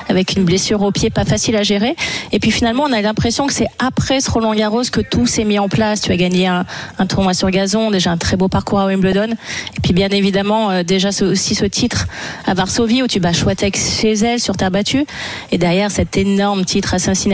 avec 0.08 0.34
une 0.36 0.44
blessure 0.44 0.82
au 0.82 0.90
pied 0.90 1.10
pas 1.10 1.24
facile 1.24 1.54
à 1.54 1.62
gérer. 1.62 1.94
Et 2.32 2.40
puis 2.40 2.50
finalement, 2.50 2.84
on 2.88 2.92
a 2.92 3.00
l'impression 3.00 3.46
que 3.46 3.52
c'est 3.52 3.68
après 3.78 4.20
ce 4.20 4.30
Roland 4.32 4.54
Garros 4.54 4.82
que 4.90 5.00
tout 5.00 5.26
s'est 5.26 5.44
mis 5.44 5.60
en 5.60 5.68
place. 5.68 6.00
Tu 6.00 6.10
as 6.10 6.16
gagné 6.16 6.48
un, 6.48 6.66
tournoi 7.08 7.34
sur 7.34 7.50
gazon, 7.50 7.92
déjà 7.92 8.10
un 8.10 8.16
très 8.16 8.36
beau 8.36 8.48
parcours 8.48 8.80
à 8.80 8.86
Wimbledon. 8.86 9.28
Et 9.76 9.80
puis 9.80 9.92
bien 9.92 10.08
évidemment, 10.08 10.70
euh, 10.70 10.82
déjà 10.82 11.10
aussi 11.22 11.54
ce 11.54 11.64
titre 11.66 12.08
à 12.46 12.54
Varsovie 12.54 13.04
où 13.04 13.06
tu 13.06 13.20
bats 13.20 13.32
Schwatek 13.32 13.76
chez 13.76 14.14
elle 14.14 14.40
sur 14.40 14.56
terre 14.56 14.72
battue. 14.72 15.06
Et 15.52 15.58
derrière 15.58 15.92
cet 15.92 16.16
énorme 16.16 16.64
titre 16.64 16.94
à 16.94 16.98
Cincinnati. 16.98 17.27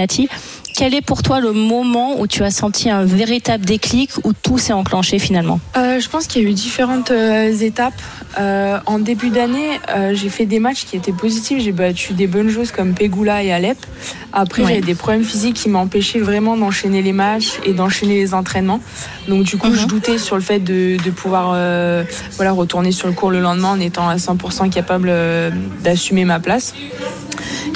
Quel 0.77 0.95
est 0.95 1.03
pour 1.03 1.23
toi 1.23 1.41
le 1.41 1.53
moment 1.53 2.21
où 2.21 2.27
tu 2.27 2.43
as 2.43 2.51
senti 2.51 2.91
un 2.91 3.05
véritable 3.05 3.65
déclic, 3.65 4.11
où 4.25 4.33
tout 4.33 4.59
s'est 4.59 4.73
enclenché 4.73 5.19
finalement? 5.19 5.61
Euh, 5.77 6.01
je 6.01 6.09
pense 6.09 6.27
qu'il 6.27 6.43
y 6.43 6.47
a 6.47 6.49
eu 6.49 6.53
différentes 6.53 7.13
euh, 7.13 7.57
étapes. 7.57 7.95
Euh, 8.39 8.79
en 8.87 8.99
début 8.99 9.31
d'année, 9.31 9.79
euh, 9.95 10.13
j'ai 10.15 10.29
fait 10.29 10.47
des 10.47 10.59
matchs 10.59 10.85
qui 10.87 10.97
étaient 10.97 11.13
positifs. 11.13 11.63
J'ai 11.63 11.73
battu 11.73 12.13
des 12.15 12.27
bonnes 12.27 12.51
choses 12.51 12.73
comme 12.73 12.95
Pegula 12.95 13.43
et 13.43 13.53
Alep. 13.53 13.79
Après, 14.33 14.63
Ouais. 14.63 14.69
j'avais 14.69 14.81
des 14.81 14.95
problèmes 14.95 15.25
physiques 15.25 15.55
qui 15.57 15.69
m'empêchaient 15.69 16.19
vraiment 16.21 16.57
d'enchaîner 16.57 17.03
les 17.03 17.13
matchs 17.13 17.53
et 17.65 17.73
d'enchaîner 17.73 18.15
les 18.17 18.35
entraînements. 18.35 18.81
Donc, 19.29 19.45
du 19.45 19.57
coup, 19.57 19.75
je 19.75 19.87
doutais 19.87 20.19
sur 20.19 20.37
le 20.37 20.43
fait 20.43 20.59
de, 20.59 20.97
de 21.03 21.11
pouvoir 21.11 21.53
euh, 21.55 22.03
voilà, 22.37 22.53
retourner 22.53 22.93
sur 22.93 23.07
le 23.07 23.15
cours 23.15 23.31
le 23.31 23.41
lendemain 23.41 23.71
en 23.73 23.81
étant 23.81 24.09
à 24.09 24.17
100% 24.17 24.71
capable 24.71 25.13
d'assumer 25.83 26.25
ma 26.25 26.41
place. 26.41 26.75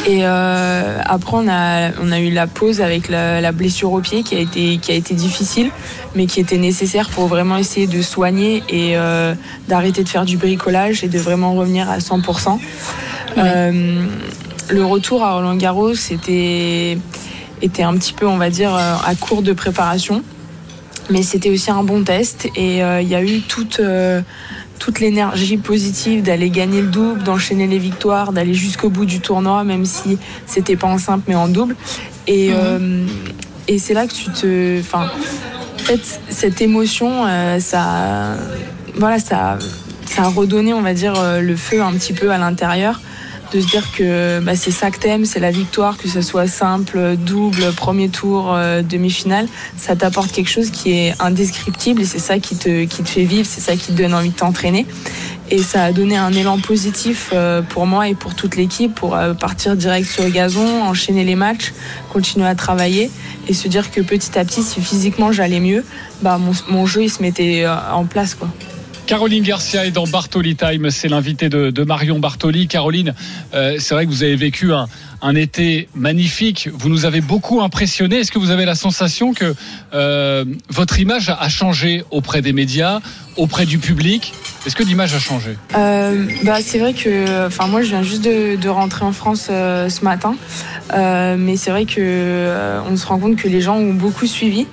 Et 0.07 0.25
après, 0.25 1.37
on 1.37 1.49
a, 1.49 1.91
on 2.01 2.13
a 2.13 2.21
eu 2.21 2.31
la 2.31 2.47
pause 2.47 2.81
avec 2.81 3.09
la, 3.09 3.41
la 3.41 3.53
blessure 3.53 3.93
au 3.93 4.01
pied 4.01 4.23
qui 4.23 4.37
a, 4.37 4.39
été, 4.41 4.79
qui 4.79 4.93
a 4.93 4.95
été 4.95 5.13
difficile, 5.15 5.71
mais 6.15 6.27
qui 6.27 6.41
était 6.41 6.57
nécessaire 6.57 7.09
pour 7.11 7.27
vraiment 7.27 7.57
essayer 7.57 7.87
de 7.87 8.01
soigner 8.01 8.63
et 8.71 8.95
d'arrêter 9.69 10.03
de 10.05 10.09
faire 10.09 10.25
du 10.25 10.37
bricolage 10.49 11.05
et 11.05 11.09
de 11.09 11.19
vraiment 11.19 11.55
revenir 11.55 11.91
à 11.91 11.99
100%. 11.99 12.59
Euh, 13.37 14.07
le 14.71 14.85
retour 14.85 15.23
à 15.23 15.35
Roland 15.35 15.57
Garros 15.57 15.93
était, 15.93 16.99
était 17.63 17.83
un 17.83 17.95
petit 17.97 18.13
peu, 18.13 18.27
on 18.27 18.39
va 18.39 18.51
dire, 18.51 18.75
euh, 18.75 18.95
à 19.05 19.15
court 19.15 19.43
de 19.43 19.53
préparation. 19.53 20.23
Mais 21.11 21.23
c'était 21.23 21.51
aussi 21.51 21.71
un 21.71 21.83
bon 21.83 22.05
test 22.05 22.49
et 22.55 22.83
euh, 22.83 23.01
il 23.01 23.09
y 23.09 23.15
a 23.15 23.23
eu 23.23 23.41
toute, 23.41 23.81
euh, 23.81 24.21
toute 24.79 25.01
l'énergie 25.01 25.57
positive 25.57 26.23
d'aller 26.23 26.51
gagner 26.51 26.83
le 26.83 26.89
double, 26.89 27.23
d'enchaîner 27.23 27.67
les 27.67 27.79
victoires, 27.79 28.33
d'aller 28.33 28.53
jusqu'au 28.53 28.91
bout 28.91 29.07
du 29.07 29.21
tournoi, 29.21 29.65
même 29.65 29.87
si 29.87 30.19
c'était 30.47 30.77
pas 30.77 30.87
en 30.87 30.99
simple 30.99 31.25
mais 31.29 31.35
en 31.35 31.49
double. 31.49 31.77
Et, 32.27 32.51
euh, 32.53 33.07
et 33.69 33.79
c'est 33.79 33.95
là 33.95 34.07
que 34.07 34.13
tu 34.13 34.31
te. 34.31 34.81
Enfin, 34.81 35.07
en 35.77 35.79
fait, 35.79 36.21
cette 36.29 36.61
émotion, 36.61 37.25
ça, 37.61 38.37
voilà, 38.97 39.19
ça, 39.19 39.57
ça 40.09 40.23
a 40.23 40.29
redonné, 40.29 40.73
on 40.73 40.81
va 40.81 40.95
dire, 40.95 41.15
euh, 41.19 41.41
le 41.41 41.55
feu 41.55 41.83
un 41.83 41.93
petit 41.93 42.13
peu 42.13 42.31
à 42.31 42.39
l'intérieur. 42.39 43.01
De 43.53 43.63
se 43.63 43.67
dire 43.67 43.93
que 43.97 44.41
bah, 44.41 44.57
c'est 44.57 44.71
ça 44.71 44.91
que 44.91 44.99
t'aimes, 44.99 45.25
c'est 45.25 45.41
la 45.41 45.51
victoire, 45.51 45.97
que 45.97 46.07
ce 46.07 46.21
soit 46.21 46.47
simple, 46.47 47.17
double, 47.17 47.73
premier 47.73 48.11
tour, 48.11 48.53
euh, 48.53 48.83
demi-finale, 48.83 49.49
ça 49.79 49.97
t'apporte 49.97 50.33
quelque 50.33 50.51
chose 50.51 50.71
qui 50.71 50.91
est 50.93 51.15
indescriptible 51.19 52.03
et 52.03 52.05
c'est 52.05 52.19
ça 52.19 52.39
qui 52.41 52.57
te, 52.57 52.87
fait 53.07 53.25
vivre, 53.25 53.49
c'est 53.51 53.63
ça 53.63 53.75
qui 53.75 53.93
te 53.93 54.03
donne 54.03 54.13
envie 54.13 54.29
de 54.29 54.37
t'entraîner. 54.37 54.85
Et 55.51 55.63
ça 55.63 55.85
a 55.85 55.93
donné 55.93 56.19
un 56.19 56.31
élan 56.35 56.59
positif 56.59 57.31
euh, 57.33 57.63
pour 57.63 57.87
moi 57.87 58.07
et 58.09 58.15
pour 58.15 58.35
toute 58.35 58.55
l'équipe 58.55 58.95
pour 58.95 59.19
partir 59.41 59.77
direct 59.77 60.07
sur 60.07 60.25
le 60.25 60.31
gazon, 60.31 60.83
enchaîner 60.83 61.25
les 61.25 61.35
matchs, 61.35 61.73
continuer 62.13 62.47
à 62.47 62.55
travailler 62.55 63.11
et 63.49 63.55
se 63.55 63.67
dire 63.67 63.91
que 63.91 64.03
petit 64.03 64.39
à 64.39 64.45
petit, 64.45 64.63
si 64.63 64.83
physiquement 64.83 65.33
j'allais 65.33 65.61
mieux, 65.61 65.87
bah, 66.21 66.37
mon, 66.37 66.53
mon 66.69 66.85
jeu 66.85 67.05
il 67.05 67.11
se 67.11 67.23
mettait 67.23 67.67
en 67.67 68.05
place. 68.05 68.35
Quoi. 68.35 68.49
Caroline 69.09 69.43
Garcia 69.43 69.87
est 69.87 69.91
dans 69.91 70.07
Bartoli 70.07 70.55
Time, 70.55 70.91
c'est 70.91 71.09
l'invité 71.09 71.49
de, 71.49 71.83
Marion 71.83 72.19
Bartoli. 72.19 72.69
Caroline, 72.69 73.15
euh, 73.55 73.77
c'est 73.79 73.95
vrai 73.95 74.05
que 74.05 74.11
vous 74.11 74.23
avez 74.23 74.37
vécu 74.37 74.71
un, 74.75 75.35
été 75.35 75.89
magnifique, 75.95 76.69
vous 76.75 76.91
nous 76.91 77.07
avez 77.07 77.23
beaucoup 77.23 77.63
impressionné. 77.63 78.17
Est-ce 78.17 78.31
que 78.31 78.39
vous 78.39 78.51
avez 78.51 78.67
la 78.67 78.75
sensation 78.75 79.33
que 79.33 79.55
euh, 79.95 80.45
votre 80.69 81.01
image 81.01 81.31
a 81.31 81.49
changé 81.49 82.05
auprès 82.11 82.43
des 82.43 82.53
médias, 82.53 83.01
auprès 83.39 83.65
du 83.65 83.79
public? 83.79 84.35
Est-ce 84.67 84.77
que 84.77 84.83
l'image 84.83 85.15
a 85.15 85.19
changé? 85.19 85.57
Euh, 85.75 86.27
bah, 86.45 86.59
c'est 86.61 86.79
vrai 86.79 86.93
que, 86.93 87.47
enfin, 87.47 87.67
moi, 87.67 87.81
je 87.81 87.89
viens 87.89 88.03
juste 88.03 88.23
de, 88.23 88.69
rentrer 88.69 89.07
en 89.07 89.13
France 89.13 89.45
ce 89.47 90.05
matin, 90.05 90.37
mais 90.93 91.57
c'est 91.57 91.71
vrai 91.71 91.87
que 91.87 92.29
euh, 92.59 92.81
on 92.91 92.97
se 92.97 93.07
rend 93.07 93.19
compte 93.19 93.37
que 93.37 93.49
les 93.49 93.61
gens 93.61 93.77
ont 93.77 93.95
beaucoup 93.95 94.27
suivi. 94.27 94.67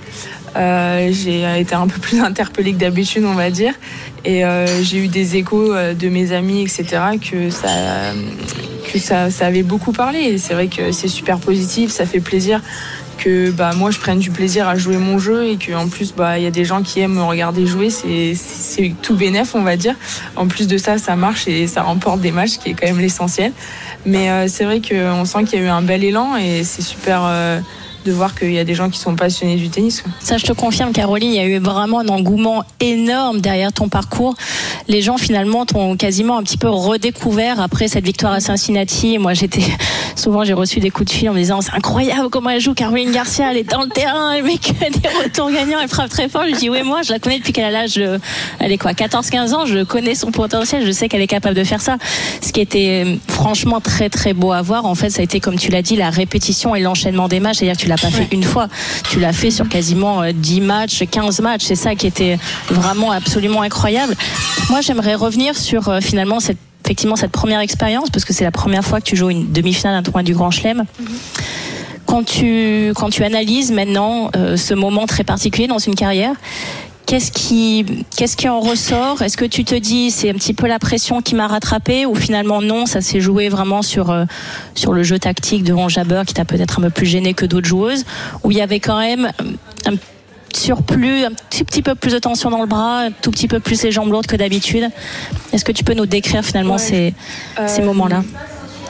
Euh, 0.55 1.09
j'ai 1.11 1.59
été 1.59 1.75
un 1.75 1.87
peu 1.87 1.99
plus 1.99 2.21
interpellée 2.23 2.73
que 2.73 2.79
d'habitude, 2.79 3.25
on 3.25 3.33
va 3.33 3.49
dire, 3.49 3.73
et 4.23 4.45
euh, 4.45 4.65
j'ai 4.83 4.97
eu 5.03 5.07
des 5.07 5.35
échos 5.35 5.73
euh, 5.73 5.93
de 5.93 6.09
mes 6.09 6.31
amis, 6.31 6.61
etc., 6.61 6.85
que 7.19 7.49
ça, 7.49 7.67
que 8.91 8.99
ça, 8.99 9.29
ça 9.29 9.47
avait 9.47 9.63
beaucoup 9.63 9.91
parlé. 9.91 10.19
Et 10.19 10.37
c'est 10.37 10.53
vrai 10.53 10.67
que 10.67 10.91
c'est 10.91 11.07
super 11.07 11.39
positif, 11.39 11.91
ça 11.91 12.05
fait 12.05 12.21
plaisir 12.21 12.61
que 13.17 13.51
bah, 13.51 13.71
moi 13.75 13.91
je 13.91 13.99
prenne 13.99 14.19
du 14.19 14.29
plaisir 14.29 14.67
à 14.67 14.75
jouer 14.75 14.97
mon 14.97 15.17
jeu 15.17 15.45
et 15.45 15.57
qu'en 15.57 15.87
plus 15.87 16.13
bah, 16.13 16.37
il 16.37 16.43
y 16.43 16.47
a 16.47 16.51
des 16.51 16.65
gens 16.65 16.81
qui 16.81 16.99
aiment 16.99 17.15
me 17.15 17.23
regarder 17.23 17.65
jouer, 17.65 17.89
c'est 17.89 18.93
tout 19.01 19.15
bénef 19.15 19.55
on 19.55 19.61
va 19.61 19.77
dire. 19.77 19.95
En 20.35 20.47
plus 20.47 20.67
de 20.67 20.77
ça, 20.77 20.97
ça 20.97 21.15
marche 21.15 21.47
et 21.47 21.67
ça 21.67 21.83
remporte 21.83 22.21
des 22.21 22.31
matchs, 22.31 22.57
qui 22.57 22.69
est 22.69 22.73
quand 22.73 22.87
même 22.87 22.99
l'essentiel. 22.99 23.51
Mais 24.05 24.29
euh, 24.29 24.47
c'est 24.47 24.65
vrai 24.65 24.81
qu'on 24.81 25.25
sent 25.25 25.45
qu'il 25.45 25.59
y 25.59 25.61
a 25.63 25.65
eu 25.65 25.69
un 25.69 25.81
bel 25.81 26.03
élan 26.03 26.35
et 26.35 26.63
c'est 26.63 26.81
super 26.81 27.21
euh, 27.25 27.59
de 28.05 28.11
voir 28.11 28.35
qu'il 28.35 28.53
y 28.53 28.59
a 28.59 28.63
des 28.63 28.75
gens 28.75 28.89
qui 28.89 28.99
sont 28.99 29.15
passionnés 29.15 29.55
du 29.55 29.69
tennis. 29.69 30.03
Ça, 30.19 30.37
je 30.37 30.45
te 30.45 30.53
confirme, 30.53 30.91
Caroline, 30.91 31.31
il 31.31 31.35
y 31.35 31.39
a 31.39 31.45
eu 31.45 31.59
vraiment 31.59 31.99
un 31.99 32.07
engouement 32.07 32.63
énorme 32.79 33.41
derrière 33.41 33.73
ton 33.73 33.89
parcours. 33.89 34.35
Les 34.87 35.01
gens, 35.01 35.17
finalement, 35.17 35.65
t'ont 35.65 35.97
quasiment 35.97 36.37
un 36.37 36.43
petit 36.43 36.57
peu 36.57 36.69
redécouvert 36.69 37.59
après 37.59 37.87
cette 37.87 38.05
victoire 38.05 38.33
à 38.33 38.39
Cincinnati. 38.39 39.17
Moi, 39.17 39.33
j'étais, 39.33 39.63
souvent, 40.15 40.43
j'ai 40.43 40.53
reçu 40.53 40.79
des 40.79 40.91
coups 40.91 41.11
de 41.11 41.17
fil 41.17 41.29
en 41.29 41.33
me 41.33 41.39
disant, 41.39 41.61
c'est 41.61 41.73
incroyable 41.73 42.29
comment 42.29 42.51
elle 42.51 42.61
joue, 42.61 42.73
Caroline 42.73 43.11
Garcia, 43.11 43.51
elle 43.51 43.57
est 43.57 43.69
dans 43.69 43.81
le 43.81 43.89
terrain, 43.89 44.33
elle 44.33 44.43
met 44.43 44.57
que 44.57 44.71
des 44.71 45.09
retours 45.23 45.51
gagnants, 45.51 45.79
elle 45.81 45.89
frappe 45.89 46.09
très 46.09 46.29
fort. 46.29 46.43
Je 46.47 46.55
dis, 46.55 46.69
oui, 46.69 46.83
moi, 46.83 47.01
je 47.01 47.11
la 47.11 47.19
connais 47.19 47.39
depuis 47.39 47.53
qu'elle 47.53 47.65
a 47.65 47.71
l'âge 47.71 47.99
elle 48.59 48.71
est 48.71 48.77
quoi, 48.77 48.93
14, 48.93 49.29
15 49.29 49.53
ans, 49.53 49.65
je 49.65 49.83
connais 49.83 50.15
son 50.15 50.31
potentiel, 50.31 50.85
je 50.85 50.91
sais 50.91 51.09
qu'elle 51.09 51.21
est 51.21 51.27
capable 51.27 51.55
de 51.55 51.63
faire 51.63 51.81
ça. 51.81 51.97
Ce 52.41 52.51
qui 52.51 52.61
était 52.61 53.03
euh, 53.05 53.15
franchement 53.27 53.81
très, 53.81 54.09
très 54.09 54.33
beau 54.33 54.51
à 54.51 54.61
voir. 54.61 54.85
En 54.85 54.95
fait, 54.95 55.09
ça 55.09 55.21
a 55.21 55.23
été, 55.23 55.39
comme 55.39 55.57
tu 55.57 55.71
l'as 55.71 55.81
dit, 55.81 55.95
la 55.95 56.09
répétition 56.09 56.75
et 56.75 56.79
l'enchaînement 56.79 57.27
des 57.27 57.39
matchs. 57.39 57.57
C'est-à-dire 57.57 57.77
que 57.77 57.81
tu 57.81 57.87
l'as 57.87 57.94
pas 57.97 58.12
fait 58.12 58.27
une 58.31 58.43
fois, 58.43 58.67
tu 59.10 59.19
l'as 59.19 59.34
fait 59.34 59.51
sur 59.51 59.67
quasiment 59.69 60.21
euh, 60.21 60.31
10 60.34 60.62
matchs, 60.62 61.03
15 61.10 61.41
matchs. 61.41 61.63
C'est 61.65 61.75
ça 61.75 61.95
qui 61.95 62.08
était 62.08 62.38
vraiment 62.69 63.12
absolument 63.12 63.62
incroyable. 63.62 64.15
Moi, 64.69 64.81
j'aimerais 64.81 65.15
revenir 65.15 65.58
sur 65.58 65.89
euh, 65.89 65.99
finalement 66.01 66.39
cette 66.39 66.58
effectivement 66.86 67.15
cette 67.15 67.31
première 67.31 67.62
expérience, 67.62 68.12
parce 68.12 68.25
que 68.25 68.34
c'est 68.34 68.43
la 68.43 68.51
première 68.51 68.86
fois 68.86 69.01
que 69.01 69.05
tu 69.05 69.15
joues 69.15 69.31
une 69.31 69.51
demi-finale, 69.51 69.95
un 69.95 70.03
tournoi 70.03 70.21
du 70.21 70.36
Grand 70.36 70.51
Chelem. 70.51 70.86
Quand 72.05 72.23
tu, 72.23 72.91
quand 72.95 73.10
tu 73.10 73.23
analyses 73.23 73.71
maintenant 73.71 74.29
euh, 74.36 74.55
ce 74.55 74.75
moment 74.75 75.08
très 75.08 75.23
particulier 75.23 75.65
dans 75.65 75.79
une 75.79 75.95
carrière, 75.95 76.36
Qu'est-ce 77.05 77.31
qui, 77.31 77.85
qu'est-ce 78.17 78.35
qui 78.35 78.49
en 78.49 78.59
ressort? 78.59 79.21
Est-ce 79.21 79.37
que 79.37 79.45
tu 79.45 79.63
te 79.63 79.75
dis 79.75 80.09
c'est 80.09 80.29
un 80.31 80.33
petit 80.33 80.55
peu 80.55 80.65
la 80.67 80.79
pression 80.79 81.21
qui 81.21 81.35
m'a 81.35 81.45
rattrapé 81.47 82.05
ou 82.07 82.15
finalement 82.15 82.61
non, 82.61 82.87
ça 82.87 82.99
s'est 83.01 83.21
joué 83.21 83.47
vraiment 83.49 83.83
sur 83.83 84.09
euh, 84.09 84.25
sur 84.73 84.91
le 84.91 85.03
jeu 85.03 85.19
tactique 85.19 85.63
de 85.63 85.71
Ron 85.71 85.87
Jabber 85.87 86.23
qui 86.25 86.33
t'a 86.33 86.45
peut-être 86.45 86.79
un 86.79 86.81
peu 86.81 86.89
plus 86.89 87.05
gêné 87.05 87.35
que 87.35 87.45
d'autres 87.45 87.67
joueuses? 87.67 88.05
Où 88.43 88.49
il 88.51 88.57
y 88.57 88.61
avait 88.61 88.79
quand 88.79 88.97
même 88.99 89.31
un 89.85 89.93
surplus, 90.53 91.25
un 91.25 91.31
petit, 91.31 91.63
petit 91.63 91.81
peu 91.83 91.93
plus 91.95 92.13
de 92.13 92.17
tension 92.19 92.49
dans 92.49 92.61
le 92.61 92.65
bras, 92.67 93.01
un 93.01 93.11
tout 93.11 93.29
petit 93.29 93.47
peu 93.47 93.59
plus 93.59 93.83
les 93.83 93.91
jambes 93.91 94.09
lourdes 94.09 94.25
que 94.25 94.35
d'habitude? 94.37 94.89
Est-ce 95.53 95.63
que 95.63 95.71
tu 95.73 95.83
peux 95.83 95.93
nous 95.93 96.07
décrire 96.07 96.43
finalement 96.43 96.79
ces, 96.79 97.13
ces 97.67 97.81
Euh, 97.81 97.85
moments-là? 97.85 98.23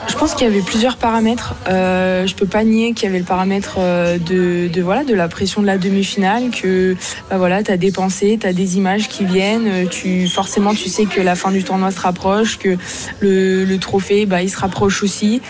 Je 0.08 0.14
pense 0.14 0.34
qu'il 0.34 0.46
y 0.46 0.50
avait 0.50 0.60
plusieurs 0.62 0.96
paramètres. 0.96 1.54
Euh, 1.68 2.26
je 2.26 2.34
peux 2.34 2.46
pas 2.46 2.64
nier 2.64 2.94
qu'il 2.94 3.04
y 3.06 3.08
avait 3.08 3.18
le 3.18 3.24
paramètre 3.24 3.76
euh, 3.78 4.18
de, 4.18 4.66
de, 4.72 4.82
voilà 4.82 5.04
de 5.04 5.14
la 5.14 5.28
pression 5.28 5.60
de 5.60 5.66
la 5.66 5.78
demi-finale, 5.78 6.50
que 6.50 6.96
bah 7.28 7.36
voilà, 7.38 7.62
tu 7.62 7.70
as 7.70 7.76
des 7.76 7.92
pensées, 7.92 8.38
tu 8.40 8.46
as 8.46 8.52
des 8.52 8.76
images 8.76 9.08
qui 9.08 9.24
viennent, 9.24 9.66
euh, 9.66 9.84
tu 9.86 10.26
forcément 10.26 10.74
tu 10.74 10.88
sais 10.88 11.04
que 11.04 11.20
la 11.20 11.34
fin 11.34 11.50
du 11.50 11.62
tournoi 11.64 11.90
se 11.90 12.00
rapproche, 12.00 12.58
que 12.58 12.76
le, 13.20 13.64
le 13.64 13.78
trophée 13.78 14.26
bah, 14.26 14.42
il 14.42 14.48
se 14.50 14.58
rapproche 14.58 15.02
aussi. 15.02 15.42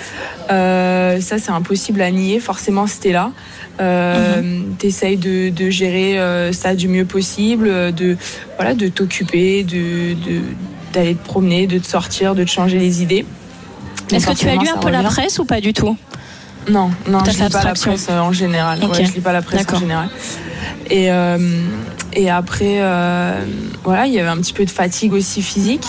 Euh, 0.51 1.21
ça 1.21 1.39
c'est 1.39 1.53
impossible 1.53 2.01
à 2.03 2.11
nier, 2.11 2.41
forcément 2.41 2.87
c'était 2.87 3.13
là. 3.13 3.31
Euh, 3.81 4.61
T'essayes 4.79 5.17
de, 5.19 5.51
de 5.51 5.71
gérer 5.71 6.19
euh, 6.19 6.53
ça 6.53 6.75
du 6.75 6.89
mieux 6.89 7.05
possible, 7.05 7.93
de 7.95 8.17
voilà, 8.57 8.75
de 8.75 8.89
t'occuper, 8.89 9.63
de 9.63 10.15
de- 10.15 10.43
d'aller 10.93 11.15
te 11.15 11.25
promener, 11.27 11.67
de 11.67 11.79
te 11.79 11.87
sortir, 11.87 12.35
de 12.35 12.43
te 12.43 12.49
changer 12.51 12.79
les 12.79 13.03
idées. 13.03 13.27
Est-ce 14.13 14.27
que 14.27 14.33
tu 14.33 14.49
as 14.49 14.57
lu 14.57 14.69
un 14.69 14.79
peu 14.79 14.91
la 14.91 15.03
presse 15.03 15.39
ou 15.39 15.45
pas 15.45 15.61
du 15.61 15.73
tout? 15.73 15.97
Non, 16.69 16.91
non, 17.07 17.21
je 17.25 17.31
lis 17.31 17.51
pas 17.51 17.63
la 17.63 17.75
presse 17.75 18.09
en 18.09 18.33
général. 18.33 18.83
Ouais, 18.85 19.05
je 19.05 19.13
lis 19.13 19.21
pas 19.21 19.33
la 19.33 19.43
presse 19.43 19.67
en 19.73 19.79
général. 19.79 20.09
Et, 20.91 21.11
euh, 21.11 21.39
et 22.13 22.31
après, 22.31 22.79
euh, 22.81 23.45
voilà, 23.85 24.07
il 24.07 24.13
y 24.13 24.19
avait 24.19 24.29
un 24.29 24.37
petit 24.39 24.53
peu 24.53 24.65
de 24.65 24.71
fatigue 24.71 25.13
aussi 25.13 25.43
physique. 25.43 25.85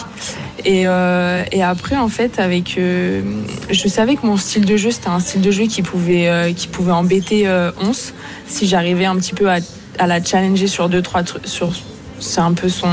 Et, 0.65 0.83
euh, 0.85 1.43
et 1.51 1.63
après, 1.63 1.95
en 1.97 2.09
fait, 2.09 2.39
avec, 2.39 2.77
je 2.77 3.87
savais 3.87 4.15
que 4.15 4.25
mon 4.25 4.37
style 4.37 4.65
de 4.65 4.77
jeu, 4.77 4.91
c'était 4.91 5.09
un 5.09 5.19
style 5.19 5.41
de 5.41 5.51
jeu 5.51 5.65
qui 5.65 5.81
pouvait, 5.81 6.53
qui 6.55 6.67
pouvait 6.67 6.91
embêter 6.91 7.47
euh, 7.47 7.71
Ons 7.81 8.13
si 8.47 8.67
j'arrivais 8.67 9.05
un 9.05 9.15
petit 9.15 9.33
peu 9.33 9.49
à, 9.49 9.57
à 9.99 10.07
la 10.07 10.23
challenger 10.23 10.67
sur 10.67 10.89
deux, 10.89 11.01
trois 11.01 11.23
trucs. 11.23 11.47
Sur, 11.47 11.71
c'est 12.19 12.41
un 12.41 12.53
peu 12.53 12.69
son. 12.69 12.89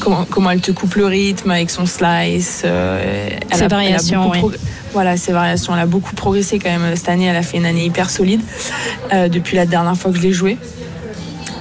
Comment, 0.00 0.24
comment 0.30 0.50
elle 0.50 0.60
te 0.60 0.70
coupe 0.70 0.94
le 0.94 1.06
rythme 1.06 1.50
avec 1.50 1.70
son 1.70 1.86
slice. 1.86 2.62
euh, 2.64 3.28
elle 3.50 3.56
Ses 3.56 3.62
a- 3.62 3.64
elle 3.64 3.64
a 3.64 3.68
variations, 3.68 4.30
oui. 4.30 4.38
voilà, 4.92 5.16
ses 5.16 5.32
variations. 5.32 5.74
Elle 5.74 5.80
a 5.80 5.86
beaucoup 5.86 6.14
progressé 6.14 6.58
quand 6.58 6.70
même 6.70 6.94
cette 6.96 7.08
année. 7.08 7.26
Elle 7.26 7.36
a 7.36 7.42
fait 7.42 7.58
une 7.58 7.66
année 7.66 7.84
hyper 7.84 8.08
solide 8.10 8.40
euh, 9.12 9.28
depuis 9.28 9.56
la 9.56 9.66
dernière 9.66 9.96
fois 9.96 10.10
que 10.10 10.16
je 10.16 10.22
l'ai 10.22 10.32
joué. 10.32 10.56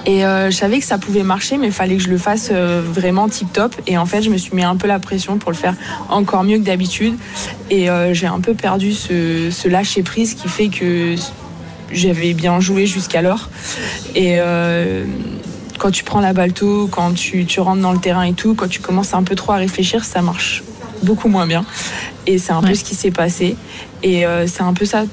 Et 0.06 0.23
euh, 0.23 0.50
je 0.50 0.56
savais 0.56 0.80
que 0.80 0.86
ça 0.86 0.97
pouvait 0.97 1.23
marcher, 1.23 1.58
mais 1.58 1.67
il 1.67 1.73
fallait 1.73 1.97
que 1.97 2.04
je 2.04 2.08
le 2.08 2.17
fasse 2.17 2.50
euh, 2.54 2.82
vraiment 2.86 3.28
tip 3.28 3.52
top. 3.52 3.76
Et 3.88 3.97
en 3.97 4.06
fait, 4.06 4.21
je 4.21 4.30
me 4.30 4.38
suis 4.38 4.56
mis 4.56 4.63
un 4.63 4.78
peu 4.78 4.88
la 4.88 5.00
pression 5.00 5.38
pour 5.38 5.52
le 5.52 5.58
faire 5.58 5.73
encore 6.10 6.43
mieux 6.45 6.58
que 6.60 6.63
d'habitude. 6.63 7.15
Et 7.69 7.89
euh, 7.89 8.13
j'ai 8.13 8.28
un 8.28 8.39
peu 8.39 8.54
perdu 8.54 8.93
ce, 8.93 9.50
ce 9.52 9.67
lâcher 9.67 10.04
prise 10.04 10.34
qui 10.36 10.47
fait 10.47 10.69
que 10.69 11.15
j'avais 11.91 12.34
bien 12.34 12.62
joué 12.62 12.86
jusqu'alors. 12.86 13.50
Et 14.15 14.36
euh, 14.39 15.04
quand 15.77 15.91
tu 15.91 16.03
prends 16.03 16.19
la 16.21 16.33
balle 16.33 16.53
tôt, 16.53 16.87
quand 16.91 17.13
tu, 17.13 17.45
tu 17.45 17.59
rentres 17.59 17.81
dans 17.81 17.93
le 17.93 17.99
terrain 17.99 18.23
et 18.23 18.33
tout, 18.33 18.55
quand 18.55 18.67
tu 18.67 18.79
commences 18.81 19.13
un 19.13 19.23
peu 19.23 19.35
trop 19.35 19.53
à 19.53 19.57
réfléchir, 19.57 20.03
ça 20.05 20.21
marche 20.21 20.63
beaucoup 21.03 21.27
moins 21.27 21.47
bien. 21.47 21.65
Et 22.25 22.37
c'est 22.39 22.51
un 22.53 22.61
peu 22.61 22.73
ce 22.73 22.83
qui 22.83 22.95
s'est 22.95 23.11
passé. 23.11 23.55
Et 24.03 24.25
euh, 24.25 24.47
c'est 24.47 24.63
un 24.63 24.73
peu 24.73 24.85
ça. 24.85 25.03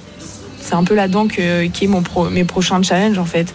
C'est 0.60 0.74
un 0.76 0.84
peu 0.84 0.94
là-dedans 0.94 1.28
que, 1.28 1.66
qui 1.66 1.84
est 1.84 1.88
mon 1.88 2.00
pro- 2.00 2.30
mes 2.30 2.44
prochains 2.44 2.82
challenges 2.82 3.18
en 3.18 3.26
fait, 3.26 3.52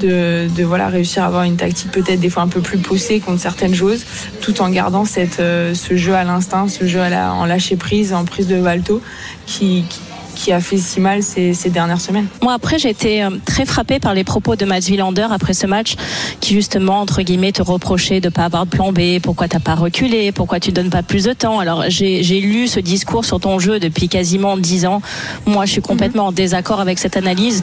de, 0.00 0.46
de 0.54 0.62
voilà 0.62 0.88
réussir 0.88 1.22
à 1.22 1.26
avoir 1.26 1.44
une 1.44 1.56
tactique 1.56 1.90
peut-être 1.90 2.20
des 2.20 2.28
fois 2.28 2.42
un 2.42 2.48
peu 2.48 2.60
plus 2.60 2.76
poussée 2.76 3.18
contre 3.18 3.40
certaines 3.40 3.74
choses, 3.74 4.04
tout 4.42 4.60
en 4.60 4.68
gardant 4.68 5.06
cette, 5.06 5.40
euh, 5.40 5.72
ce 5.72 5.96
jeu 5.96 6.14
à 6.14 6.22
l'instinct, 6.22 6.68
ce 6.68 6.86
jeu 6.86 7.00
à 7.00 7.08
la, 7.08 7.32
en 7.32 7.46
lâcher 7.46 7.76
prise, 7.76 8.12
en 8.12 8.26
prise 8.26 8.46
de 8.46 8.56
Valto, 8.56 9.00
qui, 9.46 9.86
qui, 9.88 10.00
qui 10.40 10.52
a 10.52 10.60
fait 10.60 10.78
si 10.78 11.00
mal 11.00 11.22
ces, 11.22 11.54
dernières 11.70 12.00
semaines. 12.00 12.26
Moi, 12.42 12.54
après, 12.54 12.78
j'ai 12.78 12.88
été 12.88 13.22
euh, 13.22 13.30
très 13.44 13.66
frappée 13.66 14.00
par 14.00 14.14
les 14.14 14.24
propos 14.24 14.56
de 14.56 14.64
Mats 14.64 14.88
Wilander 14.88 15.26
après 15.30 15.52
ce 15.52 15.66
match, 15.66 15.96
qui 16.40 16.54
justement, 16.54 17.00
entre 17.00 17.20
guillemets, 17.20 17.52
te 17.52 17.62
reprochait 17.62 18.20
de 18.20 18.28
ne 18.28 18.32
pas 18.32 18.44
avoir 18.44 18.64
de 18.64 18.70
plan 18.70 18.90
B, 18.92 19.20
pourquoi 19.22 19.48
t'as 19.48 19.60
pas 19.60 19.74
reculé, 19.74 20.32
pourquoi 20.32 20.58
tu 20.58 20.72
donnes 20.72 20.88
pas 20.88 21.02
plus 21.02 21.24
de 21.24 21.34
temps? 21.34 21.58
Alors, 21.58 21.84
j'ai 21.88 22.40
lu 22.40 22.68
ce 22.68 22.80
discours 22.80 23.24
sur 23.24 23.38
ton 23.38 23.58
jeu 23.58 23.78
depuis 23.78 24.08
quasiment 24.08 24.56
dix 24.56 24.86
ans. 24.86 25.02
Moi, 25.46 25.66
je 25.66 25.72
suis 25.72 25.82
complètement 25.82 26.28
en 26.28 26.32
désaccord 26.32 26.80
avec 26.80 26.98
cette 26.98 27.16
analyse. 27.18 27.62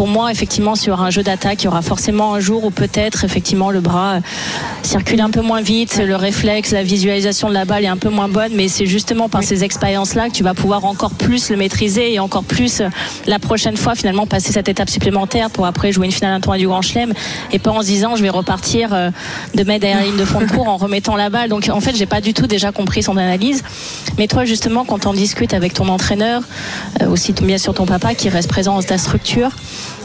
Pour 0.00 0.08
moi, 0.08 0.32
effectivement, 0.32 0.76
sur 0.76 1.02
un 1.02 1.10
jeu 1.10 1.22
d'attaque, 1.22 1.62
il 1.62 1.66
y 1.66 1.68
aura 1.68 1.82
forcément 1.82 2.32
un 2.32 2.40
jour 2.40 2.64
où 2.64 2.70
peut-être, 2.70 3.22
effectivement, 3.22 3.70
le 3.70 3.80
bras 3.80 4.14
euh, 4.14 4.20
circule 4.82 5.20
un 5.20 5.28
peu 5.28 5.42
moins 5.42 5.60
vite, 5.60 6.00
le 6.02 6.16
réflexe, 6.16 6.70
la 6.70 6.82
visualisation 6.82 7.50
de 7.50 7.52
la 7.52 7.66
balle 7.66 7.84
est 7.84 7.88
un 7.88 7.98
peu 7.98 8.08
moins 8.08 8.28
bonne, 8.28 8.52
mais 8.54 8.68
c'est 8.68 8.86
justement 8.86 9.28
par 9.28 9.42
ces 9.42 9.62
expériences-là 9.62 10.30
que 10.30 10.32
tu 10.32 10.42
vas 10.42 10.54
pouvoir 10.54 10.86
encore 10.86 11.10
plus 11.10 11.50
le 11.50 11.58
maîtriser 11.58 12.14
et 12.14 12.18
encore 12.18 12.44
plus 12.44 12.80
euh, 12.80 12.88
la 13.26 13.38
prochaine 13.38 13.76
fois 13.76 13.94
finalement 13.94 14.26
passer 14.26 14.54
cette 14.54 14.70
étape 14.70 14.88
supplémentaire 14.88 15.50
pour 15.50 15.66
après 15.66 15.92
jouer 15.92 16.06
une 16.06 16.12
finale 16.12 16.32
un 16.32 16.40
tournoi 16.40 16.56
du 16.56 16.66
Grand 16.66 16.80
Chelem 16.80 17.12
et 17.52 17.58
pas 17.58 17.70
en 17.70 17.82
se 17.82 17.88
disant 17.88 18.16
je 18.16 18.22
vais 18.22 18.30
repartir 18.30 18.94
euh, 18.94 19.10
de 19.54 19.64
mettre 19.64 19.82
derrière 19.82 20.00
la 20.00 20.06
ligne 20.06 20.16
de 20.16 20.24
fond 20.24 20.40
de 20.40 20.46
cours 20.46 20.68
en 20.68 20.78
remettant 20.78 21.14
la 21.14 21.28
balle. 21.28 21.50
Donc 21.50 21.68
en 21.70 21.80
fait, 21.80 21.94
j'ai 21.94 22.06
pas 22.06 22.22
du 22.22 22.32
tout 22.32 22.46
déjà 22.46 22.72
compris 22.72 23.02
son 23.02 23.18
analyse. 23.18 23.62
Mais 24.16 24.28
toi 24.28 24.46
justement, 24.46 24.86
quand 24.86 25.04
on 25.04 25.12
discute 25.12 25.52
avec 25.52 25.74
ton 25.74 25.88
entraîneur, 25.88 26.40
aussi 27.06 27.34
bien 27.34 27.58
sûr 27.58 27.74
ton 27.74 27.84
papa 27.84 28.14
qui 28.14 28.30
reste 28.30 28.48
présent 28.48 28.76
dans 28.76 28.82
ta 28.82 28.96
structure, 28.96 29.50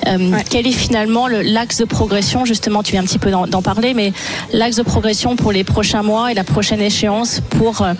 euh, 0.07 0.31
quel 0.49 0.67
est 0.67 0.71
finalement 0.71 1.27
le- 1.27 1.41
l'axe 1.41 1.77
de 1.77 1.85
progression? 1.85 2.45
Justement, 2.45 2.83
tu 2.83 2.91
viens 2.91 3.01
un 3.01 3.05
petit 3.05 3.19
peu 3.19 3.31
d'en 3.31 3.61
parler, 3.61 3.93
mais 3.93 4.13
l'axe 4.53 4.75
de 4.75 4.83
progression 4.83 5.35
pour 5.35 5.51
les 5.51 5.63
prochains 5.63 6.03
mois 6.03 6.31
et 6.31 6.35
la 6.35 6.43
prochaine 6.43 6.81
échéance 6.81 7.41
pour 7.51 7.81
euh, 7.81 7.93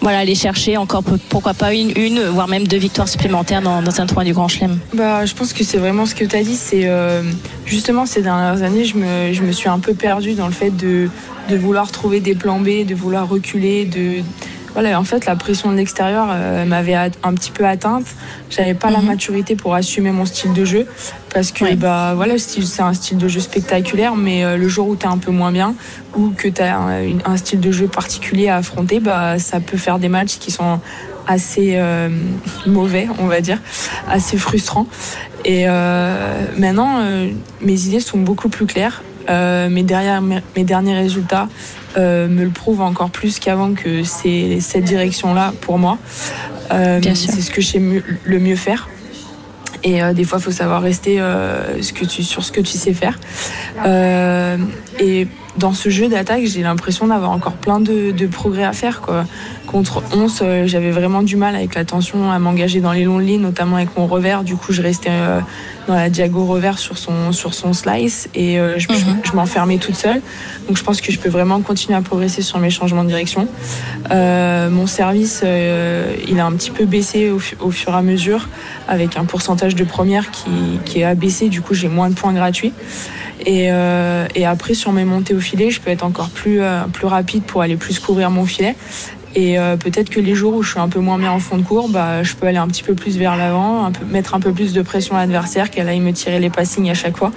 voilà, 0.00 0.18
aller 0.18 0.34
chercher 0.34 0.76
encore 0.76 1.02
pourquoi 1.28 1.54
pas 1.54 1.72
une, 1.74 1.92
une, 1.96 2.22
voire 2.24 2.48
même 2.48 2.66
deux 2.66 2.76
victoires 2.78 3.08
supplémentaires 3.08 3.62
dans, 3.62 3.82
dans 3.82 4.00
un 4.00 4.06
tournoi 4.06 4.24
du 4.24 4.32
Grand 4.32 4.48
Chelem? 4.48 4.78
Bah, 4.94 5.24
je 5.26 5.34
pense 5.34 5.52
que 5.52 5.62
c'est 5.62 5.78
vraiment 5.78 6.06
ce 6.06 6.14
que 6.14 6.24
tu 6.24 6.34
as 6.34 6.42
dit. 6.42 6.56
C'est 6.56 6.86
euh, 6.86 7.22
justement 7.66 8.04
ces 8.06 8.22
dernières 8.22 8.62
années, 8.62 8.84
je 8.84 8.96
me, 8.96 9.32
je 9.32 9.42
me 9.42 9.52
suis 9.52 9.68
un 9.68 9.78
peu 9.78 9.94
perdue 9.94 10.34
dans 10.34 10.46
le 10.46 10.52
fait 10.52 10.70
de, 10.76 11.08
de 11.50 11.56
vouloir 11.56 11.90
trouver 11.92 12.18
des 12.20 12.34
plans 12.34 12.58
B, 12.58 12.84
de 12.84 12.94
vouloir 12.94 13.28
reculer, 13.28 13.84
de 13.84 14.22
voilà. 14.74 14.98
En 14.98 15.04
fait, 15.04 15.26
la 15.26 15.36
pression 15.36 15.70
de 15.70 15.76
l'extérieur 15.76 16.28
euh, 16.30 16.64
m'avait 16.64 16.94
un 16.94 17.34
petit 17.34 17.50
peu 17.50 17.66
atteinte. 17.66 18.06
J'avais 18.50 18.74
pas 18.74 18.90
la 18.90 19.00
maturité 19.00 19.56
pour 19.56 19.74
assumer 19.74 20.10
mon 20.10 20.24
style 20.24 20.52
de 20.52 20.64
jeu 20.64 20.86
parce 21.32 21.52
que 21.52 21.74
bah 21.74 22.12
voilà, 22.14 22.34
c'est 22.38 22.82
un 22.82 22.94
style 22.94 23.18
de 23.18 23.28
jeu 23.28 23.40
spectaculaire, 23.40 24.16
mais 24.16 24.44
euh, 24.44 24.56
le 24.56 24.68
jour 24.68 24.88
où 24.88 24.96
tu 24.96 25.04
es 25.04 25.08
un 25.08 25.18
peu 25.18 25.30
moins 25.30 25.52
bien 25.52 25.74
ou 26.16 26.30
que 26.30 26.48
tu 26.48 26.60
as 26.60 26.78
un, 26.78 27.36
style 27.36 27.60
de 27.60 27.72
jeu 27.72 27.86
particulier 27.86 28.48
à 28.48 28.56
affronter, 28.56 29.00
bah 29.00 29.38
ça 29.38 29.60
peut 29.60 29.78
faire 29.78 29.98
des 29.98 30.08
matchs 30.08 30.38
qui 30.38 30.50
sont 30.50 30.80
assez 31.26 31.74
euh, 31.76 32.08
mauvais, 32.66 33.08
on 33.18 33.26
va 33.26 33.40
dire, 33.40 33.58
assez 34.08 34.36
frustrants. 34.36 34.86
Et 35.44 35.66
maintenant, 36.56 37.00
mes 37.60 37.86
idées 37.86 37.98
sont 37.98 38.18
beaucoup 38.18 38.48
plus 38.48 38.66
claires. 38.66 39.02
Euh, 39.28 39.68
mes, 39.68 39.82
derrière, 39.82 40.20
mes, 40.22 40.40
mes 40.56 40.64
derniers 40.64 40.94
résultats 40.96 41.48
euh, 41.96 42.28
me 42.28 42.44
le 42.44 42.50
prouvent 42.50 42.80
encore 42.80 43.10
plus 43.10 43.38
qu'avant 43.38 43.74
que 43.74 44.02
c'est 44.04 44.58
cette 44.60 44.84
direction-là 44.84 45.52
pour 45.60 45.78
moi. 45.78 45.98
Euh, 46.72 46.98
Bien 47.00 47.14
sûr. 47.14 47.32
c'est 47.34 47.40
ce 47.42 47.50
que 47.50 47.60
je 47.60 47.66
sais 47.66 47.78
mieux- 47.78 48.04
le 48.24 48.38
mieux 48.38 48.56
faire. 48.56 48.88
Et 49.84 50.02
euh, 50.02 50.12
des 50.12 50.24
fois, 50.24 50.38
il 50.38 50.42
faut 50.42 50.50
savoir 50.52 50.80
rester 50.82 51.18
ce 51.18 51.92
que 51.92 52.04
tu, 52.04 52.22
sur 52.22 52.44
ce 52.44 52.52
que 52.52 52.60
tu 52.60 52.78
sais 52.78 52.94
faire. 52.94 53.18
Et 55.00 55.26
dans 55.58 55.74
ce 55.74 55.90
jeu 55.90 56.08
d'attaque, 56.08 56.44
j'ai 56.46 56.62
l'impression 56.62 57.06
d'avoir 57.08 57.30
encore 57.30 57.52
plein 57.52 57.78
de, 57.80 58.10
de 58.10 58.26
progrès 58.26 58.64
à 58.64 58.72
faire. 58.72 59.00
Quoi. 59.02 59.24
Contre 59.66 60.02
11, 60.14 60.38
euh, 60.42 60.66
j'avais 60.66 60.90
vraiment 60.90 61.22
du 61.22 61.36
mal 61.36 61.54
avec 61.54 61.74
la 61.74 61.84
tension 61.84 62.30
à 62.30 62.38
m'engager 62.38 62.80
dans 62.80 62.92
les 62.92 63.04
longs 63.04 63.18
lignes, 63.18 63.42
notamment 63.42 63.76
avec 63.76 63.96
mon 63.96 64.06
revers. 64.06 64.44
Du 64.44 64.56
coup, 64.56 64.72
je 64.72 64.80
restais 64.82 65.10
euh, 65.10 65.40
dans 65.88 65.94
la 65.94 66.08
diago 66.10 66.46
revers 66.46 66.78
sur 66.78 66.96
son, 66.96 67.32
sur 67.32 67.52
son 67.54 67.72
slice 67.74 68.28
et 68.34 68.58
euh, 68.58 68.78
je, 68.78 68.86
je- 68.92 69.04
je 69.30 69.32
m'enfermais 69.36 69.76
toute 69.78 69.94
seule. 69.94 70.22
Donc, 70.68 70.76
je 70.78 70.82
pense 70.84 71.00
que 71.02 71.12
je 71.12 71.18
peux 71.18 71.28
vraiment 71.28 71.60
continuer 71.60 71.96
à 71.98 72.02
progresser 72.02 72.40
sur 72.42 72.58
mes 72.58 72.70
changements 72.70 73.04
de 73.04 73.08
direction. 73.08 73.46
Mon 74.10 74.86
service, 74.86 75.42
il 76.28 76.40
a 76.40 76.46
un 76.46 76.52
petit 76.52 76.70
peu 76.70 76.84
baissé 76.86 77.30
au, 77.30 77.38
fu- 77.38 77.56
au 77.60 77.70
fur 77.70 77.92
et 77.92 77.96
à 77.96 78.02
mesure, 78.02 78.48
avec 78.88 79.16
un 79.16 79.24
pourcentage 79.24 79.74
de 79.74 79.84
première 79.84 80.30
qui, 80.30 80.50
qui 80.84 81.02
a 81.04 81.14
baissé. 81.14 81.48
Du 81.48 81.60
coup, 81.60 81.74
j'ai 81.74 81.88
moins 81.88 82.08
de 82.08 82.14
points 82.14 82.32
gratuits. 82.32 82.72
Et, 83.46 83.68
euh, 83.70 84.26
et 84.34 84.46
après, 84.46 84.74
sur 84.74 84.92
mes 84.92 85.04
montées 85.04 85.34
au 85.34 85.40
filet, 85.40 85.70
je 85.70 85.80
peux 85.80 85.90
être 85.90 86.04
encore 86.04 86.30
plus, 86.30 86.60
euh, 86.60 86.82
plus 86.92 87.06
rapide 87.06 87.42
pour 87.42 87.62
aller 87.62 87.76
plus 87.76 87.98
couvrir 87.98 88.30
mon 88.30 88.44
filet. 88.44 88.76
Et 89.34 89.58
euh, 89.58 89.78
peut-être 89.78 90.10
que 90.10 90.20
les 90.20 90.34
jours 90.34 90.54
où 90.54 90.62
je 90.62 90.72
suis 90.72 90.78
un 90.78 90.90
peu 90.90 91.00
moins 91.00 91.18
bien 91.18 91.32
en 91.32 91.38
fond 91.38 91.56
de 91.56 91.62
cours, 91.62 91.88
bah, 91.88 92.22
je 92.22 92.34
peux 92.34 92.46
aller 92.46 92.58
un 92.58 92.68
petit 92.68 92.82
peu 92.82 92.94
plus 92.94 93.16
vers 93.16 93.34
l'avant, 93.34 93.90
mettre 94.10 94.34
un 94.34 94.40
peu 94.40 94.52
plus 94.52 94.74
de 94.74 94.82
pression 94.82 95.16
à 95.16 95.20
l'adversaire, 95.20 95.70
qu'elle 95.70 95.88
aille 95.88 96.00
me 96.00 96.12
tirer 96.12 96.38
les 96.38 96.50
passings 96.50 96.90
à 96.90 96.94
chaque 96.94 97.16
fois. 97.16 97.32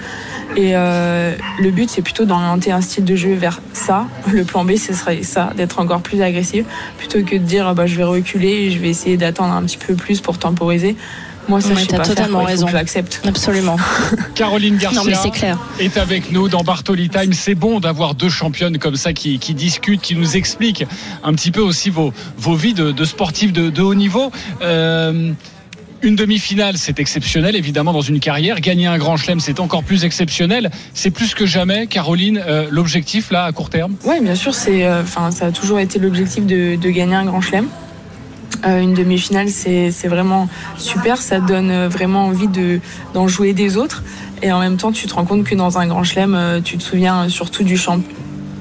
Et 0.58 0.74
le 0.74 1.72
but, 1.72 1.90
c'est 1.90 2.02
plutôt 2.02 2.26
d'orienter 2.26 2.74
un 2.74 2.82
style 2.82 3.06
de 3.06 3.16
jeu 3.16 3.34
vers 3.34 3.62
ça. 3.72 4.08
Le 4.30 4.44
plan 4.44 4.66
B, 4.66 4.76
ce 4.76 4.94
serait 4.94 5.24
ça, 5.24 5.52
d'être 5.56 5.80
encore 5.80 6.02
plus 6.02 6.22
agressif, 6.22 6.66
plutôt 6.98 7.24
que 7.24 7.38
de 7.38 7.44
dire 7.44 7.74
bah, 7.74 7.86
je 7.86 7.96
vais 7.96 8.04
reculer 8.04 8.72
je 8.72 8.80
vais 8.80 8.90
essayer 8.90 9.16
d'attendre 9.16 9.54
un 9.54 9.64
petit 9.64 9.78
peu 9.78 9.96
plus 9.96 10.20
pour 10.20 10.38
temporiser. 10.38 10.98
Moi, 11.48 11.62
ça, 11.62 11.70
Ouais, 11.70 11.76
je 11.76 11.80
sais 11.82 11.88
t'as 11.88 11.98
pas 11.98 12.04
faire, 12.04 12.16
totalement 12.16 12.44
raison. 12.44 12.68
l'accepte. 12.72 13.22
Absolument. 13.26 13.78
Caroline 14.36 14.78
Garcia 14.78 15.00
Non, 15.00 15.06
mais 15.06 15.16
c'est 15.16 15.30
clair. 15.32 15.58
est 15.80 15.98
avec 15.98 16.32
nous 16.32 16.50
dans 16.50 16.64
Bartoli 16.64 17.10
Time. 17.10 17.34
C'est 17.34 17.56
bon 17.56 17.80
d'avoir 17.80 18.16
deux 18.16 18.30
championnes 18.30 18.78
comme 18.80 18.96
ça 18.96 19.14
qui, 19.14 19.40
qui 19.40 19.54
discutent, 19.54 20.02
qui 20.02 20.16
nous 20.16 20.36
expliquent 20.38 20.86
un 21.24 21.34
petit 21.34 21.52
peu 21.52 21.62
aussi 21.62 21.90
vos, 21.90 22.14
vos 22.38 22.56
vies 22.56 22.74
de, 22.74 22.92
de 22.92 23.06
sportifs 23.06 23.54
de, 23.54 23.70
de 23.70 23.82
haut 23.82 23.96
niveau. 23.96 24.32
Euh, 24.62 25.32
une 26.02 26.16
demi-finale, 26.16 26.78
c'est 26.78 27.00
exceptionnel, 27.00 27.56
évidemment, 27.56 27.92
dans 27.94 28.02
une 28.02 28.20
carrière. 28.20 28.60
Gagner 28.60 28.86
un 28.86 28.98
grand 28.98 29.18
chelem, 29.18 29.40
c'est 29.40 29.60
encore 29.60 29.84
plus 29.84 30.04
exceptionnel. 30.06 30.70
C'est 30.94 31.10
plus 31.10 31.34
que 31.34 31.46
jamais, 31.48 31.88
Caroline, 31.88 32.42
euh, 32.48 32.68
l'objectif, 32.70 33.32
là, 33.32 33.46
à 33.46 33.52
court 33.52 33.70
terme? 33.72 33.96
Oui, 34.04 34.16
bien 34.22 34.36
sûr, 34.36 34.54
c'est, 34.54 34.86
euh, 34.86 35.02
enfin, 35.02 35.32
ça 35.32 35.48
a 35.48 35.52
toujours 35.52 35.80
été 35.80 35.98
l'objectif 35.98 36.46
de, 36.46 36.76
de 36.76 36.90
gagner 36.92 37.16
un 37.16 37.26
grand 37.26 37.42
chelem. 37.42 37.68
Euh, 38.66 38.80
une 38.80 38.94
demi-finale, 38.94 39.50
c'est 39.50 40.08
vraiment 40.08 40.48
super. 40.78 41.22
Ça 41.22 41.40
donne 41.40 41.72
euh, 41.72 41.90
vraiment 41.90 42.26
envie 42.26 42.48
de 42.48 42.80
d'en 43.14 43.28
jouer 43.28 43.54
des 43.54 43.78
autres. 43.78 44.04
Et 44.42 44.52
en 44.52 44.60
même 44.60 44.78
temps, 44.78 44.92
tu 44.92 45.08
te 45.08 45.14
rends 45.14 45.26
compte 45.26 45.44
que 45.44 45.56
dans 45.56 45.78
un 45.78 45.88
grand 45.88 46.04
chelem, 46.04 46.36
euh, 46.36 46.62
tu 46.62 46.78
te 46.78 46.84
souviens 46.84 47.30
surtout 47.30 47.64
du, 47.64 47.78
champ, 47.78 48.00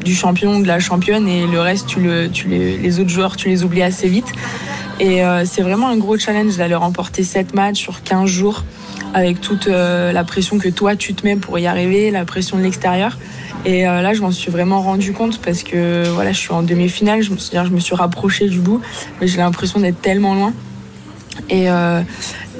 du 0.04 0.14
champion, 0.14 0.60
de 0.60 0.66
la 0.66 0.80
championne, 0.80 1.28
et 1.28 1.46
le 1.46 1.60
reste, 1.60 1.86
tu 1.86 2.00
le, 2.00 2.28
tu 2.28 2.48
les, 2.48 3.00
autres 3.00 3.10
joueurs, 3.10 3.36
tu 3.36 3.48
les 3.48 3.64
oublies 3.64 3.82
assez 3.82 4.08
vite. 4.08 4.32
Et 5.00 5.22
c'est 5.44 5.62
vraiment 5.62 5.88
un 5.88 5.96
gros 5.96 6.16
challenge 6.16 6.56
d'aller 6.56 6.76
remporter 6.76 7.24
7 7.24 7.52
matchs 7.52 7.80
sur 7.80 8.04
15 8.04 8.30
jours 8.30 8.62
avec 9.12 9.40
toute 9.40 9.66
la 9.66 10.22
pression 10.22 10.56
que 10.56 10.68
toi 10.68 10.94
tu 10.94 11.14
te 11.14 11.26
mets 11.26 11.34
pour 11.34 11.58
y 11.58 11.66
arriver, 11.66 12.12
la 12.12 12.24
pression 12.24 12.56
de 12.56 12.62
l'extérieur. 12.62 13.18
Et 13.64 13.88
euh, 13.88 14.02
là, 14.02 14.12
je 14.12 14.20
m'en 14.20 14.30
suis 14.30 14.50
vraiment 14.50 14.82
rendu 14.82 15.12
compte 15.12 15.40
parce 15.40 15.62
que 15.62 16.06
voilà, 16.08 16.32
je 16.32 16.38
suis 16.38 16.52
en 16.52 16.62
demi-finale, 16.62 17.22
je 17.22 17.30
me, 17.30 17.38
c'est-à-dire, 17.38 17.68
je 17.68 17.74
me 17.74 17.80
suis 17.80 17.94
rapprochée 17.94 18.48
du 18.48 18.60
bout, 18.60 18.80
mais 19.20 19.26
j'ai 19.26 19.38
l'impression 19.38 19.80
d'être 19.80 20.00
tellement 20.00 20.34
loin. 20.34 20.52
Et, 21.48 21.70
euh, 21.70 22.02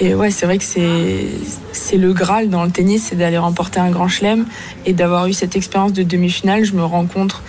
ouais, 0.01 0.31
c'est 0.31 0.47
vrai 0.47 0.59
que 0.59 0.65
c'est, 0.65 1.97
le 1.97 2.13
Graal 2.13 2.49
dans 2.49 2.65
le 2.65 2.71
tennis, 2.71 3.07
c'est 3.11 3.17
d'aller 3.17 3.39
remporter 3.39 3.81
un 3.81 3.91
grand 3.91 4.09
chelem 4.09 4.47
et 4.87 4.95
d'avoir 4.95 5.27
eu 5.27 5.33
cette 5.33 5.57
expérience 5.57 5.93
de 5.93 6.03
demi-finale. 6.03 6.65
Je 6.65 6.73
me 6.73 6.85
rends 6.85 7.07
compte, 7.07 7.43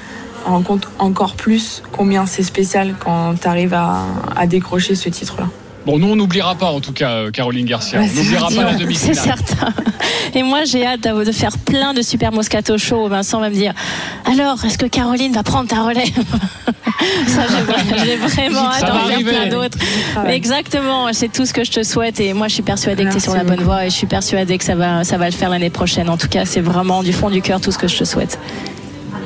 encore 1.00 1.36
plus 1.36 1.82
combien 1.92 2.26
c'est 2.26 2.44
spécial 2.44 2.96
quand 3.00 3.36
tu 3.42 3.48
arrives 3.48 3.74
à 3.74 4.48
décrocher 4.48 4.96
ce 4.96 5.10
titre-là. 5.10 5.48
Bon, 5.86 6.00
nous, 6.00 6.08
on 6.08 6.16
n'oubliera 6.16 6.56
pas, 6.56 6.68
en 6.72 6.80
tout 6.80 6.94
cas, 6.94 7.12
euh, 7.12 7.32
Caroline 7.32 7.66
Garcia. 7.66 8.00
Ouais, 8.00 8.10
on 8.12 8.16
n'oubliera 8.18 8.50
pas 8.50 8.64
la 8.64 8.74
demi-finale. 8.74 9.16
C'est 9.16 9.22
certain. 9.22 9.74
Et 10.34 10.42
moi, 10.44 10.64
j'ai 10.66 10.86
hâte 10.86 11.02
de 11.02 11.24
de 11.24 11.32
faire 11.32 11.58
plein 11.60 11.94
de 11.94 12.02
super 12.02 12.32
Moscato 12.32 12.78
Show. 12.78 13.08
Vincent 13.08 13.40
va 13.40 13.50
me 13.50 13.56
dire 13.56 13.74
Alors, 14.26 14.64
est-ce 14.66 14.78
que 14.78 14.86
Caroline 14.88 15.32
va 15.34 15.44
prendre 15.44 15.68
ta 15.70 15.84
relève 15.84 16.06
Ça, 17.28 17.42
j'ai 17.50 17.64
vra- 17.72 18.04
j'ai 18.06 18.16
vraiment 18.16 18.68
hâte 18.72 18.82
d'en 18.88 19.06
faire 19.08 19.20
plein 19.20 19.48
d'autres. 19.50 19.78
Exactement, 20.28 21.08
c'est 21.14 21.32
tout 21.32 21.46
ce 21.46 21.54
que 21.54 21.64
je 21.64 21.72
te 21.72 21.84
souhaite. 21.84 22.20
Et 22.20 22.34
moi, 22.34 22.48
je 22.48 22.54
suis 22.56 22.64
persuadée 22.64 23.04
que 23.06 23.12
tu 23.12 23.18
es 23.18 23.20
sur 23.20 23.34
la 23.36 23.44
bonne 23.44 23.56
beaucoup. 23.58 23.66
voie 23.66 23.86
et 23.86 23.90
je 23.90 23.96
suis 23.96 24.08
persuadée 24.08 24.58
que 24.58 24.64
ça 24.64 24.76
va, 24.76 25.04
ça 25.04 25.18
va 25.18 25.26
le 25.26 25.36
faire 25.36 25.50
l'année 25.50 25.70
prochaine. 25.70 26.10
En 26.10 26.18
tout 26.18 26.28
cas, 26.28 26.46
c'est 26.46 26.62
vraiment 26.62 27.04
du 27.04 27.14
fond 27.14 27.30
du 27.30 27.42
cœur 27.42 27.62
tout 27.62 27.72
ce 27.72 27.78
que 27.78 27.88
je 27.88 27.98
te 27.98 28.04
souhaite. 28.06 28.40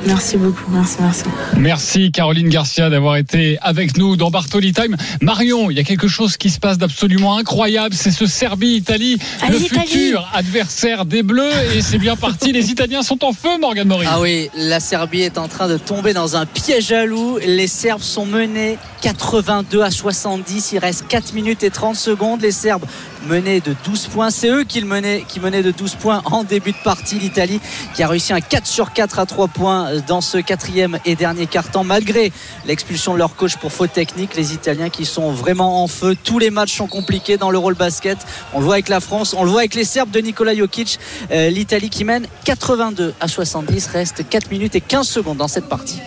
Merci 0.06 0.36
beaucoup, 0.36 0.64
merci, 0.70 0.96
merci. 1.00 1.24
Merci 1.56 2.10
Caroline 2.10 2.48
Garcia 2.48 2.90
d'avoir 2.90 3.16
été 3.16 3.58
avec 3.60 3.96
nous 3.96 4.16
dans 4.16 4.30
Bartoli 4.30 4.72
Time. 4.72 4.96
Marion, 5.20 5.70
il 5.70 5.76
y 5.76 5.80
a 5.80 5.84
quelque 5.84 6.08
chose 6.08 6.36
qui 6.36 6.50
se 6.50 6.58
passe 6.58 6.78
d'absolument 6.78 7.36
incroyable, 7.36 7.94
c'est 7.94 8.10
ce 8.10 8.26
Serbie-Italie, 8.26 9.18
le 9.48 9.58
futur 9.58 10.28
adversaire 10.32 11.04
des 11.04 11.22
Bleus, 11.22 11.52
et 11.74 11.82
c'est 11.82 11.98
bien 11.98 12.16
parti, 12.16 12.52
les 12.52 12.70
Italiens 12.70 13.02
sont 13.02 13.24
en 13.24 13.32
feu, 13.32 13.58
Morgan 13.60 13.86
Mori. 13.86 14.06
Ah 14.08 14.20
oui, 14.20 14.50
la 14.54 14.80
Serbie 14.80 15.22
est 15.22 15.38
en 15.38 15.48
train 15.48 15.68
de 15.68 15.76
tomber 15.76 16.14
dans 16.14 16.36
un 16.36 16.46
piège 16.46 16.92
à 16.92 17.04
loup. 17.04 17.38
Les 17.44 17.66
Serbes 17.66 18.02
sont 18.02 18.26
menés 18.26 18.78
82 19.02 19.82
à 19.82 19.90
70. 19.90 20.72
Il 20.72 20.78
reste 20.78 21.06
4 21.08 21.34
minutes 21.34 21.62
et 21.62 21.70
30 21.70 21.96
secondes. 21.96 22.40
Les 22.42 22.52
Serbes 22.52 22.84
menaient 23.26 23.60
de 23.60 23.74
12 23.84 24.08
points. 24.08 24.30
C'est 24.30 24.48
eux 24.48 24.64
qui, 24.64 24.82
menaient, 24.82 25.24
qui 25.26 25.40
menaient 25.40 25.62
de 25.62 25.70
12 25.70 25.96
points 25.96 26.22
en 26.24 26.44
début 26.44 26.72
de 26.72 26.82
partie. 26.82 27.18
L'Italie 27.18 27.60
qui 27.94 28.02
a 28.02 28.08
réussi 28.08 28.32
un 28.32 28.40
4 28.40 28.66
sur 28.66 28.92
4 28.92 29.18
à 29.18 29.26
3 29.26 29.48
points 29.48 29.88
dans 30.06 30.20
ce 30.20 30.38
quatrième 30.38 30.98
et 31.04 31.16
dernier 31.16 31.46
quart-temps. 31.46 31.84
Malgré 31.84 32.32
l'expulsion 32.66 33.14
de 33.14 33.18
leur 33.18 33.36
coach 33.36 33.56
pour 33.56 33.72
faute 33.72 33.92
technique, 33.92 34.36
les 34.36 34.54
Italiens 34.54 34.90
qui 34.90 35.04
sont 35.04 35.32
vraiment 35.32 35.82
en 35.82 35.86
feu. 35.86 36.16
Tous 36.22 36.38
les 36.38 36.50
matchs 36.50 36.76
sont 36.76 36.86
compliqués 36.86 37.36
dans 37.36 37.50
l'Euro 37.50 37.70
le 37.70 37.76
basket. 37.76 38.18
On 38.52 38.60
le 38.60 38.64
voit 38.64 38.74
avec 38.74 38.88
la 38.88 39.00
France, 39.00 39.34
on 39.36 39.44
le 39.44 39.50
voit 39.50 39.60
avec 39.60 39.74
les 39.74 39.84
Serbes 39.84 40.10
de 40.10 40.20
Nikola 40.20 40.54
Jokic. 40.54 40.98
Euh, 41.30 41.50
L'Italie 41.50 41.90
qui 41.90 42.04
mène 42.04 42.26
82 42.44 43.14
à 43.20 43.28
70. 43.28 43.86
Reste 43.88 44.28
4 44.28 44.50
minutes 44.50 44.74
et 44.74 44.80
15 44.80 45.08
secondes 45.08 45.38
dans 45.38 45.48
cette 45.48 45.68
partie. 45.68 46.00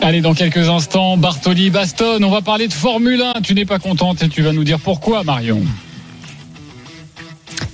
Allez, 0.00 0.20
dans 0.20 0.34
quelques 0.34 0.68
instants, 0.68 1.16
Bartoli, 1.16 1.70
Baston, 1.70 2.22
on 2.22 2.30
va 2.30 2.40
parler 2.40 2.68
de 2.68 2.72
Formule 2.72 3.20
1. 3.20 3.40
Tu 3.42 3.54
n'es 3.54 3.64
pas 3.64 3.78
contente 3.78 4.22
et 4.22 4.28
tu 4.28 4.42
vas 4.42 4.52
nous 4.52 4.64
dire 4.64 4.78
pourquoi, 4.78 5.24
Marion. 5.24 5.62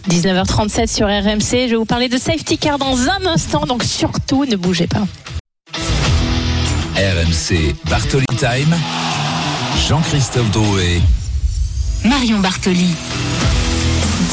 19h37 0.09 0.95
sur 0.95 1.07
RMC. 1.07 1.67
Je 1.67 1.71
vais 1.71 1.77
vous 1.77 1.85
parler 1.85 2.09
de 2.09 2.19
safety 2.19 2.59
car 2.59 2.79
dans 2.79 3.09
un 3.09 3.27
instant, 3.27 3.67
donc 3.67 3.85
surtout 3.85 4.45
ne 4.45 4.57
bougez 4.57 4.87
pas. 4.87 5.07
RMC 6.97 7.75
Bartoli 7.91 8.27
Time. 8.39 8.75
Jean-Christophe 9.89 10.51
Drouet. 10.51 11.03
Marion 12.05 12.39
Bartoli. 12.39 12.95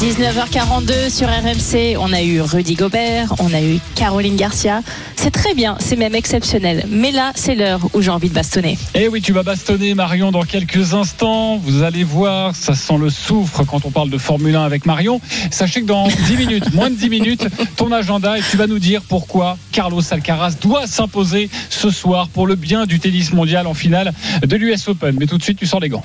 19h42 0.02 1.10
sur 1.10 1.28
RMC, 1.28 1.96
on 1.96 2.12
a 2.12 2.22
eu 2.22 2.40
Rudy 2.40 2.74
Gobert, 2.74 3.36
on 3.38 3.54
a 3.54 3.62
eu 3.62 3.78
Caroline 3.94 4.34
Garcia. 4.34 4.82
C'est 5.14 5.30
très 5.30 5.54
bien, 5.54 5.76
c'est 5.78 5.94
même 5.94 6.16
exceptionnel. 6.16 6.86
Mais 6.88 7.12
là, 7.12 7.30
c'est 7.36 7.54
l'heure 7.54 7.78
où 7.94 8.02
j'ai 8.02 8.10
envie 8.10 8.28
de 8.28 8.34
bastonner. 8.34 8.76
Eh 8.94 9.06
oui, 9.06 9.22
tu 9.22 9.32
vas 9.32 9.44
bastonner 9.44 9.94
Marion 9.94 10.32
dans 10.32 10.42
quelques 10.42 10.94
instants. 10.94 11.56
Vous 11.56 11.84
allez 11.84 12.02
voir, 12.02 12.56
ça 12.56 12.74
sent 12.74 12.98
le 12.98 13.10
soufre 13.10 13.64
quand 13.64 13.84
on 13.84 13.92
parle 13.92 14.10
de 14.10 14.18
Formule 14.18 14.56
1 14.56 14.64
avec 14.64 14.86
Marion. 14.86 15.20
Sachez 15.52 15.82
que 15.82 15.86
dans 15.86 16.08
10 16.08 16.36
minutes, 16.36 16.74
moins 16.74 16.90
de 16.90 16.96
10 16.96 17.08
minutes, 17.08 17.46
ton 17.76 17.92
agenda 17.92 18.36
et 18.36 18.42
tu 18.50 18.56
vas 18.56 18.66
nous 18.66 18.80
dire 18.80 19.02
pourquoi 19.08 19.56
Carlos 19.70 20.02
Alcaraz 20.10 20.56
doit 20.60 20.88
s'imposer 20.88 21.48
ce 21.70 21.90
soir 21.90 22.28
pour 22.28 22.48
le 22.48 22.56
bien 22.56 22.86
du 22.86 22.98
tennis 22.98 23.32
mondial 23.32 23.68
en 23.68 23.74
finale 23.74 24.12
de 24.44 24.56
l'US 24.56 24.88
Open. 24.88 25.14
Mais 25.20 25.26
tout 25.26 25.38
de 25.38 25.44
suite, 25.44 25.58
tu 25.58 25.66
sors 25.66 25.78
les 25.78 25.90
gants. 25.90 26.02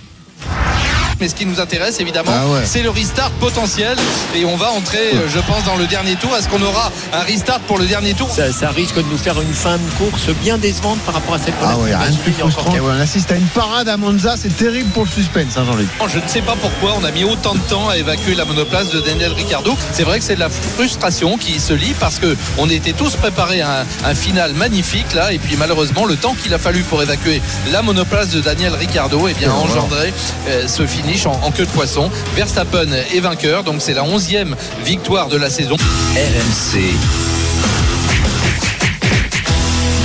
Mais 1.19 1.27
ce 1.27 1.35
qui 1.35 1.45
nous 1.47 1.59
intéresse 1.59 1.99
évidemment, 1.99 2.31
Ah 2.33 2.47
ouais. 2.47 2.59
c'est 2.63 2.83
le 2.83 2.89
restart 2.91 3.31
potentiel. 3.31 3.95
Et 4.35 4.45
on 4.45 4.55
va 4.55 4.69
entrer, 4.71 5.13
euh, 5.15 5.27
je 5.27 5.39
pense, 5.39 5.63
dans 5.65 5.75
le 5.75 5.87
dernier 5.87 6.15
tour. 6.15 6.35
Est-ce 6.37 6.47
qu'on 6.47 6.61
aura 6.61 6.91
un 7.11 7.21
restart 7.21 7.59
pour 7.61 7.79
le 7.79 7.85
dernier 7.87 8.13
tour? 8.13 8.29
Ça, 8.29 8.51
ça 8.51 8.69
risque 8.69 8.97
de 8.97 9.05
nous 9.09 9.17
faire 9.17 9.39
une 9.41 9.53
fin 9.53 9.77
de 9.77 9.89
course 9.97 10.27
bien 10.43 10.57
décevante 10.59 10.99
par 10.99 11.15
rapport 11.15 11.33
à 11.35 11.39
cette 11.39 11.55
Ah 11.63 11.75
ouais, 11.77 11.95
rien 11.95 12.11
de 12.11 12.17
plus 12.17 12.33
frustrant. 12.33 12.71
On 12.83 12.99
assiste 12.99 13.31
à 13.31 13.35
une 13.35 13.47
parade 13.47 13.89
à 13.89 13.97
Monza, 13.97 14.35
c'est 14.37 14.55
terrible 14.55 14.89
pour 14.91 15.05
le 15.05 15.09
suspense, 15.09 15.57
hein, 15.57 15.63
Jean-Luc. 15.65 15.87
Je 16.07 16.19
ne 16.19 16.27
sais 16.27 16.41
pas 16.41 16.55
pourquoi 16.61 16.95
on 17.01 17.03
a 17.03 17.11
mis 17.11 17.23
autant 17.23 17.55
de 17.55 17.59
temps 17.61 17.89
à 17.89 17.97
évacuer 17.97 18.35
la 18.35 18.45
monoplace 18.45 18.89
de 18.91 18.99
Daniel 19.01 19.33
Ricciardo. 19.33 19.75
C'est 19.93 20.03
vrai 20.03 20.19
que 20.19 20.25
c'est 20.25 20.35
de 20.35 20.39
la 20.39 20.49
frustration 20.49 21.37
qui 21.37 21.59
se 21.59 21.73
lie 21.73 21.95
parce 21.99 22.19
que 22.19 22.35
on 22.59 22.69
était 22.69 22.93
tous 22.93 23.15
préparés 23.15 23.61
à 23.61 23.81
un, 23.81 24.09
un 24.11 24.15
final 24.15 24.53
magnifique 24.53 25.13
là 25.15 25.33
et 25.33 25.39
puis 25.39 25.55
malheureusement 25.57 26.05
le 26.05 26.15
temps 26.15 26.35
qu'il 26.35 26.53
a 26.53 26.59
fallu 26.59 26.81
pour 26.83 27.01
évacuer 27.01 27.41
la 27.71 27.81
monoplace 27.81 28.29
de 28.29 28.39
Daniel 28.41 28.73
Ricciardo 28.75 29.27
eh 29.27 29.33
bien, 29.33 29.49
Oh, 29.57 29.63
engendré 29.65 30.13
euh, 30.47 30.67
ce 30.67 30.85
en 31.25 31.51
queue 31.51 31.65
de 31.65 31.71
poisson. 31.71 32.09
Verstappen 32.35 32.91
est 32.91 33.19
vainqueur 33.19 33.63
donc 33.63 33.77
c'est 33.79 33.93
la 33.93 34.03
onzième 34.03 34.55
victoire 34.83 35.29
de 35.29 35.37
la 35.37 35.49
saison. 35.49 35.77
RMC. 36.15 36.81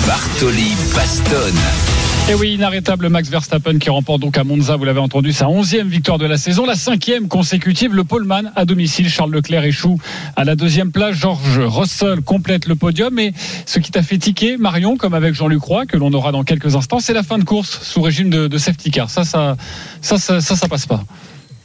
Bartoli 0.07 0.77
Baston. 0.95 1.92
Et 2.31 2.35
oui, 2.35 2.55
inarrêtable 2.55 3.09
Max 3.09 3.29
Verstappen 3.29 3.79
qui 3.79 3.91
remporte 3.91 4.21
donc 4.21 4.39
à 4.39 4.45
Monza, 4.45 4.77
vous 4.77 4.85
l'avez 4.85 5.01
entendu, 5.01 5.33
sa 5.33 5.49
onzième 5.49 5.89
victoire 5.89 6.19
de 6.19 6.25
la 6.25 6.37
saison, 6.37 6.65
la 6.65 6.77
cinquième 6.77 7.29
consécutive. 7.29 7.95
Le 7.95 8.05
poleman 8.05 8.53
à 8.55 8.65
domicile, 8.65 9.11
Charles 9.11 9.33
Leclerc 9.33 9.65
échoue 9.65 9.99
à 10.37 10.45
la 10.45 10.55
deuxième 10.55 10.93
place. 10.93 11.17
George 11.17 11.59
Russell 11.59 12.23
complète 12.23 12.67
le 12.67 12.77
podium. 12.77 13.19
Et 13.19 13.35
ce 13.67 13.81
qui 13.81 13.91
t'a 13.91 14.03
fait 14.03 14.19
tiquer, 14.19 14.57
Marion, 14.57 14.97
comme 14.97 15.15
avec 15.15 15.35
Jean-Luc 15.35 15.63
Roy, 15.63 15.85
que 15.87 15.97
l'on 15.97 16.13
aura 16.13 16.31
dans 16.33 16.45
quelques 16.45 16.77
instants, 16.77 17.01
c'est 17.01 17.13
la 17.13 17.25
fin 17.25 17.39
de 17.39 17.45
course 17.45 17.83
sous 17.83 18.01
régime 18.01 18.31
de, 18.31 18.47
de 18.47 18.59
safety 18.59 18.91
car. 18.93 19.11
Ça, 19.11 19.25
ça, 19.25 19.57
ça, 20.01 20.17
ça, 20.17 20.41
ça, 20.41 20.57
ça 20.57 20.69
passe 20.69 20.87
pas. 20.87 21.05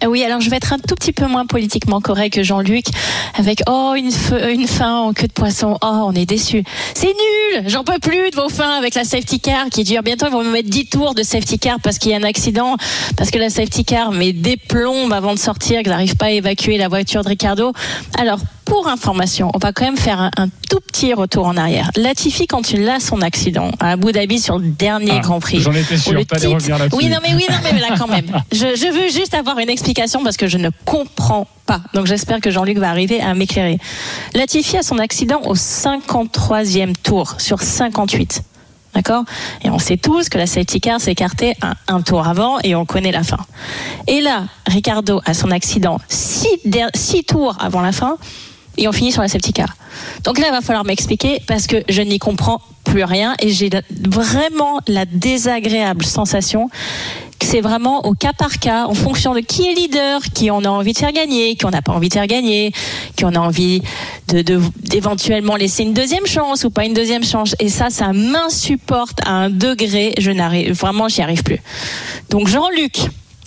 Euh, 0.04 0.08
Oui, 0.08 0.24
alors 0.24 0.42
je 0.42 0.50
vais 0.50 0.58
être 0.58 0.74
un 0.74 0.78
tout 0.80 0.96
petit 0.96 1.14
peu 1.14 1.28
moins 1.28 1.46
politiquement 1.46 2.02
correct 2.02 2.34
que 2.36 2.44
Jean-Luc, 2.44 2.86
avec 3.36 3.62
oh 3.68 3.94
une, 3.98 4.10
fe- 4.10 4.50
une 4.54 4.68
fin 4.68 4.96
en 4.98 5.14
queue 5.14 5.28
de 5.28 5.34
poisson, 5.34 5.78
oh 5.82 6.04
on 6.06 6.14
est 6.14 6.26
déçu. 6.26 6.64
C'est 6.94 7.08
nul, 7.08 7.64
j'en 7.68 7.84
peux 7.84 8.00
plus 8.00 8.30
de 8.32 8.36
vos 8.36 8.50
fins 8.50 8.78
avec 8.78 8.96
la 8.96 9.04
safety 9.04 9.40
car 9.40 9.70
qui 9.70 9.84
dure 9.84 10.04
bientôt. 10.04 10.28
Ils 10.28 10.32
vont 10.32 10.44
me 10.44 10.52
mettre 10.52 10.70
10 10.70 10.88
tours 10.88 11.16
de 11.16 11.24
safety 11.24 11.58
car 11.60 11.80
parce 11.82 11.98
qu'il 11.98 12.12
y 12.12 12.14
a 12.14 12.18
un 12.18 12.24
accident, 12.24 12.76
parce 13.16 13.32
que 13.32 13.38
la 13.40 13.50
safety 13.50 13.86
car 13.86 14.12
met 14.12 14.34
des 14.34 14.58
plombes 14.58 15.14
avant 15.14 15.34
de 15.34 15.40
sortir, 15.40 15.80
qu'ils 15.82 15.90
n'arrivent 15.90 16.18
pas 16.18 16.28
à 16.28 16.32
évacuer 16.32 16.78
la 16.78 16.88
voiture 16.90 17.24
de 17.24 17.30
Ricardo. 17.30 17.74
Alors 18.18 18.40
pour 18.68 18.88
information, 18.88 19.50
on 19.54 19.58
va 19.60 19.72
quand 19.72 19.86
même 19.86 19.98
faire 19.98 20.20
un, 20.20 20.30
un 20.38 20.48
tout 20.70 20.80
petit 20.82 21.14
retour 21.14 21.46
en 21.48 21.56
arrière. 21.58 21.90
Latifi, 21.96 22.48
quand 22.48 22.72
il 22.72 22.88
a 22.90 23.00
son 23.00 23.22
accident 23.22 23.72
à 23.80 23.92
Abu 23.92 24.12
Dhabi 24.12 24.40
sur 24.40 24.60
le 24.60 24.68
dernier 24.68 25.14
Ah, 25.16 25.20
Grand 25.20 25.40
Prix. 25.40 25.62
j'en 25.62 25.74
étais 25.74 25.98
sûr, 25.98 26.14
le 26.14 26.26
t'allais 26.26 26.48
revenir 26.54 26.78
là-dessus. 26.78 26.98
Oui, 26.98 27.10
non, 27.10 27.18
mais 27.24 27.34
oui, 27.34 27.46
non, 27.50 27.56
mais 27.64 27.80
là 27.80 27.96
quand 27.98 28.08
même. 28.08 28.26
Je, 28.52 28.76
je 28.76 28.92
veux 28.92 29.10
juste 29.10 29.34
avoir 29.34 29.58
une 29.60 29.70
explication 29.70 30.24
parce 30.24 30.36
que 30.38 30.48
je 30.48 30.58
ne 30.58 30.70
comprends 30.86 31.48
pas. 31.66 31.82
Donc 31.94 32.06
j'espère 32.08 32.40
que 32.42 32.52
Jean-Luc 32.52 32.78
va 32.78 32.90
arriver 32.90 33.22
à 33.22 33.34
m'éclairer. 33.34 33.78
Latifi 34.34 34.78
a 34.78 34.84
son 34.84 35.00
accident 35.00 35.42
au 35.46 35.56
53e 35.56 36.94
tour 37.02 37.36
sur 37.40 37.62
58. 37.62 38.42
D'accord? 38.96 39.24
Et 39.64 39.70
on 39.70 39.78
sait 39.80 39.98
tous 39.98 40.28
que 40.30 40.38
la 40.38 40.48
safety 40.48 40.82
car 40.82 41.00
s'est 41.00 41.12
écartée 41.12 41.54
un, 41.62 41.74
un 41.88 42.02
tour 42.02 42.28
avant 42.28 42.58
et 42.64 42.74
on 42.76 42.84
connaît 42.86 43.12
la 43.12 43.24
fin. 43.24 43.38
Et 44.08 44.22
là, 44.22 44.46
Ricardo 44.66 45.22
a 45.26 45.34
son 45.34 45.52
accident 45.52 46.00
six, 46.10 46.48
six 46.96 47.24
tours 47.24 47.56
avant 47.60 47.82
la 47.82 47.92
fin 47.92 48.18
et 48.78 48.88
on 48.88 48.92
finit 48.92 49.12
sur 49.12 49.22
la 49.22 49.28
car. 49.28 49.76
Donc 50.24 50.40
là, 50.40 50.48
il 50.48 50.52
va 50.52 50.62
falloir 50.62 50.86
m'expliquer 50.86 51.42
parce 51.48 51.68
que 51.68 51.84
je 51.90 52.02
n'y 52.02 52.20
comprends 52.20 52.62
plus 52.84 53.04
rien 53.04 53.36
et 53.40 53.50
j'ai 53.50 53.70
vraiment 53.90 54.80
la 54.88 55.06
désagréable 55.06 56.06
sensation 56.06 56.70
que 57.40 57.46
c'est 57.46 57.62
vraiment 57.62 58.06
au 58.06 58.14
cas 58.14 58.34
par 58.34 58.58
cas, 58.58 58.86
en 58.86 58.94
fonction 58.94 59.36
de 59.36 59.42
qui 59.42 59.68
est 59.68 59.74
leader, 59.74 60.22
qui 60.34 60.50
on 60.50 60.64
a 60.64 60.70
envie 60.70 60.94
de 60.94 60.98
faire 60.98 61.12
gagner, 61.12 61.56
qui 61.56 61.66
on 61.66 61.70
n'a 61.70 61.82
pas 61.82 61.92
envie 61.92 62.10
de 62.10 62.14
faire 62.14 62.28
gagner, 62.28 62.72
qui 63.16 63.26
on 63.26 63.34
a 63.36 63.40
envie 63.40 63.82
d'éventuellement 64.28 65.56
laisser 65.56 65.84
une 65.84 65.94
deuxième 65.94 66.26
chance 66.26 66.64
ou 66.64 66.70
pas 66.70 66.86
une 66.86 66.94
deuxième 66.94 67.24
chance. 67.24 67.56
Et 67.60 67.70
ça, 67.70 67.90
ça 67.90 68.12
m'insupporte 68.14 69.20
à 69.24 69.32
un 69.32 69.50
degré, 69.50 70.16
je 70.18 70.32
n'arrive, 70.32 70.74
vraiment, 70.74 71.08
j'y 71.08 71.22
arrive 71.22 71.44
plus. 71.44 71.62
Donc 72.30 72.48
Jean-Luc, 72.48 72.98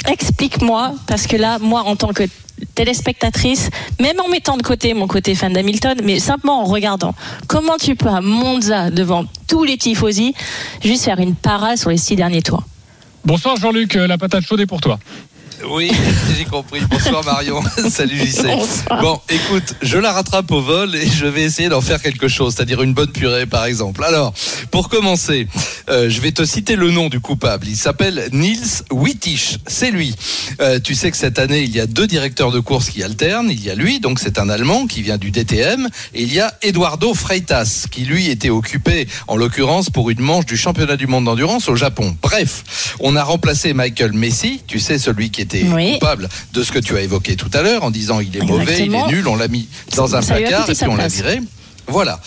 explique-moi, 0.09 0.95
parce 1.07 1.27
que 1.27 1.37
là, 1.37 1.59
moi, 1.61 1.83
en 1.83 1.97
tant 1.97 2.13
que 2.13 2.25
téléspectatrice, 2.75 3.71
même 4.01 4.21
en 4.21 4.29
mettant 4.29 4.57
de 4.57 4.63
côté 4.63 4.95
mon 4.95 5.07
côté 5.07 5.35
fan 5.35 5.53
d'Hamilton, 5.53 5.99
mais 6.05 6.19
simplement 6.19 6.63
en 6.63 6.65
regardant, 6.65 7.15
comment 7.47 7.77
tu 7.77 7.97
peux 7.97 8.09
à 8.09 8.21
Monza, 8.21 8.91
devant 8.91 9.25
tous 9.49 9.65
les 9.65 9.77
tifosi, 9.77 10.35
juste 10.83 11.05
faire 11.05 11.19
une 11.19 11.35
parade 11.35 11.79
sur 11.79 11.91
les 11.91 11.97
six 11.97 12.17
derniers 12.17 12.43
tours 12.43 12.65
Bonsoir 13.25 13.57
Jean-Luc, 13.57 13.97
euh, 13.97 14.07
la 14.07 14.17
patate 14.17 14.45
chaude 14.47 14.61
est 14.61 14.67
pour 14.67 14.81
toi. 14.81 14.99
Oui, 15.69 15.91
j'ai 16.37 16.45
compris. 16.45 16.81
Bonsoir 16.89 17.25
Marion. 17.25 17.63
Salut 17.91 18.17
JC. 18.17 18.47
Bon, 19.03 19.21
écoute, 19.29 19.75
je 19.83 19.99
la 19.99 20.13
rattrape 20.13 20.51
au 20.53 20.61
vol 20.61 20.95
et 20.95 21.07
je 21.07 21.27
vais 21.27 21.43
essayer 21.43 21.69
d'en 21.69 21.81
faire 21.81 22.01
quelque 22.01 22.29
chose, 22.29 22.55
c'est-à-dire 22.55 22.83
une 22.83 22.95
bonne 22.95 23.13
purée 23.13 23.47
par 23.47 23.67
exemple. 23.67 24.03
Alors, 24.05 24.33
pour 24.71 24.89
commencer, 24.89 25.49
euh, 25.89 26.09
je 26.09 26.21
vais 26.21 26.33
te 26.33 26.45
citer 26.45 26.77
le 26.77 26.91
nom 26.91 27.09
du 27.09 27.21
coupable. 27.21 27.67
Il 27.69 27.77
s'appelle 27.77 28.29
Niels 28.33 28.85
Wittich. 28.91 29.59
C'est 29.67 29.91
lui. 29.91 30.15
Euh, 30.61 30.81
tu 30.81 30.95
sais 30.95 31.11
que 31.11 31.17
cette 31.17 31.39
année, 31.39 31.63
il 31.63 31.75
y 31.75 31.81
a 31.81 31.87
deux 31.87 32.07
directeurs 32.07 32.53
de 32.53 32.61
course 32.61 32.89
qui 32.89 33.03
alternent. 33.03 33.51
Il 33.51 33.63
y 33.63 33.71
a 33.71 33.75
lui, 33.75 34.01
donc 34.01 34.19
c'est 34.19 34.39
un 34.39 34.49
Allemand 34.49 34.87
qui 34.87 35.03
vient 35.03 35.19
du 35.19 35.31
DTM, 35.31 35.89
et 36.15 36.23
il 36.23 36.33
y 36.33 36.41
a 36.41 36.55
Eduardo 36.63 37.15
Freitas, 37.15 37.87
qui 37.91 38.05
lui 38.05 38.31
était 38.31 38.51
occupé, 38.51 39.07
en 39.29 39.37
l'occurrence, 39.37 39.91
pour 39.91 40.11
une 40.11 40.21
manche 40.21 40.47
du 40.47 40.57
championnat 40.57 40.97
du 40.97 41.07
monde 41.07 41.25
d'endurance 41.27 41.69
au 41.69 41.77
Japon. 41.77 42.17
Bref, 42.23 42.97
on 43.01 43.15
a 43.17 43.23
remplacé 43.23 43.75
Michael 43.75 44.13
Messi, 44.13 44.63
tu 44.67 44.81
sais, 44.81 44.99
celui 44.99 45.31
qui 45.31 45.41
Oui. 45.73 45.95
coupable 45.95 46.29
de 46.53 46.63
ce 46.63 46.73
que 46.73 46.79
tu 46.79 46.97
as 46.97 47.01
évoqué 47.03 47.37
tout 47.37 47.51
à 47.55 47.63
l'heure 47.63 47.85
en 47.85 47.91
disant 47.91 48.21
il 48.21 48.37
est 48.37 48.43
mauvais, 48.43 48.87
il 48.87 48.95
est 48.95 49.07
nul, 49.09 49.27
on 49.29 49.37
l'a 49.37 49.49
mis 49.49 49.69
dans 49.97 50.17
un 50.17 50.23
Ça 50.23 50.35
placard 50.35 50.69
et 50.69 50.75
puis 50.75 50.87
on 50.89 50.97
l'a 50.97 51.09
viré. 51.09 51.41
Voilà. 51.91 52.21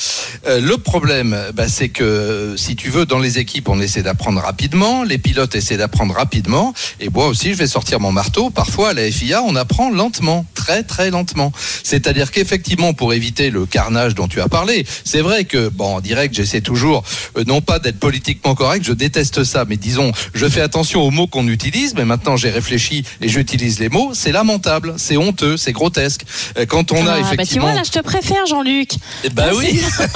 Euh, 0.48 0.60
le 0.60 0.78
problème, 0.78 1.38
bah, 1.54 1.68
c'est 1.68 1.90
que 1.90 2.56
si 2.58 2.76
tu 2.76 2.90
veux, 2.90 3.06
dans 3.06 3.20
les 3.20 3.40
équipes, 3.40 3.70
on 3.70 3.80
essaie 3.80 4.04
d'apprendre 4.04 4.42
rapidement, 4.42 5.04
les 5.04 5.18
pilotes 5.18 5.56
essaient 5.56 5.78
d'apprendre 5.78 6.14
rapidement, 6.14 6.74
et 7.00 7.10
moi 7.10 7.28
aussi, 7.28 7.50
je 7.50 7.58
vais 7.58 7.68
sortir 7.68 8.00
mon 8.00 8.12
marteau. 8.12 8.50
Parfois, 8.50 8.90
à 8.90 8.94
la 8.94 9.10
FIA, 9.10 9.42
on 9.44 9.56
apprend 9.56 9.90
lentement, 9.90 10.46
très 10.54 10.84
très 10.84 11.10
lentement. 11.12 11.52
C'est-à-dire 11.84 12.32
qu'effectivement, 12.32 12.94
pour 12.94 13.14
éviter 13.14 13.50
le 13.50 13.66
carnage 13.66 14.16
dont 14.16 14.28
tu 14.28 14.42
as 14.42 14.48
parlé, 14.50 14.86
c'est 15.06 15.22
vrai 15.22 15.46
que, 15.46 15.70
bon, 15.70 15.96
en 15.96 16.02
direct, 16.02 16.36
j'essaie 16.36 16.62
toujours, 16.62 17.04
euh, 17.38 17.44
non 17.48 17.62
pas 17.62 17.80
d'être 17.80 18.00
politiquement 18.00 18.56
correct, 18.56 18.84
je 18.86 18.94
déteste 18.94 19.44
ça, 19.44 19.66
mais 19.68 19.78
disons, 19.78 20.12
je 20.34 20.46
fais 20.48 20.62
attention 20.62 21.02
aux 21.02 21.12
mots 21.12 21.28
qu'on 21.28 21.48
utilise, 21.48 21.94
mais 21.96 22.06
maintenant 22.06 22.36
j'ai 22.38 22.50
réfléchi 22.50 23.06
et 23.22 23.30
j'utilise 23.30 23.80
les 23.80 23.90
mots, 23.90 24.12
c'est 24.14 24.32
lamentable, 24.32 24.96
c'est 24.98 25.18
honteux, 25.18 25.56
c'est 25.58 25.72
grotesque. 25.72 26.22
Euh, 26.58 26.66
Quand 26.66 26.92
on 26.92 27.06
a 27.08 27.14
Ah, 27.14 27.20
bah, 27.22 27.28
tu 27.30 27.34
effectivement... 27.36 27.66
vois, 27.68 27.76
là, 27.76 27.84
je 27.86 27.92
te 27.92 28.00
préfère, 28.00 28.46
Jean-Luc. 28.48 28.92
Eh 29.24 29.30
ben 29.30 29.53
oui. 29.58 29.82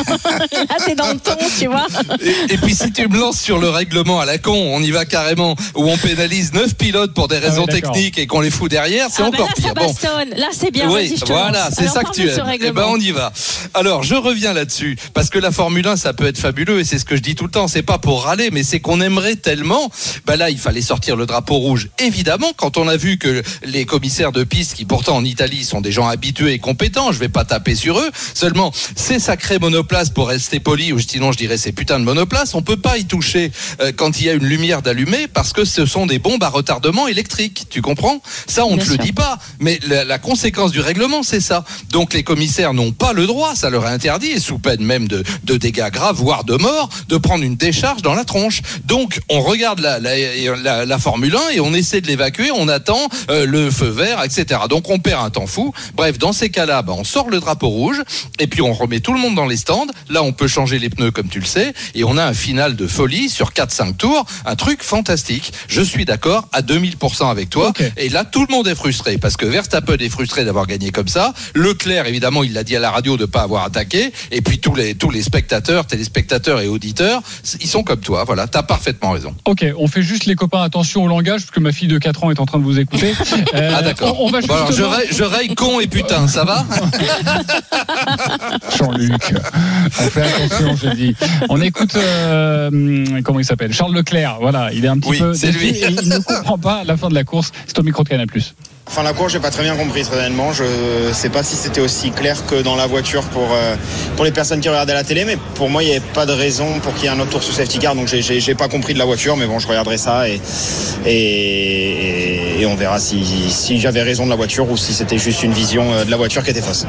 là, 0.54 0.76
t'es 0.86 0.96
dans 0.96 1.12
le 1.12 1.20
ton, 1.20 1.36
tu 1.60 1.68
vois. 1.68 1.88
Et, 2.22 2.54
et 2.54 2.58
puis 2.58 2.76
si 2.76 2.92
tu 2.92 3.08
me 3.08 3.18
lances 3.18 3.40
sur 3.40 3.60
le 3.60 3.70
règlement 3.70 4.20
à 4.20 4.26
la 4.26 4.38
con, 4.38 4.54
on 4.74 4.82
y 4.82 4.92
va 4.92 5.06
carrément, 5.06 5.56
où 5.76 5.90
on 5.90 5.98
pénalise 5.98 6.54
9 6.54 6.76
pilotes 6.76 7.14
pour 7.14 7.28
des 7.28 7.38
raisons 7.38 7.66
Ah 7.68 7.72
oui, 7.74 7.82
d'accord. 7.82 7.94
techniques 7.94 8.18
et 8.20 8.28
qu'on 8.28 8.42
les 8.42 8.50
fout 8.52 8.70
derrière, 8.70 9.08
c'est 9.12 9.24
Ah, 9.24 9.30
bah, 9.32 9.38
encore 9.44 9.50
là, 9.58 9.88
ça. 10.00 10.16
Bon. 10.26 10.38
Là, 10.38 10.48
c'est 10.52 10.72
bien. 10.72 10.88
Oui, 10.90 11.08
Vas-y, 11.08 11.18
je 11.18 11.26
te 11.26 11.32
voilà, 11.32 11.70
c'est 11.76 11.88
ça 11.88 12.04
que 12.04 12.12
tu 12.12 12.28
aimes. 12.28 12.36
Eh 12.38 12.42
règlement. 12.42 12.74
ben, 12.74 12.88
on 12.90 13.00
y 13.00 13.12
va. 13.12 13.32
Alors, 13.74 14.04
je 14.04 14.16
reviens 14.16 14.54
là-dessus 14.54 14.98
parce 15.14 15.30
que 15.30 15.40
la 15.40 15.52
Formule 15.52 15.88
1, 15.88 15.96
ça 15.98 16.14
peut 16.14 16.26
être 16.28 16.38
fabuleux 16.38 16.80
et 16.80 16.84
c'est 16.84 17.00
ce 17.00 17.06
que 17.06 17.16
je 17.16 17.22
dis 17.22 17.36
tout 17.36 17.46
le 17.46 17.52
temps. 17.52 17.68
C'est 17.68 17.82
pas 17.84 17.98
pour 17.98 18.24
râler, 18.24 18.50
mais 18.52 18.64
c'est 18.64 18.80
qu'on 18.80 19.02
aimerait 19.02 19.36
tellement. 19.36 19.90
Ben 20.26 20.36
là, 20.36 20.50
il 20.50 20.58
fallait 20.58 20.82
sortir 20.82 21.16
le 21.16 21.26
drapeau 21.26 21.56
rouge. 21.56 21.90
Évidemment, 22.00 22.52
quand 22.56 22.78
on 22.78 22.88
a 22.88 22.98
vu 22.98 23.18
que 23.18 23.42
les 23.64 23.86
commissaires 23.86 24.32
de 24.32 24.44
piste, 24.44 24.74
qui 24.76 24.86
pourtant 24.86 25.16
en 25.18 25.26
Italie 25.26 25.64
sont 25.64 25.82
des 25.82 25.92
gens 25.92 26.08
habitués 26.08 26.54
et 26.54 26.60
compétents, 26.60 27.12
je 27.12 27.20
vais 27.20 27.30
pas 27.30 27.46
taper 27.46 27.76
sur 27.76 28.00
eux. 28.00 28.10
Seulement, 28.34 28.72
ces 28.96 29.20
sacrés 29.28 29.60
monoplaces, 29.60 30.10
pour 30.10 30.30
rester 30.30 30.62
poli, 30.62 30.94
ou 30.94 31.00
sinon 31.00 31.34
je 31.34 31.38
dirais 31.38 31.58
ces 31.58 31.74
putains 31.74 32.00
de 32.00 32.06
monoplaces, 32.06 32.56
on 32.56 32.62
peut 32.62 32.78
pas 32.78 32.98
y 32.98 33.04
toucher 33.04 33.52
euh, 33.82 33.92
quand 33.94 34.22
il 34.22 34.26
y 34.28 34.30
a 34.30 34.34
une 34.34 34.46
lumière 34.46 34.82
d'allumée 34.82 35.28
parce 35.28 35.52
que 35.52 35.66
ce 35.66 35.86
sont 35.86 36.06
des 36.06 36.18
bombes 36.18 36.42
à 36.44 36.48
retardement 36.48 37.10
électrique. 37.10 37.66
Tu 37.70 37.82
comprends? 37.82 38.22
Ça, 38.48 38.66
on 38.66 38.78
ne 38.78 38.82
te 38.82 38.90
le 38.90 38.98
dit 38.98 39.12
pas. 39.12 39.38
Mais 39.60 39.80
la, 39.86 40.06
la 40.06 40.18
conséquence 40.18 40.72
du 40.72 40.80
règlement, 40.80 41.24
c'est 41.24 41.42
ça. 41.42 41.66
Donc 41.90 42.14
les 42.14 42.24
commissaires 42.24 42.74
n'ont 42.74 42.94
pas 42.94 43.12
le 43.12 43.28
droit, 43.28 43.54
ça 43.54 43.70
leur 43.70 43.86
est 43.86 43.92
interdit, 43.92 44.28
et 44.28 44.40
sous 44.40 44.60
peine 44.60 44.82
même 44.82 45.10
de, 45.10 45.26
de 45.44 45.58
dégâts 45.58 45.90
graves, 45.92 46.16
voire 46.16 46.46
de 46.46 46.56
mort, 46.56 46.88
de 47.10 47.18
prendre 47.18 47.44
une 47.44 47.58
décharge 47.58 48.02
dans 48.04 48.14
la 48.14 48.24
tronche. 48.24 48.62
Donc 48.86 49.20
on 49.28 49.42
regarde 49.42 49.80
la, 49.82 50.00
la, 50.00 50.16
la- 50.64 50.86
la 50.86 51.00
Formule 51.00 51.36
1 51.36 51.56
et 51.56 51.60
on 51.60 51.74
essaie 51.74 52.00
de 52.00 52.08
l'évacuer, 52.08 52.50
on 52.52 52.70
attend 52.70 53.10
euh, 53.30 53.46
le 53.46 53.70
feu 53.72 53.90
vert, 53.90 54.24
etc. 54.24 54.62
Donc 54.70 54.90
on 54.90 55.00
perd 55.00 55.26
un 55.26 55.30
temps 55.32 55.48
fou. 55.48 55.74
Bref, 55.96 56.18
dans 56.18 56.32
ces 56.32 56.50
cas-là, 56.50 56.82
bah, 56.82 56.94
on 56.98 57.04
sort 57.04 57.30
le 57.30 57.42
drapeau 57.42 57.68
rouge, 57.68 58.02
et 58.40 58.48
puis 58.48 58.62
on 58.62 58.72
remet 58.74 59.02
tout 59.02 59.07
le 59.14 59.20
monde 59.20 59.36
dans 59.36 59.46
les 59.46 59.58
stands. 59.58 59.88
Là, 60.10 60.24
on 60.24 60.32
peut 60.32 60.48
changer 60.48 60.80
les 60.80 60.90
pneus, 60.90 61.12
comme 61.12 61.30
tu 61.30 61.40
le 61.40 61.46
sais, 61.46 61.74
et 61.96 62.04
on 62.04 62.18
a 62.18 62.26
un 62.26 62.34
final 62.34 62.76
de 62.76 62.88
folie 62.88 63.30
sur 63.30 63.52
4-5 63.52 63.96
tours, 63.96 64.26
un 64.46 64.56
truc 64.56 64.84
fantastique. 64.84 65.54
Je 65.68 65.82
suis 65.82 66.06
d'accord 66.06 66.48
à 66.52 66.62
2000% 66.62 67.30
avec 67.30 67.50
toi. 67.50 67.74
Et 67.98 68.10
là, 68.10 68.26
tout 68.26 68.46
le 68.46 68.54
monde 68.54 68.68
est 68.68 68.76
frustré 68.76 69.18
parce 69.18 69.38
que 69.38 69.46
Verstappen 69.46 69.98
est 70.00 70.10
frustré 70.10 70.46
d'avoir 70.46 70.68
gagné 70.68 70.92
comme 70.92 71.08
ça. 71.08 71.34
Leclerc, 71.54 72.06
évidemment, 72.08 72.44
il 72.44 72.54
l'a 72.54 72.64
dit 72.64 72.76
à 72.76 72.80
la 72.80 72.92
radio 72.92 73.18
de 73.18 73.26
pas 73.26 73.42
avoir 73.42 73.64
attaqué. 73.64 74.12
Et 74.32 74.42
puis 74.42 74.60
tous 74.60 74.76
les 74.76 74.96
tous 74.96 75.10
les 75.10 75.22
spectateurs, 75.22 75.86
téléspectateurs 75.86 76.62
et 76.62 76.68
auditeurs, 76.68 77.22
ils 77.60 77.68
sont 77.68 77.84
comme 77.84 78.00
toi. 78.02 78.24
Voilà, 78.24 78.48
t'as 78.48 78.64
parfaitement 78.64 79.12
raison. 79.12 79.36
Ok, 79.46 79.66
on 79.78 79.88
fait 79.88 80.02
juste 80.02 80.26
les 80.26 80.36
copains 80.36 80.62
attention 80.62 81.04
au 81.04 81.08
langage 81.08 81.42
parce 81.42 81.52
que 81.52 81.60
ma 81.60 81.72
fille 81.72 81.88
de 81.88 81.98
4 81.98 82.24
ans 82.24 82.32
est 82.32 82.40
en 82.40 82.46
train 82.46 82.60
de 82.60 82.64
vous 82.64 82.80
écouter. 82.80 83.14
Euh, 83.54 83.72
ah 83.76 83.82
d'accord. 83.82 84.20
On, 84.20 84.28
on 84.28 84.32
va 84.32 84.42
Bon, 84.42 84.54
alors, 84.54 84.72
je, 84.72 84.84
raye, 84.84 85.08
je 85.12 85.24
raye 85.24 85.56
con 85.56 85.80
et 85.80 85.88
putain, 85.88 86.28
ça 86.28 86.44
va? 86.44 86.66
On 90.00 90.04
fait 90.10 90.22
attention. 90.22 90.76
On 91.50 91.62
écoute, 91.62 91.96
euh, 91.96 93.22
comment 93.24 93.40
il 93.40 93.46
s'appelle? 93.46 93.74
Charles 93.74 93.94
Leclerc, 93.96 94.38
voilà, 94.42 94.70
il 94.74 94.84
est 94.86 94.88
un 94.88 95.00
petit 95.00 95.10
Oui, 95.10 95.20
peu 95.20 95.34
c'est 95.34 95.52
lui. 95.52 95.76
il 96.02 96.10
ne 96.10 96.20
comprend 96.20 96.58
pas 96.58 96.84
la 96.84 96.98
fin 96.98 97.10
de 97.10 97.14
la 97.16 97.24
course. 97.24 97.52
C'est 97.66 97.78
au 97.80 97.84
micro 97.84 98.04
de 98.04 98.10
Canal+. 98.10 98.28
Enfin, 98.90 99.04
la 99.04 99.14
course, 99.14 99.34
j'ai 99.34 99.40
pas 99.40 99.52
très 99.52 99.64
bien 99.64 99.76
compris, 99.76 100.02
très 100.04 100.18
honnêtement. 100.18 100.54
Je 100.54 100.64
sais 101.12 101.30
pas 101.30 101.44
si 101.44 101.56
c'était 101.56 101.82
aussi 101.82 102.10
clair 102.12 102.46
que 102.48 102.62
dans 102.64 102.76
la 102.76 102.88
voiture 102.88 103.22
pour, 103.26 103.50
euh, 103.52 103.76
pour 104.16 104.26
les 104.26 104.32
personnes 104.32 104.60
qui 104.60 104.70
regardaient 104.70 104.94
la 104.94 105.04
télé, 105.04 105.24
mais 105.26 105.38
pour 105.56 105.70
moi, 105.70 105.84
il 105.84 105.88
n'y 105.88 105.92
avait 105.92 106.06
pas 106.14 106.26
de 106.26 106.32
raison 106.32 106.80
pour 106.80 106.94
qu'il 106.96 107.04
y 107.04 107.08
ait 107.08 107.10
un 107.12 107.20
autre 107.20 107.30
tour 107.32 107.44
sous 107.44 107.52
safety 107.52 107.80
car. 107.80 107.96
Donc, 107.96 108.08
j'ai- 108.08 108.56
pas 108.56 108.70
compris 108.70 108.94
de 108.94 109.00
la 109.00 109.06
voiture, 109.06 109.38
mais 109.38 109.46
bon, 109.46 109.60
je 109.60 109.68
regarderai 109.68 109.98
ça 109.98 110.28
et, 110.28 110.40
et, 111.06 112.62
et 112.62 112.66
on 112.66 112.76
verra 112.76 112.98
si, 113.00 113.24
si 113.52 113.80
j'avais 113.80 114.02
raison 114.02 114.26
de 114.26 114.30
la 114.32 114.36
voiture 114.36 114.70
ou 114.72 114.78
si 114.78 114.94
c'était 114.94 115.18
juste 115.20 115.44
une 115.44 115.54
vision 115.54 115.94
euh, 115.94 116.06
de 116.06 116.10
la 116.12 116.18
voiture 116.18 116.44
qui 116.44 116.50
était 116.52 116.62
fausse. 116.62 116.86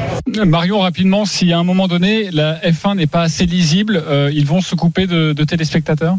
Marion, 0.47 0.79
rapidement, 0.81 1.25
si 1.27 1.53
à 1.53 1.59
un 1.59 1.65
moment 1.65 1.89
donné 1.89 2.31
la 2.33 2.59
F1 2.61 2.97
n'est 2.97 3.07
pas 3.07 3.23
assez 3.23 3.45
lisible, 3.45 4.03
euh, 4.07 4.31
ils 4.33 4.47
vont 4.47 4.61
se 4.61 4.75
couper 4.75 5.07
de, 5.07 5.33
de 5.33 5.45
téléspectateurs? 5.45 6.17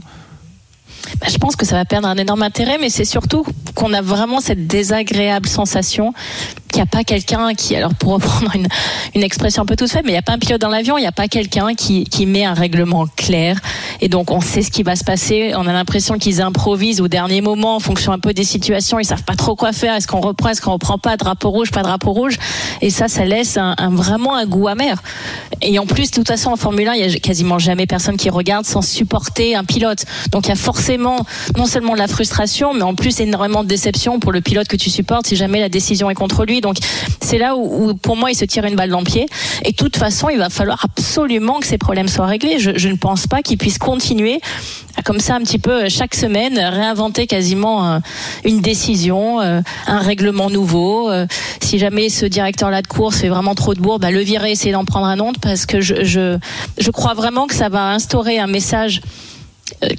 Bah, 1.19 1.27
je 1.29 1.37
pense 1.37 1.55
que 1.55 1.65
ça 1.65 1.75
va 1.75 1.85
perdre 1.85 2.07
un 2.07 2.17
énorme 2.17 2.43
intérêt, 2.43 2.77
mais 2.79 2.89
c'est 2.89 3.05
surtout 3.05 3.45
qu'on 3.75 3.93
a 3.93 4.01
vraiment 4.01 4.39
cette 4.39 4.67
désagréable 4.67 5.47
sensation 5.47 6.13
n'y 6.77 6.81
a 6.81 6.85
pas 6.85 7.03
quelqu'un 7.03 7.53
qui, 7.53 7.75
alors 7.75 7.93
pour 7.95 8.13
reprendre 8.13 8.51
une, 8.55 9.23
expression 9.23 9.63
un 9.63 9.65
peu 9.65 9.75
toute 9.75 9.89
faite, 9.89 10.03
mais 10.05 10.11
il 10.11 10.13
n'y 10.13 10.19
a 10.19 10.23
pas 10.23 10.33
un 10.33 10.39
pilote 10.39 10.61
dans 10.61 10.69
l'avion, 10.69 10.97
il 10.97 11.01
n'y 11.01 11.07
a 11.07 11.11
pas 11.11 11.27
quelqu'un 11.27 11.75
qui, 11.75 12.05
qui 12.05 12.25
met 12.25 12.45
un 12.45 12.53
règlement 12.53 13.05
clair. 13.15 13.59
Et 14.01 14.07
donc 14.07 14.31
on 14.31 14.39
sait 14.39 14.61
ce 14.61 14.71
qui 14.71 14.83
va 14.83 14.95
se 14.95 15.03
passer. 15.03 15.53
On 15.55 15.67
a 15.67 15.73
l'impression 15.73 16.17
qu'ils 16.17 16.41
improvisent 16.41 17.01
au 17.01 17.07
dernier 17.07 17.41
moment 17.41 17.75
en 17.75 17.79
fonction 17.79 18.11
un 18.11 18.19
peu 18.19 18.33
des 18.33 18.43
situations. 18.43 18.99
Ils 18.99 19.05
savent 19.05 19.23
pas 19.23 19.35
trop 19.35 19.55
quoi 19.55 19.73
faire. 19.73 19.95
Est-ce 19.95 20.07
qu'on 20.07 20.21
reprend, 20.21 20.49
est-ce 20.49 20.61
qu'on 20.61 20.73
reprend 20.73 20.97
pas? 20.97 21.17
Drapeau 21.17 21.49
rouge, 21.49 21.71
pas 21.71 21.81
drapeau 21.81 22.11
rouge. 22.11 22.37
Et 22.81 22.89
ça, 22.89 23.07
ça 23.07 23.25
laisse 23.25 23.57
un, 23.57 23.75
vraiment 23.91 24.35
un 24.35 24.45
goût 24.45 24.67
amer. 24.67 25.01
Et 25.61 25.79
en 25.79 25.85
plus, 25.85 26.11
de 26.11 26.15
toute 26.15 26.27
façon, 26.27 26.51
en 26.51 26.55
Formule 26.55 26.87
1, 26.87 26.93
il 26.93 27.11
y 27.11 27.15
a 27.15 27.19
quasiment 27.19 27.59
jamais 27.59 27.87
personne 27.87 28.17
qui 28.17 28.29
regarde 28.29 28.65
sans 28.65 28.81
supporter 28.81 29.55
un 29.55 29.63
pilote. 29.63 30.05
Donc 30.31 30.45
il 30.45 30.49
y 30.49 30.53
a 30.53 30.55
forcément 30.55 31.25
non 31.57 31.65
seulement 31.65 31.93
de 31.93 31.99
la 31.99 32.07
frustration, 32.07 32.73
mais 32.73 32.83
en 32.83 32.95
plus 32.95 33.19
énormément 33.19 33.63
de 33.63 33.67
déception 33.67 34.19
pour 34.19 34.31
le 34.31 34.41
pilote 34.41 34.67
que 34.67 34.77
tu 34.77 34.89
supportes 34.89 35.27
si 35.27 35.35
jamais 35.35 35.59
la 35.59 35.69
décision 35.69 36.09
est 36.09 36.15
contre 36.15 36.45
lui. 36.45 36.58
Donc 36.61 36.77
c'est 37.21 37.37
là 37.37 37.55
où, 37.55 37.93
pour 37.95 38.15
moi 38.15 38.31
il 38.31 38.35
se 38.35 38.45
tire 38.45 38.65
une 38.65 38.75
balle 38.75 38.89
dans 38.89 38.99
le 38.99 39.05
pied. 39.05 39.27
Et 39.63 39.71
de 39.71 39.75
toute 39.75 39.97
façon, 39.97 40.29
il 40.29 40.37
va 40.37 40.49
falloir 40.49 40.83
absolument 40.83 41.59
que 41.59 41.67
ces 41.67 41.77
problèmes 41.77 42.07
soient 42.07 42.25
réglés. 42.25 42.59
Je, 42.59 42.87
ne 42.87 42.95
pense 42.95 43.27
pas 43.27 43.41
qu'il 43.41 43.57
puisse 43.57 43.77
continuer 43.77 44.39
comme 45.03 45.19
ça 45.19 45.35
un 45.35 45.41
petit 45.41 45.59
peu 45.59 45.85
euh, 45.85 45.89
chaque 45.89 46.15
semaine 46.15 46.57
réinventer 46.57 47.27
quasiment 47.27 47.85
euh, 47.85 47.99
une 48.43 48.61
décision, 48.61 49.39
euh, 49.41 49.61
un 49.87 49.99
règlement 49.99 50.49
nouveau. 50.49 51.09
Si 51.61 51.79
jamais 51.79 52.09
ce 52.09 52.25
directeur-là 52.25 52.81
de 52.81 52.87
course 52.87 53.17
fait 53.17 53.29
vraiment 53.29 53.55
trop 53.55 53.73
de 53.73 53.79
bourre, 53.79 53.99
bah, 53.99 54.11
le 54.11 54.19
virer, 54.19 54.51
essayer 54.51 54.71
d'en 54.71 54.85
prendre 54.85 55.05
un 55.05 55.19
autre 55.19 55.39
parce 55.39 55.65
que 55.65 55.81
je, 55.81 56.37
crois 56.91 57.13
vraiment 57.13 57.47
que 57.47 57.55
ça 57.55 57.69
va 57.69 57.91
instaurer 57.91 58.39
un 58.39 58.47
message 58.47 59.01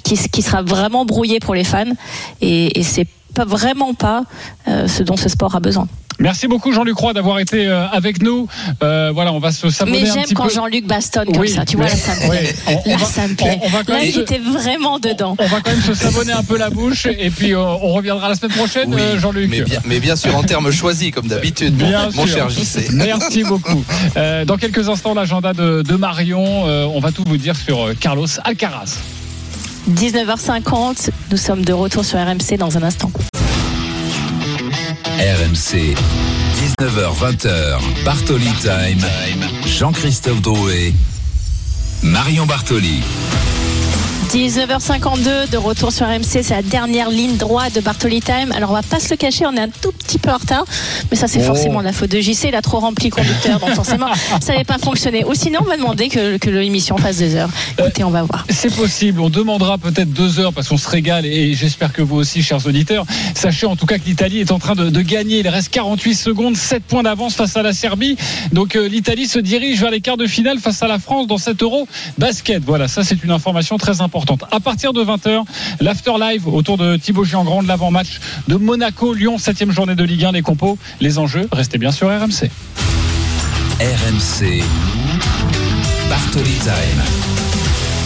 qui, 0.03 0.41
sera 0.41 0.61
vraiment 0.61 1.05
brouillé 1.05 1.39
pour 1.39 1.55
les 1.55 1.63
fans 1.63 1.85
et, 2.41 2.79
et 2.79 2.83
c'est 2.83 3.07
vraiment 3.35 3.93
pas 3.93 4.23
ce 4.65 5.03
dont 5.03 5.15
ce 5.15 5.29
sport 5.29 5.55
a 5.55 5.59
besoin. 5.59 5.87
Merci 6.19 6.47
beaucoup 6.47 6.71
Jean-Luc 6.71 6.97
Roy 6.97 7.13
d'avoir 7.13 7.39
été 7.39 7.65
euh, 7.67 7.87
avec 7.87 8.21
nous. 8.21 8.47
Euh, 8.83 9.11
voilà, 9.13 9.33
on 9.33 9.39
va 9.39 9.51
se 9.51 9.69
s'abonner 9.69 10.01
Mais 10.01 10.05
j'aime 10.07 10.33
quand. 10.35 10.49
Jean-Luc 10.49 10.85
bastonne 10.85 11.25
comme 11.25 11.37
Oui, 11.41 11.49
ça. 11.49 11.65
Tu 11.65 11.77
vois, 11.77 11.85
là, 11.87 11.95
ça 11.95 12.13
me 12.15 12.29
plaît. 12.29 12.53
oui, 12.67 12.73
on- 12.85 12.89
on 12.89 12.91
là, 12.91 12.97
va- 12.97 13.05
ça 13.05 13.27
me 13.27 13.33
plaît. 13.35 13.59
on- 13.61 13.65
on 13.65 13.69
va 13.69 13.83
quand 13.83 13.93
là, 13.93 13.99
même 13.99 14.09
était 14.09 14.37
vraiment 14.37 14.99
dedans. 14.99 15.35
On 15.39 15.45
va 15.47 15.61
quand 15.61 15.71
même 15.71 15.81
se 15.81 15.93
savonner 15.93 16.33
un 16.33 16.43
peu 16.43 16.57
la 16.57 16.69
bouche 16.69 17.07
et 17.07 17.29
puis 17.31 17.53
euh, 17.53 17.59
on 17.59 17.93
reviendra 17.93 18.29
la 18.29 18.35
semaine 18.35 18.51
prochaine, 18.55 18.93
Oui, 18.93 19.01
euh, 19.01 19.19
Jean-Luc. 19.19 19.49
mais 19.49 19.61
bien, 19.61 19.79
mais 19.85 19.99
bien 19.99 20.15
sûr 20.15 20.35
en 20.35 20.43
termes 20.43 20.71
choisis 20.71 21.11
comme 21.11 21.27
d'habitude, 21.27 21.77
mon, 21.79 21.87
Bien 21.87 22.09
mon 22.13 22.25
sûr. 22.27 22.35
cher 22.35 22.49
JC. 22.49 22.91
Merci 22.91 23.43
beaucoup. 23.43 23.83
Euh, 24.17 24.45
dans 24.45 24.57
quelques 24.57 24.89
instants, 24.89 25.13
l'agenda 25.13 25.53
de, 25.53 25.81
de 25.81 25.95
Marion. 25.95 26.67
Euh, 26.67 26.85
on 26.93 26.99
va 26.99 27.11
tout 27.11 27.23
vous 27.25 27.37
dire 27.37 27.55
sur 27.55 27.89
Carlos 27.99 28.27
Alcaraz. 28.43 28.97
19h50, 29.89 31.09
nous 31.31 31.37
sommes 31.37 31.65
de 31.65 31.73
retour 31.73 32.05
sur 32.05 32.19
RMC 32.19 32.57
dans 32.57 32.77
un 32.77 32.83
instant. 32.83 33.11
RMC, 35.21 35.93
19h-20h, 36.79 38.03
Bartoli 38.03 38.51
Time, 38.59 39.05
Jean-Christophe 39.67 40.41
Drouet, 40.41 40.95
Marion 42.01 42.47
Bartoli. 42.47 43.03
19h52 44.31 45.49
de 45.51 45.57
retour 45.57 45.91
sur 45.91 46.07
RMC, 46.07 46.23
c'est 46.23 46.51
la 46.51 46.61
dernière 46.61 47.09
ligne 47.09 47.35
droite 47.35 47.75
de 47.75 47.81
Bartoli 47.81 48.21
Time. 48.21 48.53
Alors 48.55 48.69
on 48.69 48.73
va 48.73 48.81
pas 48.81 49.01
se 49.01 49.09
le 49.09 49.17
cacher, 49.17 49.45
on 49.45 49.53
est 49.57 49.59
un 49.59 49.67
tout 49.67 49.91
petit 49.91 50.19
peu 50.19 50.29
en 50.29 50.37
retard, 50.37 50.63
mais 51.11 51.17
ça 51.17 51.27
c'est 51.27 51.41
Oh. 51.41 51.47
forcément 51.47 51.81
la 51.81 51.91
faute 51.91 52.11
de 52.11 52.21
JC, 52.21 52.45
il 52.47 52.55
a 52.55 52.61
trop 52.61 52.79
rempli 52.79 53.09
le 53.09 53.15
conducteur, 53.15 53.59
donc 53.59 53.71
forcément 53.71 54.07
ça 54.41 54.53
n'avait 54.53 54.63
pas 54.63 54.77
fonctionné. 54.77 55.25
Ou 55.25 55.33
sinon 55.33 55.59
on 55.63 55.65
va 55.65 55.75
demander 55.75 56.07
que, 56.07 56.37
que 56.37 56.49
l'émission 56.49 56.95
fasse 56.97 57.17
deux 57.17 57.35
heures. 57.35 57.49
Écoutez, 57.77 58.05
on 58.05 58.09
va 58.09 58.23
voir. 58.23 58.45
C'est 58.49 58.73
possible. 58.73 59.19
On 59.19 59.29
demandera 59.29 59.77
peut-être 59.77 60.13
deux 60.13 60.39
heures 60.39 60.53
parce 60.53 60.69
qu'on 60.69 60.77
se 60.77 60.87
régale 60.87 61.25
et 61.25 61.53
j'espère 61.53 61.91
que 61.91 62.01
vous 62.01 62.15
aussi, 62.15 62.41
chers 62.41 62.65
auditeurs. 62.65 63.05
Sachez 63.35 63.65
en 63.65 63.75
tout 63.75 63.85
cas 63.85 63.97
que 63.97 64.05
l'Italie 64.05 64.39
est 64.39 64.53
en 64.53 64.59
train 64.59 64.75
de, 64.75 64.89
de 64.89 65.01
gagner. 65.01 65.39
Il 65.39 65.47
reste 65.49 65.67
48 65.73 66.15
secondes, 66.15 66.55
7 66.55 66.83
points 66.83 67.03
d'avance 67.03 67.35
face 67.35 67.57
à 67.57 67.63
la 67.63 67.73
Serbie. 67.73 68.15
Donc 68.53 68.77
euh, 68.77 68.87
l'Italie 68.87 69.27
se 69.27 69.39
dirige 69.39 69.81
vers 69.81 69.91
les 69.91 69.99
quarts 69.99 70.15
de 70.17 70.27
finale 70.27 70.59
face 70.59 70.81
à 70.83 70.87
la 70.87 70.99
France 70.99 71.27
dans 71.27 71.37
cet 71.37 71.61
euro 71.63 71.85
basket. 72.17 72.63
Voilà, 72.63 72.87
ça 72.87 73.03
c'est 73.03 73.21
une 73.25 73.31
information 73.31 73.77
très 73.77 73.99
importante. 73.99 74.20
À 74.51 74.59
partir 74.59 74.93
de 74.93 75.03
20h, 75.03 75.43
l'after 75.79 76.13
live 76.19 76.47
autour 76.47 76.77
de 76.77 76.97
Thibaut 76.97 77.23
Giangrand 77.23 77.63
de 77.63 77.67
l'avant-match 77.67 78.19
de 78.47 78.55
Monaco, 78.55 79.13
Lyon, 79.13 79.37
7 79.37 79.71
journée 79.71 79.95
de 79.95 80.03
Ligue 80.03 80.25
1, 80.25 80.31
les 80.31 80.41
compos, 80.41 80.77
les 80.99 81.17
enjeux. 81.17 81.47
Restez 81.51 81.77
bien 81.77 81.91
sur 81.91 82.07
RMC. 82.07 82.49
RMC, 83.79 84.63
Bartoli 86.09 86.51
Time. 86.51 87.31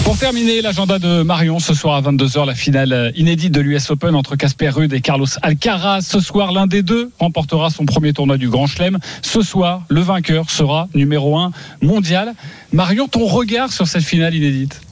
Pour 0.05 0.19
terminer 0.19 0.61
l'agenda 0.61 0.99
de 0.99 1.23
Marion, 1.23 1.57
ce 1.57 1.73
soir 1.73 1.95
à 1.95 2.01
22h, 2.01 2.45
la 2.45 2.53
finale 2.53 3.11
inédite 3.15 3.51
de 3.51 3.59
l'US 3.59 3.89
Open 3.89 4.13
entre 4.13 4.35
Casper 4.35 4.69
Ruud 4.69 4.93
et 4.93 5.01
Carlos 5.01 5.25
Alcaraz. 5.41 6.01
Ce 6.01 6.19
soir, 6.19 6.51
l'un 6.51 6.67
des 6.67 6.83
deux 6.83 7.09
remportera 7.17 7.71
son 7.71 7.85
premier 7.85 8.13
tournoi 8.13 8.37
du 8.37 8.47
Grand 8.47 8.67
Chelem. 8.67 8.99
Ce 9.23 9.41
soir, 9.41 9.81
le 9.89 10.01
vainqueur 10.01 10.51
sera 10.51 10.87
numéro 10.93 11.37
1 11.37 11.51
mondial. 11.81 12.35
Marion, 12.71 13.07
ton 13.07 13.25
regard 13.25 13.73
sur 13.73 13.87
cette 13.87 14.03
finale 14.03 14.35
inédite? 14.35 14.84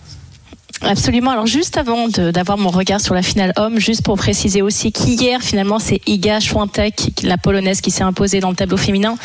Absolument. 0.82 1.32
Alors 1.32 1.46
juste 1.48 1.78
avant 1.78 2.10
d'avoir 2.10 2.58
mon 2.58 2.70
regard 2.70 3.00
sur 3.00 3.14
la 3.14 3.22
finale 3.22 3.54
homme, 3.56 3.80
juste 3.80 4.02
pour 4.04 4.18
préciser 4.18 4.62
aussi 4.62 4.92
qu'hier 4.92 5.42
finalement 5.42 5.80
c'est 5.80 6.02
Iga 6.08 6.42
Swiatek, 6.42 7.22
la 7.24 7.38
polonaise, 7.38 7.80
qui 7.80 7.90
s'est 7.90 8.04
imposée 8.04 8.42
dans 8.42 8.50
le 8.50 8.56
tableau 8.56 8.76
féminin 8.76 9.16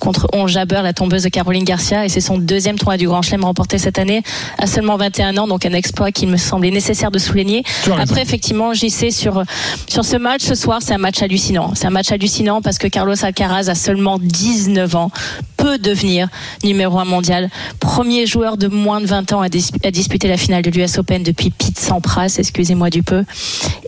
contre 0.00 0.28
Ons 0.34 0.48
Jabeur, 0.48 0.82
la 0.82 0.92
tombeuse 0.92 1.22
de 1.22 1.28
Caroline 1.30 1.64
Garcia, 1.64 2.04
et 2.04 2.08
c'est 2.10 2.20
son 2.20 2.36
deuxième 2.36 2.78
tournoi 2.78 2.98
du 2.98 3.06
Grand 3.08 3.22
Chelem 3.22 3.44
remporté 3.44 3.78
cette 3.78 3.98
année 3.98 4.22
à 4.58 4.66
seulement 4.66 4.96
21 4.96 5.36
ans, 5.38 5.46
donc 5.48 5.64
un 5.64 5.72
exploit 5.72 6.12
qui 6.12 6.26
me 6.26 6.36
semblait 6.36 6.70
nécessaire 6.70 7.10
de 7.10 7.18
souligner. 7.18 7.62
Après 7.98 8.20
effectivement, 8.20 8.74
j'y 8.74 8.90
sais 8.90 9.10
sur 9.10 9.42
sur 9.86 10.04
ce 10.04 10.16
match 10.16 10.42
ce 10.42 10.54
soir, 10.54 10.80
c'est 10.82 10.92
un 10.94 10.98
match 10.98 11.22
hallucinant. 11.22 11.72
C'est 11.74 11.86
un 11.86 11.90
match 11.90 12.12
hallucinant 12.12 12.60
parce 12.60 12.76
que 12.76 12.86
Carlos 12.86 13.14
Alcaraz 13.24 13.68
a 13.70 13.74
seulement 13.74 14.18
19 14.20 14.94
ans, 14.94 15.10
peut 15.56 15.78
devenir 15.78 16.28
numéro 16.64 16.98
un 16.98 17.04
mondial, 17.04 17.48
premier 17.80 18.26
joueur 18.26 18.56
de 18.58 18.68
moins 18.68 19.00
de 19.00 19.06
20 19.06 19.32
ans 19.32 19.40
à, 19.40 19.48
dis- 19.48 19.70
à 19.84 19.90
disputer 19.90 20.28
la 20.28 20.36
finale 20.36 20.62
de 20.62 20.70
l'US 20.70 20.87
Open 20.96 21.22
depuis 21.22 21.50
Pete 21.50 21.78
Sampras, 21.78 22.36
excusez-moi 22.38 22.88
du 22.88 23.02
peu. 23.02 23.24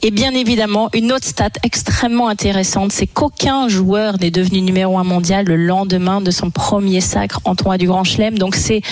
Et 0.02 0.10
bien 0.10 0.34
évidemment, 0.34 0.90
une 0.92 1.12
autre 1.12 1.26
stat 1.26 1.50
extrêmement 1.62 2.28
intéressante, 2.28 2.92
c'est 2.92 3.06
qu'aucun 3.06 3.68
joueur 3.68 4.18
n'est 4.20 4.30
devenu 4.30 4.60
numéro 4.60 4.98
un 4.98 5.04
mondial 5.04 5.46
le 5.46 5.56
lendemain 5.56 6.20
de 6.20 6.30
son 6.30 6.50
premier 6.50 7.00
sacre 7.00 7.40
en 7.44 7.54
tournoi 7.54 7.78
du 7.78 7.86
Grand 7.86 8.04
Chelem. 8.04 8.38
Donc 8.38 8.54
c'est 8.54 8.82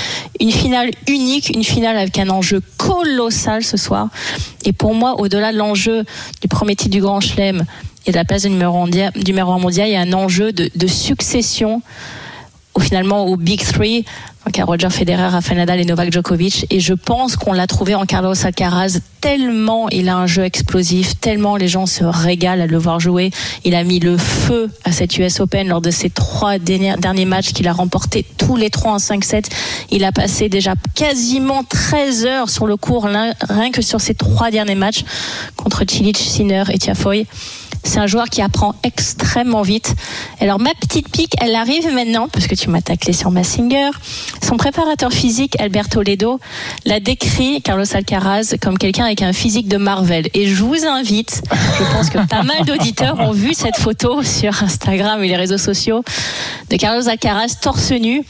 une 0.41 0.53
finale 0.53 0.91
unique, 1.07 1.51
une 1.51 1.65
finale 1.65 1.99
avec 1.99 2.19
un 2.19 2.31
enjeu 2.31 2.63
colossal 2.77 3.63
ce 3.63 3.77
soir. 3.77 4.09
Et 4.65 4.73
pour 4.73 4.95
moi, 4.95 5.21
au-delà 5.21 5.53
de 5.53 5.59
l'enjeu 5.59 6.05
du 6.41 6.49
premier 6.49 6.77
titre 6.77 6.93
du 6.93 7.01
Grand 7.01 7.21
Chelem 7.21 7.65
et 8.07 8.13
de 8.13 8.17
la 8.17 8.25
place 8.25 8.45
de 8.45 8.49
numéro, 8.49 8.79
mondial, 8.79 9.13
numéro 9.27 9.53
un 9.53 9.59
mondial, 9.59 9.89
il 9.89 9.93
y 9.93 9.97
a 9.97 10.01
un 10.01 10.13
enjeu 10.13 10.53
de 10.53 10.87
succession 10.87 11.83
au, 12.79 12.81
finalement 12.81 13.27
au 13.27 13.37
Big 13.37 13.61
Three, 13.63 14.05
donc 14.47 14.65
Roger 14.67 14.89
Federer, 14.91 15.27
Rafael 15.29 15.59
Nadal 15.59 15.81
et 15.81 15.85
Novak 15.85 16.11
Djokovic. 16.13 16.67
Et 16.71 16.81
je 16.81 16.95
pense 16.95 17.37
qu'on 17.37 17.53
l'a 17.53 17.67
trouvé 17.67 17.95
en 17.95 18.07
Carlos 18.07 18.35
Alcaraz 18.45 19.01
tellement 19.21 19.89
il 19.91 20.09
a 20.09 20.17
un 20.17 20.27
jeu 20.27 20.45
explosif, 20.45 21.19
tellement 21.21 21.57
les 21.57 21.69
gens 21.69 21.87
se 21.87 22.05
régalent 22.05 22.63
à 22.63 22.67
le 22.67 22.79
voir 22.79 23.01
jouer. 23.01 23.31
Il 23.65 23.75
a 23.75 23.85
mis 23.85 23.99
le 23.99 24.17
feu 24.17 24.71
à 24.85 24.93
cette 24.93 25.19
US 25.19 25.41
Open 25.41 25.69
lors 25.69 25.81
de 25.81 25.91
ses 25.91 26.09
trois 26.09 26.59
derniers, 26.59 27.25
matchs 27.27 27.53
qu'il 27.53 27.69
a 27.69 27.73
remporté 27.73 28.25
tous 28.39 28.57
les 28.57 28.71
trois 28.71 28.93
en 28.93 28.97
5-7. 28.99 29.47
Il 29.91 30.05
a 30.05 30.13
passé 30.13 30.49
déjà 30.49 30.75
quasiment 30.95 31.65
13 31.65 32.25
heures 32.25 32.49
sur 32.49 32.67
le 32.67 32.77
court, 32.77 33.09
l'un- 33.09 33.35
rien 33.51 33.71
que 33.71 33.83
sur 33.83 34.01
ces 34.01 34.15
trois 34.15 34.51
derniers 34.51 34.77
matchs 34.77 35.05
contre 35.57 35.85
Cilic, 35.89 36.17
Sinner 36.17 36.63
et 36.73 36.79
Tiafoe. 36.79 37.25
C'est 37.85 37.99
un 37.99 38.07
joueur 38.07 38.27
qui 38.29 38.43
apprend 38.43 38.75
extrêmement 38.83 39.63
vite. 39.63 39.95
Alors 40.41 40.59
ma 40.59 40.75
petite 40.75 41.09
pique, 41.11 41.35
elle 41.41 41.55
arrive 41.55 41.93
maintenant, 41.93 42.29
parce 42.29 42.47
que 42.47 42.55
tu 42.55 42.71
m'as 42.71 42.83
taclé 42.83 43.13
sur 43.13 43.31
Massinger. 43.31 43.91
Son 44.47 44.57
préparateur 44.57 45.13
physique, 45.13 45.59
Alberto 45.61 46.03
Ledo, 46.03 46.41
l'a 46.85 47.01
décrit, 47.01 47.63
Carlos 47.63 47.85
Alcaraz, 47.95 48.55
comme 48.61 48.79
quelqu'un 48.79 49.05
avec 49.05 49.23
un 49.23 49.33
physique 49.33 49.69
de 49.69 49.77
Marvel. 49.77 50.29
Et 50.35 50.47
je 50.49 50.63
vous 50.63 50.85
invite, 50.87 51.43
je 51.79 51.85
pense 51.93 52.11
que 52.11 52.19
pas 52.27 52.43
mal 52.43 52.65
d'auditeurs 52.65 53.19
ont 53.21 53.33
vu 53.33 53.55
cette 53.55 53.77
photo 53.77 54.23
sur 54.23 54.63
Instagram 54.63 55.23
et 55.23 55.29
les 55.29 55.37
réseaux 55.37 55.59
sociaux 55.59 56.03
de 56.71 56.77
Carlos 56.77 57.09
Alcaraz 57.09 57.57
torse 57.61 57.93
nu, 57.93 58.23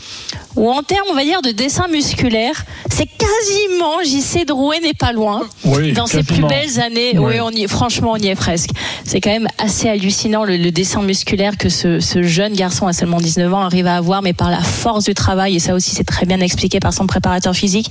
ou 0.56 0.70
en 0.70 0.82
termes, 0.82 1.06
on 1.10 1.14
va 1.14 1.24
dire, 1.24 1.42
de 1.42 1.50
dessin 1.50 1.86
musculaire, 1.88 2.64
c'est 2.90 3.06
quasiment, 3.06 4.02
JC 4.02 4.44
Drouet 4.44 4.80
n'est 4.80 4.94
pas 4.94 5.12
loin. 5.12 5.42
Oui, 5.64 5.92
dans 5.92 6.06
ses 6.06 6.22
plus 6.22 6.42
belles 6.42 6.80
années, 6.80 7.12
Oui. 7.16 7.34
oui, 7.34 7.40
on 7.40 7.50
y 7.50 7.62
est, 7.62 7.68
franchement, 7.68 8.12
on 8.12 8.16
y 8.16 8.28
est 8.28 8.34
presque. 8.34 8.70
C'est 9.04 9.20
quand 9.20 9.30
même 9.30 9.37
assez 9.58 9.88
hallucinant 9.88 10.44
le, 10.44 10.70
dessin 10.70 11.02
musculaire 11.02 11.56
que 11.56 11.68
ce, 11.68 12.00
jeune 12.22 12.54
garçon 12.54 12.86
à 12.86 12.92
seulement 12.92 13.18
19 13.18 13.52
ans 13.52 13.60
arrive 13.60 13.86
à 13.86 13.96
avoir, 13.96 14.22
mais 14.22 14.32
par 14.32 14.50
la 14.50 14.60
force 14.60 15.04
du 15.04 15.14
travail, 15.14 15.56
et 15.56 15.58
ça 15.58 15.74
aussi 15.74 15.94
c'est 15.94 16.04
très 16.04 16.26
bien 16.26 16.40
expliqué 16.40 16.80
par 16.80 16.92
son 16.92 17.06
préparateur 17.06 17.54
physique, 17.54 17.90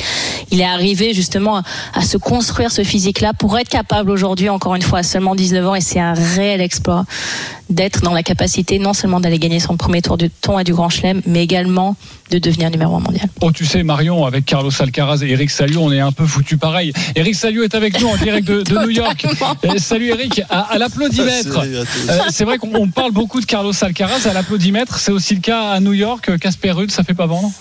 il 0.52 0.62
est 0.62 0.66
arrivé 0.66 1.14
justement 1.14 1.62
à, 1.94 2.02
se 2.02 2.18
construire 2.18 2.72
ce 2.72 2.84
physique-là 2.84 3.34
pour 3.34 3.58
être 3.58 3.70
capable 3.70 4.12
aujourd'hui, 4.12 4.50
encore 4.50 4.76
une 4.76 4.82
fois, 4.82 5.00
à 5.00 5.04
seulement 5.04 5.36
19 5.36 5.68
ans, 5.68 5.76
et 5.76 5.82
c'est 5.82 6.00
un 6.00 6.14
réel 6.14 6.62
exploit 6.62 7.06
d'être 7.70 8.02
dans 8.02 8.14
la 8.14 8.24
capacité 8.24 8.80
non 8.80 8.94
seulement 8.94 9.20
d'aller 9.20 9.40
gagner 9.40 9.60
son 9.60 9.76
premier 9.78 10.02
tour 10.02 10.18
du 10.18 10.30
tournoi 10.30 10.64
du 10.64 10.74
Grand 10.74 10.90
Chelem, 10.90 11.22
mais 11.26 11.44
également 11.44 11.96
de 12.30 12.40
devenir 12.40 12.70
numéro 12.70 12.96
un 12.96 13.00
mondial. 13.00 13.28
Oh, 13.42 13.52
tu 13.52 13.66
sais, 13.66 13.84
Marion, 13.84 14.26
avec 14.26 14.46
Carlos 14.46 14.72
Alcaraz 14.80 15.24
et 15.24 15.30
Eric 15.32 15.50
Salio, 15.50 15.82
on 15.82 15.92
est 15.92 16.00
un 16.00 16.12
peu 16.12 16.26
foutu 16.26 16.58
pareil. 16.58 16.94
Eric 17.16 17.36
Salio 17.36 17.64
est 17.64 17.76
avec 17.76 18.00
nous 18.02 18.08
en 18.08 18.18
direct 18.18 18.48
de, 18.48 18.62
de 18.62 18.78
New 18.80 18.90
York. 18.90 19.26
Euh, 19.66 19.78
salut 19.78 20.08
Eric, 20.10 20.42
à, 20.50 20.62
à 20.62 20.78
l'applaudimètre. 20.78 21.62
Tous. 21.62 22.10
Euh, 22.10 22.20
c'est 22.30 22.44
vrai 22.44 22.58
qu'on 22.58 22.74
on 22.74 22.88
parle 22.90 23.12
beaucoup 23.12 23.40
de 23.40 23.46
Carlos 23.46 23.74
Alcaraz 23.82 24.28
à 24.28 24.34
l'applaudimètre. 24.34 24.98
C'est 25.00 25.12
aussi 25.12 25.36
le 25.36 25.42
cas 25.42 25.72
à 25.72 25.80
New 25.80 25.94
York. 25.94 26.38
Casper 26.40 26.72
Ruud, 26.72 26.92
ça 26.92 27.04
fait 27.04 27.14
pas 27.14 27.28
vendre? 27.28 27.52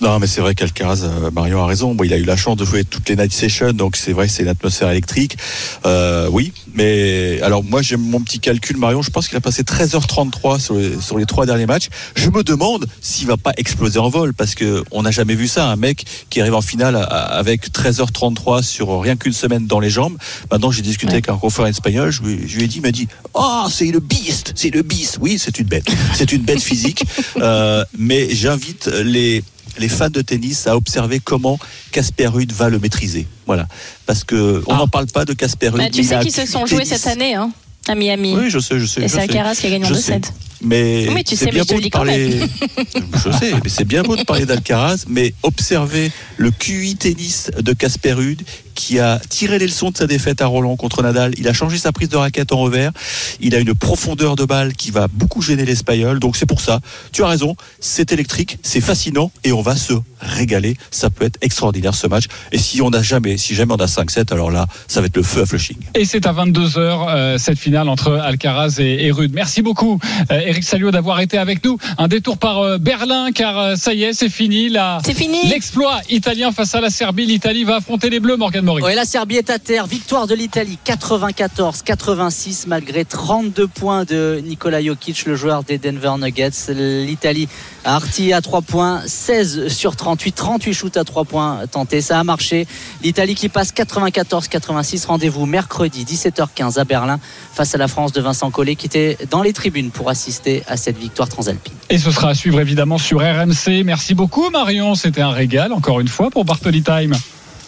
Non, 0.00 0.18
mais 0.18 0.26
c'est 0.26 0.40
vrai 0.40 0.54
qu'Alcaraz, 0.54 1.02
euh, 1.04 1.30
Marion 1.30 1.62
a 1.62 1.66
raison. 1.66 1.94
Bon, 1.94 2.04
il 2.04 2.12
a 2.14 2.16
eu 2.16 2.24
la 2.24 2.36
chance 2.36 2.56
de 2.56 2.64
jouer 2.64 2.84
toutes 2.84 3.06
les 3.10 3.16
night 3.16 3.32
sessions, 3.34 3.72
donc 3.74 3.96
c'est 3.96 4.12
vrai 4.12 4.26
que 4.28 4.32
c'est 4.32 4.42
une 4.42 4.48
atmosphère 4.48 4.88
électrique. 4.90 5.36
Euh, 5.84 6.26
oui, 6.32 6.52
mais 6.74 7.38
alors 7.42 7.62
moi 7.62 7.82
j'ai 7.82 7.96
mon 7.98 8.20
petit 8.22 8.40
calcul, 8.40 8.78
Marion. 8.78 9.02
Je 9.02 9.10
pense 9.10 9.28
qu'il 9.28 9.36
a 9.36 9.42
passé 9.42 9.62
13h33 9.62 10.58
sur 10.58 10.74
les, 10.76 10.98
sur 11.02 11.18
les 11.18 11.26
trois 11.26 11.44
derniers 11.44 11.66
matchs. 11.66 11.88
Je 12.14 12.30
me 12.30 12.42
demande 12.42 12.86
s'il 13.02 13.26
va 13.26 13.36
pas 13.36 13.52
exploser 13.58 13.98
en 13.98 14.08
vol, 14.08 14.32
parce 14.32 14.54
que 14.54 14.82
on 14.90 15.02
n'a 15.02 15.10
jamais 15.10 15.34
vu 15.34 15.46
ça, 15.48 15.66
un 15.68 15.76
mec 15.76 16.06
qui 16.30 16.40
arrive 16.40 16.54
en 16.54 16.62
finale 16.62 16.96
à- 16.96 17.02
avec 17.04 17.70
13h33 17.70 18.62
sur 18.62 19.00
rien 19.02 19.16
qu'une 19.16 19.34
semaine 19.34 19.66
dans 19.66 19.80
les 19.80 19.90
jambes. 19.90 20.16
Maintenant, 20.50 20.70
j'ai 20.70 20.82
discuté 20.82 21.12
avec 21.12 21.28
un 21.28 21.36
confrère 21.36 21.66
espagnol. 21.66 22.10
Je 22.10 22.22
lui, 22.22 22.48
je 22.48 22.56
lui 22.56 22.64
ai 22.64 22.68
dit, 22.68 22.76
il 22.76 22.82
m'a 22.82 22.90
dit, 22.92 23.06
oh, 23.34 23.66
c'est 23.70 23.90
le 23.90 24.00
beast, 24.00 24.52
c'est 24.56 24.70
le 24.74 24.80
beast. 24.82 25.18
Oui, 25.20 25.38
c'est 25.38 25.58
une 25.58 25.66
bête, 25.66 25.86
c'est 26.14 26.32
une 26.32 26.42
bête 26.42 26.62
physique. 26.62 27.04
Euh, 27.36 27.84
mais 27.98 28.28
j'invite 28.34 28.86
les 28.86 29.42
les 29.78 29.88
fans 29.88 30.10
de 30.10 30.22
tennis 30.22 30.66
à 30.66 30.76
observer 30.76 31.20
comment 31.20 31.58
Casper 31.92 32.26
Ruud 32.26 32.52
va 32.52 32.68
le 32.68 32.78
maîtriser. 32.78 33.26
Voilà. 33.46 33.66
Parce 34.06 34.24
que 34.24 34.62
on 34.66 34.76
n'en 34.76 34.88
parle 34.88 35.06
pas 35.06 35.24
de 35.24 35.32
Casper 35.32 35.68
Ruud. 35.68 35.78
Bah, 35.78 35.84
mais 35.84 35.90
tu 35.90 36.04
sais 36.04 36.18
qu'ils 36.20 36.32
se 36.32 36.46
sont 36.46 36.66
joués 36.66 36.84
cette 36.84 37.06
année 37.06 37.34
hein, 37.34 37.50
à 37.88 37.94
Miami. 37.94 38.34
Oui, 38.36 38.50
je 38.50 38.58
sais, 38.58 38.78
je 38.78 38.86
sais. 38.86 39.02
Et 39.02 39.08
c'est. 39.08 39.20
Alcaraz 39.20 39.56
qui 39.56 39.66
a 39.66 39.70
gagné 39.70 39.84
en 39.84 39.88
Je 39.88 39.94
2-7. 39.94 40.24
Mais 40.62 41.08
Oui, 41.08 41.24
tu 41.24 41.36
c'est 41.36 41.44
sais, 41.44 41.46
mais 41.46 41.52
bien 41.52 41.62
je 41.62 41.68
te 41.68 41.74
beau 41.74 41.80
de 41.80 41.88
parler. 41.88 42.40
je 43.24 43.30
sais, 43.32 43.52
mais 43.62 43.68
c'est 43.68 43.84
bien 43.84 44.02
beau 44.02 44.16
de 44.16 44.24
parler 44.24 44.46
d'Alcaraz, 44.46 45.04
mais 45.08 45.34
observez 45.42 46.10
le 46.36 46.50
QI 46.50 46.96
tennis 46.96 47.50
de 47.58 47.72
Casper 47.72 48.12
Ruud 48.12 48.42
qui 48.80 48.98
a 48.98 49.20
tiré 49.28 49.58
les 49.58 49.66
leçons 49.66 49.90
de 49.90 49.96
sa 49.96 50.06
défaite 50.06 50.40
à 50.40 50.46
Roland 50.46 50.74
contre 50.76 51.02
Nadal. 51.02 51.34
Il 51.36 51.46
a 51.48 51.52
changé 51.52 51.76
sa 51.76 51.92
prise 51.92 52.08
de 52.08 52.16
raquette 52.16 52.50
en 52.52 52.58
revers. 52.58 52.92
Il 53.40 53.54
a 53.54 53.58
une 53.58 53.74
profondeur 53.74 54.36
de 54.36 54.44
balle 54.46 54.72
qui 54.72 54.90
va 54.90 55.06
beaucoup 55.08 55.42
gêner 55.42 55.66
l'Espagnol. 55.66 56.18
Donc 56.18 56.36
c'est 56.36 56.46
pour 56.46 56.62
ça. 56.62 56.80
Tu 57.12 57.22
as 57.22 57.26
raison. 57.26 57.56
C'est 57.78 58.12
électrique, 58.12 58.58
c'est 58.62 58.80
fascinant 58.80 59.32
et 59.44 59.52
on 59.52 59.60
va 59.60 59.76
se 59.76 59.92
régaler. 60.20 60.76
Ça 60.90 61.10
peut 61.10 61.26
être 61.26 61.36
extraordinaire 61.42 61.94
ce 61.94 62.06
match. 62.06 62.24
Et 62.52 62.58
si 62.58 62.80
on 62.80 62.88
n'a 62.88 63.02
jamais, 63.02 63.36
si 63.36 63.54
jamais 63.54 63.74
on 63.74 63.80
a 63.80 63.86
5-7, 63.86 64.32
alors 64.32 64.50
là, 64.50 64.66
ça 64.88 65.00
va 65.00 65.08
être 65.08 65.16
le 65.16 65.22
feu 65.22 65.42
à 65.42 65.46
Flushing. 65.46 65.76
Et 65.94 66.06
c'est 66.06 66.26
à 66.26 66.32
22h 66.32 67.38
cette 67.38 67.58
finale 67.58 67.88
entre 67.88 68.12
Alcaraz 68.12 68.76
et, 68.78 69.06
et 69.06 69.10
Rude. 69.10 69.32
Merci 69.34 69.60
beaucoup 69.60 70.00
euh, 70.30 70.40
Eric 70.50 70.64
Salio 70.64 70.90
d'avoir 70.90 71.20
été 71.20 71.38
avec 71.38 71.64
nous. 71.64 71.78
Un 71.96 72.08
détour 72.08 72.36
par 72.36 72.58
euh, 72.58 72.78
Berlin 72.78 73.30
car 73.32 73.56
euh, 73.56 73.76
ça 73.76 73.94
y 73.94 74.02
est, 74.02 74.12
c'est 74.12 74.28
fini 74.28 74.68
là. 74.68 74.98
C'est 75.04 75.14
fini. 75.14 75.38
L'exploit 75.48 76.00
italien 76.10 76.50
face 76.50 76.74
à 76.74 76.80
la 76.80 76.90
Serbie. 76.90 77.24
L'Italie 77.24 77.62
va 77.62 77.76
affronter 77.76 78.10
les 78.10 78.18
Bleus, 78.18 78.36
Morgan 78.36 78.64
Mori. 78.64 78.82
Ouais, 78.82 78.96
la 78.96 79.04
Serbie 79.04 79.36
est 79.36 79.48
à 79.48 79.60
terre. 79.60 79.86
Victoire 79.86 80.26
de 80.26 80.34
l'Italie 80.34 80.76
94-86 80.84 82.64
malgré 82.66 83.04
32 83.04 83.68
points 83.68 84.02
de 84.02 84.42
Nikola 84.44 84.82
Jokic, 84.82 85.24
le 85.26 85.36
joueur 85.36 85.62
des 85.62 85.78
Denver 85.78 86.14
Nuggets. 86.18 86.50
L'Italie 86.74 87.48
a 87.84 87.96
artillé 87.96 88.32
à 88.32 88.40
3 88.40 88.62
points, 88.62 89.02
16 89.06 89.68
sur 89.68 89.96
38, 89.96 90.32
38 90.32 90.74
shoots 90.74 90.96
à 90.96 91.04
3 91.04 91.24
points 91.24 91.66
tentés. 91.70 92.00
Ça 92.00 92.18
a 92.18 92.24
marché. 92.24 92.66
L'Italie 93.02 93.34
qui 93.34 93.48
passe 93.48 93.72
94-86. 93.72 95.06
Rendez-vous 95.06 95.46
mercredi 95.46 96.04
17h15 96.04 96.78
à 96.78 96.84
Berlin 96.84 97.20
face 97.52 97.74
à 97.74 97.78
la 97.78 97.88
France 97.88 98.12
de 98.12 98.20
Vincent 98.20 98.50
Collet 98.50 98.76
qui 98.76 98.86
était 98.86 99.18
dans 99.30 99.42
les 99.42 99.52
tribunes 99.52 99.90
pour 99.90 100.08
assister 100.08 100.62
à 100.68 100.76
cette 100.76 100.98
victoire 100.98 101.28
transalpine. 101.28 101.74
Et 101.88 101.98
ce 101.98 102.10
sera 102.10 102.30
à 102.30 102.34
suivre 102.34 102.60
évidemment 102.60 102.98
sur 102.98 103.20
RMC. 103.20 103.82
Merci 103.84 104.14
beaucoup 104.14 104.50
Marion, 104.50 104.94
c'était 104.94 105.22
un 105.22 105.30
régal 105.30 105.72
encore 105.72 106.00
une 106.00 106.08
fois 106.08 106.30
pour 106.30 106.44
Bartoli 106.44 106.82
Time. 106.82 107.14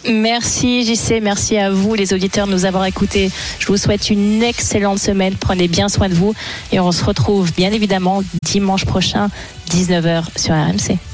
Merci 0.09 0.83
JC, 0.83 1.21
merci 1.21 1.57
à 1.57 1.71
vous 1.71 1.93
les 1.93 2.13
auditeurs 2.13 2.45
de 2.45 2.51
nous 2.51 2.65
avoir 2.65 2.85
écoutés. 2.85 3.31
Je 3.59 3.67
vous 3.67 3.77
souhaite 3.77 4.09
une 4.09 4.43
excellente 4.43 4.99
semaine. 4.99 5.35
Prenez 5.39 5.67
bien 5.67 5.87
soin 5.87 6.09
de 6.09 6.13
vous 6.13 6.33
et 6.71 6.79
on 6.79 6.91
se 6.91 7.03
retrouve 7.05 7.53
bien 7.53 7.71
évidemment 7.71 8.21
dimanche 8.43 8.85
prochain 8.85 9.29
19h 9.69 10.25
sur 10.35 10.53
RMC. 10.53 11.12